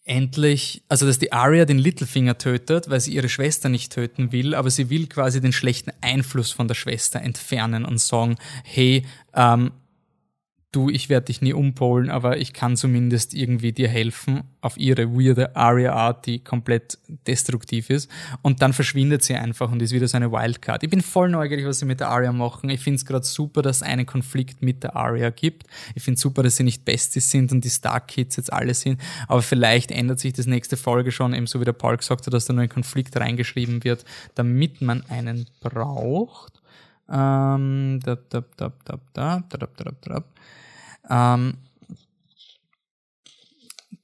endlich, 0.06 0.82
also 0.90 1.06
dass 1.06 1.20
die 1.20 1.34
Arya 1.34 1.66
den 1.66 1.78
Littlefinger 1.78 2.40
tötet, 2.40 2.90
weil 2.90 3.02
sie 3.02 3.14
ihre 3.14 3.30
Schwester 3.30 3.70
nicht 3.70 3.94
töten 3.94 4.32
will, 4.32 4.56
aber 4.56 4.72
sie 4.72 4.90
will 4.90 5.06
quasi 5.06 5.42
den 5.42 5.54
schlechten 5.54 5.92
Einfluss 6.02 6.52
von 6.52 6.68
der 6.68 6.74
Schwester 6.74 7.22
entfernen 7.22 7.86
und 7.86 8.00
sagen, 8.00 8.36
hey, 8.64 9.06
ähm, 9.36 9.74
du, 10.72 10.90
ich 10.90 11.08
werde 11.10 11.28
dich 11.28 11.42
nie 11.42 11.54
umpolen, 11.54 12.10
aber 12.10 12.38
ich 12.38 12.54
kann 12.54 12.76
zumindest 12.76 13.34
irgendwie 13.34 13.72
dir 13.72 13.88
helfen 13.88 14.44
auf 14.60 14.78
ihre 14.78 15.14
weirde 15.14 15.56
Aria-Art, 15.56 16.26
die 16.26 16.44
komplett 16.44 17.00
destruktiv 17.26 17.90
ist. 17.90 18.12
Und 18.42 18.62
dann 18.62 18.74
verschwindet 18.74 19.24
sie 19.24 19.36
einfach 19.36 19.72
und 19.72 19.82
ist 19.82 19.94
wieder 19.94 20.08
so 20.08 20.18
eine 20.18 20.32
Wildcard. 20.32 20.84
Ich 20.84 20.90
bin 20.90 21.02
voll 21.02 21.30
neugierig, 21.30 21.66
was 21.66 21.80
sie 21.80 21.86
mit 21.86 22.02
der 22.02 22.10
Aria 22.10 22.34
machen. 22.34 22.70
Ich 22.70 22.82
finde 22.82 22.98
es 22.98 23.06
gerade 23.06 23.26
super, 23.26 23.62
dass 23.62 23.78
es 23.78 23.84
einen 23.84 24.06
Konflikt 24.06 24.62
mit 24.62 24.84
der 24.84 24.96
Aria 24.96 25.30
gibt. 25.30 25.68
Ich 25.96 26.04
finde 26.04 26.20
super, 26.20 26.44
dass 26.44 26.58
sie 26.58 26.64
nicht 26.64 26.84
Besties 26.84 27.32
sind 27.32 27.52
und 27.54 27.64
die 27.64 27.70
Stark 27.70 28.10
Kids 28.10 28.36
jetzt 28.36 28.52
alle 28.52 28.74
sind. 28.74 29.00
Aber 29.28 29.42
vielleicht 29.42 29.92
ändert 29.92 30.20
sich 30.20 30.34
das 30.34 30.48
nächste 30.48 30.76
Folge 30.76 31.12
schon, 31.12 31.34
eben 31.34 31.48
so 31.48 31.62
wie 31.62 31.66
der 31.66 31.74
Paul 31.74 31.96
gesagt 31.96 32.26
hat, 32.26 32.34
dass 32.34 32.46
da 32.46 32.54
nur 32.54 32.64
ein 32.64 32.70
Konflikt 32.70 33.16
reingeschrieben 33.16 33.86
wird, 33.86 34.04
damit 34.36 34.82
man 34.82 35.04
einen 35.10 35.48
braucht. 35.62 36.62
Ähm, 37.10 38.00
da, 38.04 38.16
da, 38.16 38.44
da, 38.58 38.72
da, 38.84 39.00
da, 39.14 39.44
da, 39.50 39.68
da, 39.78 39.92
da. 40.02 41.38
Ähm, 41.38 41.58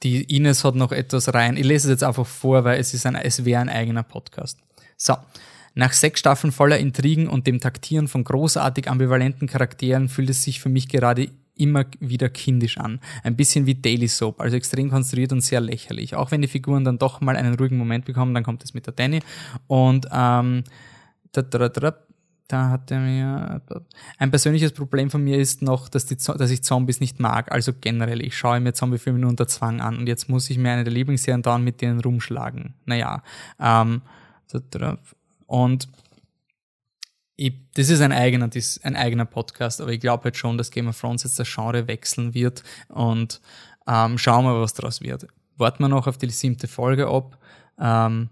die 0.04 0.24
Ines 0.36 0.64
hat 0.64 0.76
noch 0.76 0.92
etwas 0.92 1.34
rein. 1.34 1.58
Ich 1.58 1.66
lese 1.66 1.88
es 1.88 1.92
jetzt 1.92 2.04
einfach 2.04 2.26
vor, 2.26 2.64
weil 2.64 2.80
es 2.80 2.94
ist 2.94 3.06
ein, 3.06 3.16
es 3.16 3.46
wäre 3.46 3.62
ein 3.62 3.70
eigener 3.70 4.04
Podcast. 4.04 4.60
So. 4.98 5.16
Nach 5.76 5.92
sechs 5.92 6.20
Staffeln 6.20 6.52
voller 6.52 6.78
Intrigen 6.78 7.28
und 7.28 7.48
dem 7.48 7.60
Taktieren 7.60 8.08
von 8.08 8.24
großartig 8.24 8.90
ambivalenten 8.92 9.48
Charakteren 9.48 10.08
fühlt 10.08 10.30
es 10.30 10.44
sich 10.44 10.60
für 10.60 10.70
mich 10.70 10.88
gerade 10.88 11.30
immer 11.56 11.86
wieder 12.00 12.30
kindisch 12.30 12.78
an. 12.78 13.00
Ein 13.24 13.36
bisschen 13.36 13.66
wie 13.66 13.76
Daily 13.76 14.08
Soap, 14.08 14.40
also 14.40 14.56
extrem 14.56 14.90
konstruiert 14.90 15.32
und 15.32 15.42
sehr 15.42 15.62
lächerlich. 15.62 16.16
Auch 16.16 16.32
wenn 16.32 16.42
die 16.42 16.48
Figuren 16.48 16.84
dann 16.84 17.00
doch 17.00 17.22
mal 17.22 17.36
einen 17.36 17.56
ruhigen 17.56 17.78
Moment 17.78 18.06
bekommen, 18.06 18.34
dann 18.34 18.44
kommt 18.44 18.64
es 18.64 18.74
mit 18.74 18.86
der 18.86 18.94
Danny. 18.94 19.20
Und 19.68 20.08
ähm, 20.12 20.64
da, 21.32 21.42
da, 21.42 21.70
da, 21.70 21.98
da 22.54 22.70
hat 22.70 22.92
er 22.92 23.00
mir. 23.00 23.62
Ein 24.20 24.30
persönliches 24.30 24.74
Problem 24.74 25.10
von 25.10 25.24
mir 25.24 25.40
ist 25.40 25.64
noch, 25.64 25.90
dass, 25.90 26.06
die, 26.06 26.16
dass 26.16 26.52
ich 26.52 26.64
Zombies 26.64 27.00
nicht 27.00 27.20
mag. 27.20 27.52
Also 27.52 27.74
generell, 27.74 28.22
ich 28.22 28.38
schaue 28.38 28.60
mir 28.60 28.74
Zombiefilme 28.74 29.18
nur 29.18 29.32
unter 29.32 29.48
Zwang 29.48 29.82
an 29.82 29.98
und 29.98 30.08
jetzt 30.08 30.30
muss 30.30 30.50
ich 30.52 30.60
mir 30.60 30.72
eine 30.72 30.84
der 30.84 30.94
Lieblingsserien 30.94 31.42
dauern 31.42 31.64
mit 31.64 31.82
denen 31.82 32.00
rumschlagen. 32.00 32.76
Naja. 32.86 33.24
Ähm, 33.60 34.04
und 35.48 35.88
ich, 37.36 37.54
das 37.74 37.90
ist 37.90 38.02
ein 38.02 38.12
eigener, 38.12 38.48
das 38.50 38.80
ein 38.84 38.96
eigener 38.96 39.26
Podcast, 39.26 39.82
aber 39.82 39.92
ich 39.92 40.00
glaube 40.00 40.26
halt 40.26 40.38
schon, 40.38 40.60
dass 40.60 40.70
Game 40.70 40.88
of 40.88 41.00
Thrones 41.00 41.24
jetzt 41.24 41.40
das 41.40 41.52
Genre 41.52 41.88
wechseln 41.88 42.36
wird 42.36 42.62
und 42.90 43.42
ähm, 43.88 44.20
schauen 44.20 44.46
wir, 44.46 44.62
was 44.62 44.76
daraus 44.76 45.02
wird. 45.02 45.26
Warten 45.58 45.82
wir 45.84 45.90
noch 45.90 46.06
auf 46.06 46.20
die 46.20 46.30
siebte 46.30 46.68
Folge 46.68 47.08
ab. 47.08 47.40
Ähm, 47.80 48.30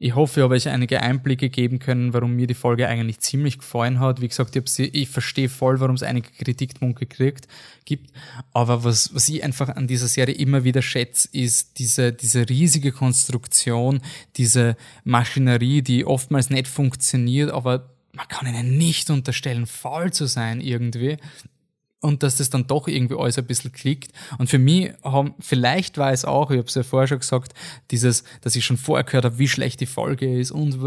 ich 0.00 0.14
hoffe, 0.14 0.40
ich 0.40 0.44
habe 0.44 0.54
euch 0.54 0.68
einige 0.68 1.02
Einblicke 1.02 1.50
geben 1.50 1.80
können, 1.80 2.12
warum 2.12 2.36
mir 2.36 2.46
die 2.46 2.54
Folge 2.54 2.86
eigentlich 2.86 3.18
ziemlich 3.18 3.58
gefallen 3.58 3.98
hat. 3.98 4.20
Wie 4.20 4.28
gesagt, 4.28 4.54
ich, 4.54 4.68
sie, 4.68 4.84
ich 4.84 5.08
verstehe 5.08 5.48
voll, 5.48 5.80
warum 5.80 5.96
es 5.96 6.04
einige 6.04 6.30
Kritikpunkte 6.30 7.06
kriegt, 7.06 7.48
gibt. 7.84 8.12
Aber 8.52 8.84
was, 8.84 9.12
was 9.12 9.28
ich 9.28 9.42
einfach 9.42 9.70
an 9.70 9.88
dieser 9.88 10.06
Serie 10.06 10.36
immer 10.36 10.62
wieder 10.62 10.82
schätze, 10.82 11.28
ist 11.32 11.80
diese, 11.80 12.12
diese 12.12 12.48
riesige 12.48 12.92
Konstruktion, 12.92 14.00
diese 14.36 14.76
Maschinerie, 15.02 15.82
die 15.82 16.04
oftmals 16.04 16.48
nicht 16.50 16.68
funktioniert, 16.68 17.50
aber 17.50 17.90
man 18.12 18.28
kann 18.28 18.46
ihnen 18.46 18.78
nicht 18.78 19.10
unterstellen, 19.10 19.66
faul 19.66 20.12
zu 20.12 20.26
sein 20.26 20.60
irgendwie 20.60 21.16
und 22.00 22.22
dass 22.22 22.36
das 22.36 22.48
dann 22.48 22.66
doch 22.66 22.86
irgendwie 22.86 23.16
alles 23.18 23.38
ein 23.38 23.46
bisschen 23.46 23.72
klickt. 23.72 24.12
Und 24.38 24.48
für 24.48 24.58
mich 24.58 24.92
haben, 25.02 25.34
vielleicht 25.40 25.98
war 25.98 26.12
es 26.12 26.24
auch, 26.24 26.50
ich 26.50 26.58
habe 26.58 26.68
es 26.68 26.74
ja 26.74 26.84
vorher 26.84 27.08
schon 27.08 27.18
gesagt, 27.18 27.54
dieses, 27.90 28.22
dass 28.40 28.54
ich 28.54 28.64
schon 28.64 28.76
vorher 28.76 29.04
gehört 29.04 29.24
habe, 29.24 29.38
wie 29.38 29.48
schlecht 29.48 29.80
die 29.80 29.86
Folge 29.86 30.38
ist 30.38 30.52
und 30.52 30.78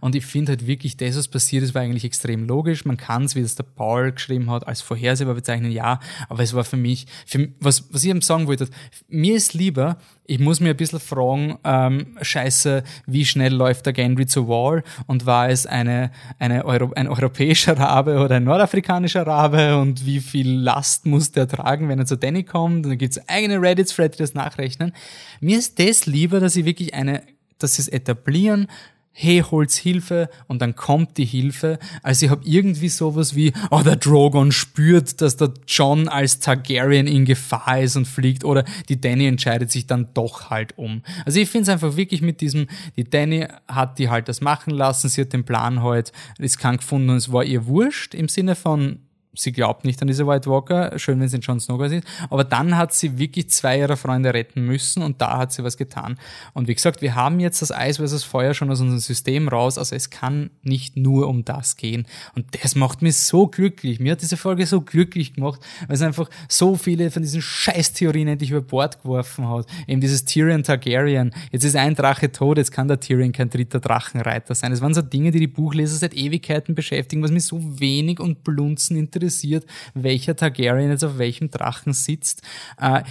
und 0.00 0.14
ich 0.14 0.26
finde 0.26 0.52
halt 0.52 0.66
wirklich, 0.66 0.96
das, 0.96 1.16
was 1.16 1.28
passiert 1.28 1.64
ist, 1.64 1.74
war 1.74 1.82
eigentlich 1.82 2.04
extrem 2.04 2.46
logisch. 2.46 2.84
Man 2.84 2.96
kann 2.96 3.24
es, 3.24 3.34
wie 3.34 3.42
das 3.42 3.56
der 3.56 3.64
Paul 3.64 4.12
geschrieben 4.12 4.50
hat, 4.50 4.66
als 4.66 4.80
vorhersehbar 4.80 5.34
bezeichnen, 5.34 5.72
ja, 5.72 5.98
aber 6.28 6.42
es 6.42 6.54
war 6.54 6.64
für 6.64 6.76
mich, 6.76 7.06
für, 7.26 7.48
was, 7.58 7.92
was 7.92 8.04
ich 8.04 8.10
eben 8.10 8.20
sagen 8.20 8.46
wollte, 8.46 8.68
mir 9.08 9.34
ist 9.34 9.54
lieber, 9.54 9.98
ich 10.24 10.38
muss 10.38 10.60
mir 10.60 10.70
ein 10.70 10.76
bisschen 10.76 11.00
fragen, 11.00 11.58
ähm, 11.64 12.16
scheiße, 12.20 12.84
wie 13.06 13.24
schnell 13.24 13.52
läuft 13.52 13.86
der 13.86 13.92
Gendry 13.92 14.26
zur 14.26 14.46
Wall 14.46 14.84
und 15.06 15.26
war 15.26 15.48
es 15.48 15.66
eine, 15.66 16.12
eine 16.38 16.64
Euro, 16.64 16.92
ein 16.94 17.08
europäischer 17.08 17.76
Rabe 17.78 18.18
oder 18.20 18.36
ein 18.36 18.44
nordafrikanischer 18.44 19.26
Rabe 19.26 19.78
und 19.78 20.06
wie 20.06 20.20
viel 20.20 20.50
Last 20.50 21.06
muss 21.06 21.32
der 21.32 21.48
tragen, 21.48 21.88
wenn 21.88 21.98
er 21.98 22.06
zu 22.06 22.16
Danny 22.16 22.44
kommt? 22.44 22.84
Und 22.84 22.90
dann 22.90 22.98
gibt's 22.98 23.20
eigene 23.28 23.60
Reddit-Thread, 23.60 24.14
die 24.14 24.18
das 24.18 24.34
nachrechnen. 24.34 24.92
Mir 25.40 25.58
ist 25.58 25.78
das 25.78 26.06
lieber, 26.06 26.38
dass 26.38 26.52
sie 26.52 26.64
wirklich 26.64 26.94
eine, 26.94 27.22
dass 27.58 27.74
sie 27.74 27.82
es 27.82 27.88
etablieren, 27.88 28.68
hey, 29.12 29.44
holt's 29.48 29.76
Hilfe 29.76 30.30
und 30.48 30.62
dann 30.62 30.74
kommt 30.74 31.18
die 31.18 31.24
Hilfe. 31.24 31.78
Also 32.02 32.26
ich 32.26 32.30
habe 32.30 32.42
irgendwie 32.44 32.88
sowas 32.88 33.36
wie, 33.36 33.52
oh, 33.70 33.82
der 33.84 33.96
Drogon 33.96 34.52
spürt, 34.52 35.20
dass 35.20 35.36
der 35.36 35.52
John 35.66 36.08
als 36.08 36.40
Targaryen 36.40 37.06
in 37.06 37.24
Gefahr 37.24 37.80
ist 37.80 37.96
und 37.96 38.08
fliegt 38.08 38.44
oder 38.44 38.64
die 38.88 39.00
Danny 39.00 39.26
entscheidet 39.26 39.70
sich 39.70 39.86
dann 39.86 40.08
doch 40.14 40.50
halt 40.50 40.78
um. 40.78 41.02
Also 41.26 41.40
ich 41.40 41.50
finde 41.50 41.64
es 41.64 41.68
einfach 41.68 41.96
wirklich 41.96 42.22
mit 42.22 42.40
diesem, 42.40 42.68
die 42.96 43.04
Danny 43.04 43.46
hat 43.68 43.98
die 43.98 44.08
halt 44.08 44.28
das 44.28 44.40
machen 44.40 44.72
lassen, 44.72 45.08
sie 45.08 45.20
hat 45.20 45.32
den 45.32 45.44
Plan 45.44 45.82
halt 45.82 46.12
riskant 46.40 46.80
gefunden 46.80 47.10
und 47.10 47.16
es 47.16 47.30
war 47.30 47.44
ihr 47.44 47.66
wurscht 47.66 48.14
im 48.14 48.28
Sinne 48.28 48.54
von, 48.54 48.98
sie 49.34 49.52
glaubt 49.52 49.84
nicht 49.84 50.00
an 50.02 50.08
diese 50.08 50.26
White 50.26 50.48
Walker, 50.48 50.98
schön, 50.98 51.18
wenn 51.20 51.28
sie 51.28 51.36
in 51.36 51.42
Jon 51.42 51.58
Snow 51.58 51.80
ist, 51.82 52.04
aber 52.28 52.44
dann 52.44 52.76
hat 52.76 52.92
sie 52.92 53.18
wirklich 53.18 53.48
zwei 53.48 53.78
ihrer 53.78 53.96
Freunde 53.96 54.34
retten 54.34 54.66
müssen 54.66 55.02
und 55.02 55.22
da 55.22 55.38
hat 55.38 55.52
sie 55.52 55.64
was 55.64 55.76
getan. 55.78 56.18
Und 56.52 56.68
wie 56.68 56.74
gesagt, 56.74 57.00
wir 57.00 57.14
haben 57.14 57.40
jetzt 57.40 57.62
das 57.62 57.72
Eis 57.72 57.96
versus 57.96 58.24
Feuer 58.24 58.52
schon 58.52 58.70
aus 58.70 58.80
unserem 58.80 59.00
System 59.00 59.48
raus, 59.48 59.78
also 59.78 59.94
es 59.96 60.10
kann 60.10 60.50
nicht 60.62 60.96
nur 60.96 61.28
um 61.28 61.44
das 61.44 61.76
gehen. 61.76 62.06
Und 62.34 62.46
das 62.62 62.74
macht 62.74 63.00
mich 63.00 63.16
so 63.16 63.46
glücklich. 63.46 64.00
Mir 64.00 64.12
hat 64.12 64.22
diese 64.22 64.36
Folge 64.36 64.66
so 64.66 64.82
glücklich 64.82 65.32
gemacht, 65.32 65.60
weil 65.86 65.96
es 65.96 66.02
einfach 66.02 66.28
so 66.48 66.76
viele 66.76 67.10
von 67.10 67.22
diesen 67.22 67.40
Scheißtheorien 67.40 68.28
endlich 68.28 68.50
über 68.50 68.60
Bord 68.60 69.02
geworfen 69.02 69.48
hat. 69.48 69.66
Eben 69.86 70.02
dieses 70.02 70.26
Tyrion 70.26 70.62
Targaryen. 70.62 71.32
Jetzt 71.50 71.64
ist 71.64 71.76
ein 71.76 71.94
Drache 71.94 72.30
tot, 72.32 72.58
jetzt 72.58 72.70
kann 72.70 72.88
der 72.88 73.00
Tyrion 73.00 73.32
kein 73.32 73.48
dritter 73.48 73.80
Drachenreiter 73.80 74.54
sein. 74.54 74.72
Es 74.72 74.82
waren 74.82 74.92
so 74.92 75.00
Dinge, 75.00 75.30
die 75.30 75.40
die 75.40 75.46
Buchleser 75.46 75.96
seit 75.96 76.14
Ewigkeiten 76.14 76.74
beschäftigen, 76.74 77.22
was 77.22 77.30
mich 77.30 77.44
so 77.44 77.80
wenig 77.80 78.20
und 78.20 78.44
blunzen 78.44 78.96
interessiert 78.96 79.21
interessiert, 79.22 79.66
welcher 79.94 80.36
Targaryen 80.36 80.90
jetzt 80.90 81.04
auf 81.04 81.18
welchem 81.18 81.50
Drachen 81.50 81.92
sitzt. 81.92 82.42
Äh, 82.80 83.02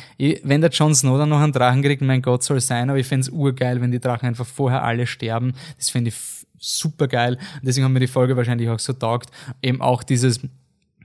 wenn 0.44 0.62
der 0.62 0.70
Jon 0.70 0.94
Snow 0.94 1.18
dann 1.18 1.30
noch 1.30 1.40
einen 1.40 1.54
Drachen 1.54 1.82
kriegt, 1.82 2.02
mein 2.02 2.22
Gott 2.22 2.44
soll 2.44 2.60
sein, 2.60 2.90
aber 2.90 3.00
ich 3.00 3.08
fände 3.08 3.22
es 3.22 3.30
urgeil, 3.30 3.82
wenn 3.82 3.92
die 3.92 4.00
Drachen 4.00 4.28
einfach 4.28 4.46
vorher 4.46 4.84
alle 4.84 5.08
sterben. 5.08 5.54
Das 5.78 5.90
fände 5.90 6.10
ich 6.10 6.16
super 6.60 7.08
geil. 7.08 7.38
Deswegen 7.62 7.86
haben 7.86 7.94
mir 7.94 8.00
die 8.00 8.08
Folge 8.08 8.38
wahrscheinlich 8.38 8.70
auch 8.70 8.80
so 8.80 8.94
taugt. 8.94 9.32
Eben 9.62 9.82
auch 9.82 10.04
dieses 10.04 10.42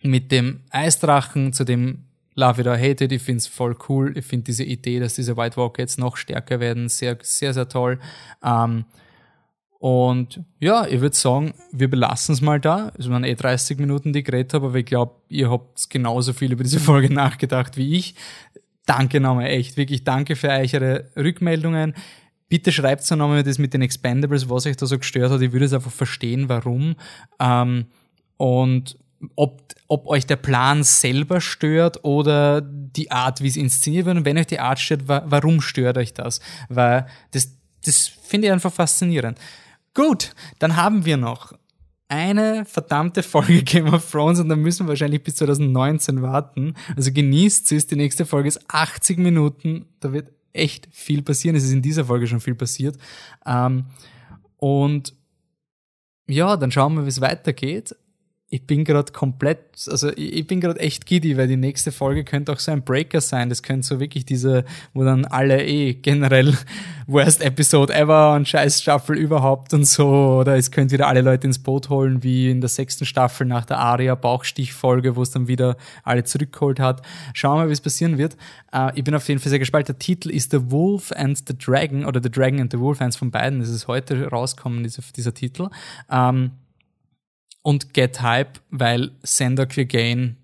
mit 0.03 0.31
dem 0.31 0.61
Eisdrachen, 0.71 1.53
zu 1.53 1.65
dem 1.65 2.03
Love 2.39 2.61
it 2.61 2.67
or 2.67 2.77
hate 2.77 3.03
it, 3.03 3.13
ich 3.13 3.23
finde 3.23 3.39
es 3.39 3.47
voll 3.47 3.75
cool. 3.89 4.17
Ich 4.17 4.27
finde 4.27 4.45
diese 4.45 4.63
Idee, 4.63 5.01
dass 5.01 5.15
diese 5.15 5.39
White 5.39 5.57
Walker 5.57 5.81
jetzt 5.81 5.99
noch 5.99 6.19
stärker 6.19 6.61
werden, 6.61 6.91
sehr, 6.91 7.17
sehr, 7.23 7.55
sehr 7.55 7.67
toll. 7.67 7.99
Ähm, 8.45 8.85
und 9.79 10.41
ja, 10.59 10.87
ich 10.87 11.01
würde 11.01 11.15
sagen, 11.15 11.53
wir 11.71 11.91
belassen 11.91 12.33
es 12.33 12.41
mal 12.41 12.61
da. 12.61 12.93
Es 12.99 13.11
waren 13.11 13.25
eh 13.25 13.35
30 13.35 13.79
Minuten, 13.79 14.13
die 14.13 14.21
ich 14.21 14.25
geredet 14.25 14.55
habe, 14.55 14.67
aber 14.67 14.77
ich 14.77 14.87
glaube, 14.87 15.15
ihr 15.29 15.51
habt 15.51 15.91
genauso 15.91 16.33
viel 16.33 16.53
über 16.53 16.65
diese 16.65 16.81
Folge 16.81 17.13
nachgedacht 17.13 17.77
wie 17.77 17.97
ich. 17.97 18.15
Danke 18.87 19.21
nochmal, 19.21 19.47
echt, 19.47 19.77
wirklich 19.77 20.05
danke 20.05 20.37
für 20.37 20.49
eure 20.49 21.11
Rückmeldungen. 21.17 21.95
Bitte 22.49 22.71
schreibt 22.71 23.03
so 23.03 23.17
nochmal 23.17 23.43
das 23.43 23.59
mit 23.59 23.75
den 23.75 23.83
Expendables, 23.83 24.49
was 24.49 24.67
euch 24.67 24.77
da 24.77 24.87
so 24.87 24.99
gestört 24.99 25.33
hat. 25.33 25.43
Ich 25.43 25.53
würde 25.53 25.67
es 25.67 25.73
einfach 25.73 25.91
verstehen, 25.91 26.49
warum. 26.49 26.95
Ähm, 27.41 27.87
und 28.37 28.97
ob, 29.35 29.63
ob 29.89 30.07
euch 30.07 30.27
der 30.27 30.37
Plan 30.37 30.85
selber 30.85 31.41
stört 31.41 32.05
oder 32.05 32.61
die 32.61 33.11
Art, 33.11 33.43
wie 33.43 33.49
es 33.49 33.57
inszeniert 33.57 34.07
wird. 34.07 34.17
Und 34.19 34.25
wenn 34.25 34.39
euch 34.39 34.47
die 34.47 34.61
Art 34.61 34.79
stört, 34.79 35.03
warum 35.09 35.61
stört 35.61 35.99
euch 35.99 36.15
das? 36.15 36.41
Weil 36.69 37.07
das, 37.33 37.57
das 37.85 38.07
finde 38.07 38.47
ich 38.47 38.53
einfach 38.53 38.73
faszinierend. 38.73 39.39
Gut, 39.97 40.35
dann 40.59 40.77
haben 40.77 41.07
wir 41.07 41.17
noch 41.17 41.55
eine 42.09 42.67
verdammte 42.67 43.23
Folge 43.23 43.63
Game 43.65 43.89
of 43.89 44.11
Thrones 44.11 44.39
und 44.39 44.51
dann 44.51 44.61
müssen 44.61 44.85
wir 44.85 44.91
wahrscheinlich 44.91 45.23
bis 45.23 45.37
2019 45.37 46.21
warten. 46.21 46.75
Also 46.95 47.11
genießt 47.11 47.73
es, 47.73 47.87
die 47.87 47.97
nächste 47.97 48.27
Folge 48.27 48.49
ist 48.49 48.61
80 48.69 49.17
Minuten, 49.17 49.87
da 50.01 50.13
wird 50.13 50.33
echt 50.53 50.87
viel 50.93 51.23
passieren. 51.23 51.57
Es 51.57 51.65
ist 51.65 51.73
in 51.73 51.81
dieser 51.81 52.05
Folge 52.05 52.27
schon 52.27 52.41
viel 52.41 52.55
passiert. 52.55 52.99
Ähm, 53.47 53.87
und 54.59 55.15
ja, 56.29 56.59
dann 56.59 56.71
schauen 56.71 56.95
wir, 56.95 57.05
wie 57.05 57.09
es 57.09 57.23
weitergeht 57.23 57.97
ich 58.49 58.65
bin 58.65 58.85
gerade 58.85 59.13
komplett, 59.13 59.59
also 59.89 60.13
ich 60.15 60.47
bin 60.47 60.61
gerade 60.61 60.79
echt 60.79 61.05
giddy, 61.05 61.37
weil 61.37 61.49
die 61.49 61.57
nächste 61.57 61.91
Folge 61.91 62.23
könnte 62.23 62.53
auch 62.53 62.61
so 62.61 62.71
ein 62.71 62.85
Breaker 62.85 63.21
sein. 63.21 63.49
Das 63.49 63.61
könnte 63.61 63.85
so 63.85 63.99
wirklich 63.99 64.25
diese, 64.25 64.65
wo 64.95 65.03
dann 65.03 65.25
alle 65.25 65.67
eh 65.67 65.95
generell 65.95 66.57
Worst 67.09 67.43
Episode 67.43 67.93
ever 67.93 68.35
und 68.35 68.47
scheiß 68.47 68.81
Staffel 68.81 69.17
überhaupt 69.19 69.75
und 69.75 69.85
so. 69.85 70.39
Oder 70.41 70.57
es 70.57 70.71
könnte 70.71 70.95
wieder 70.95 71.09
alle 71.09 71.23
Leute 71.23 71.49
ins 71.49 71.59
Boot 71.59 71.89
holen, 71.89 72.23
wie 72.23 72.49
in 72.49 72.61
der 72.61 72.69
sechsten 72.69 73.05
Staffel 73.05 73.49
nach 73.49 73.65
der 73.65 73.79
Aria 73.79 74.15
Bauchstich-Folge, 74.15 75.17
wo 75.17 75.23
es 75.23 75.33
dann 75.33 75.49
wieder 75.49 75.77
alle 76.05 76.23
zurückgeholt 76.23 76.79
hat. 76.79 77.03
Schauen 77.35 77.57
wir 77.57 77.65
mal, 77.65 77.69
wie 77.69 77.73
es 77.73 77.81
passieren 77.81 78.17
wird. 78.17 78.37
Uh, 78.73 78.91
ich 78.95 79.03
bin 79.03 79.17
auf 79.17 79.27
jeden 79.27 79.41
Fall 79.41 79.51
sehr 79.51 79.59
gespannt. 79.59 79.89
Der 79.89 79.99
Titel 79.99 80.31
ist 80.31 80.53
The 80.53 80.71
Wolf 80.71 81.11
and 81.11 81.37
the 81.37 81.59
Dragon 81.59 82.05
oder 82.05 82.23
The 82.23 82.31
Dragon 82.31 82.61
and 82.61 82.71
the 82.71 82.79
Wolf, 82.79 83.01
eins 83.01 83.17
von 83.17 83.33
beiden. 83.33 83.59
Das 83.59 83.71
ist 83.71 83.89
heute 83.89 84.29
rauskommen, 84.29 84.85
dieser, 84.85 85.03
dieser 85.17 85.35
Titel. 85.35 85.69
Um, 86.09 86.53
und 87.67 87.95
Get 87.95 88.23
Hype, 88.23 88.61
weil 88.71 89.11
Sender 89.25 89.67
Clegane 89.67 90.37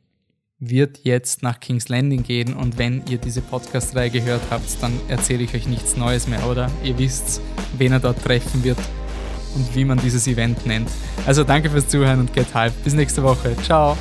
wird 0.58 1.04
jetzt 1.04 1.44
nach 1.44 1.60
King's 1.60 1.88
Landing 1.88 2.24
gehen 2.24 2.52
und 2.52 2.78
wenn 2.78 3.06
ihr 3.06 3.18
diese 3.18 3.42
Podcast-Reihe 3.42 4.10
gehört 4.10 4.42
habt, 4.50 4.82
dann 4.82 4.92
erzähle 5.06 5.44
ich 5.44 5.54
euch 5.54 5.68
nichts 5.68 5.96
Neues 5.96 6.26
mehr, 6.26 6.44
oder? 6.48 6.68
Ihr 6.82 6.98
wisst, 6.98 7.40
wen 7.78 7.92
er 7.92 8.00
dort 8.00 8.20
treffen 8.24 8.64
wird 8.64 8.78
und 9.54 9.72
wie 9.76 9.84
man 9.84 9.98
dieses 9.98 10.26
Event 10.26 10.66
nennt. 10.66 10.90
Also 11.24 11.44
danke 11.44 11.70
fürs 11.70 11.86
Zuhören 11.86 12.18
und 12.18 12.32
get 12.32 12.52
hype. 12.54 12.74
Bis 12.82 12.92
nächste 12.92 13.22
Woche. 13.22 13.56
Ciao. 13.62 13.96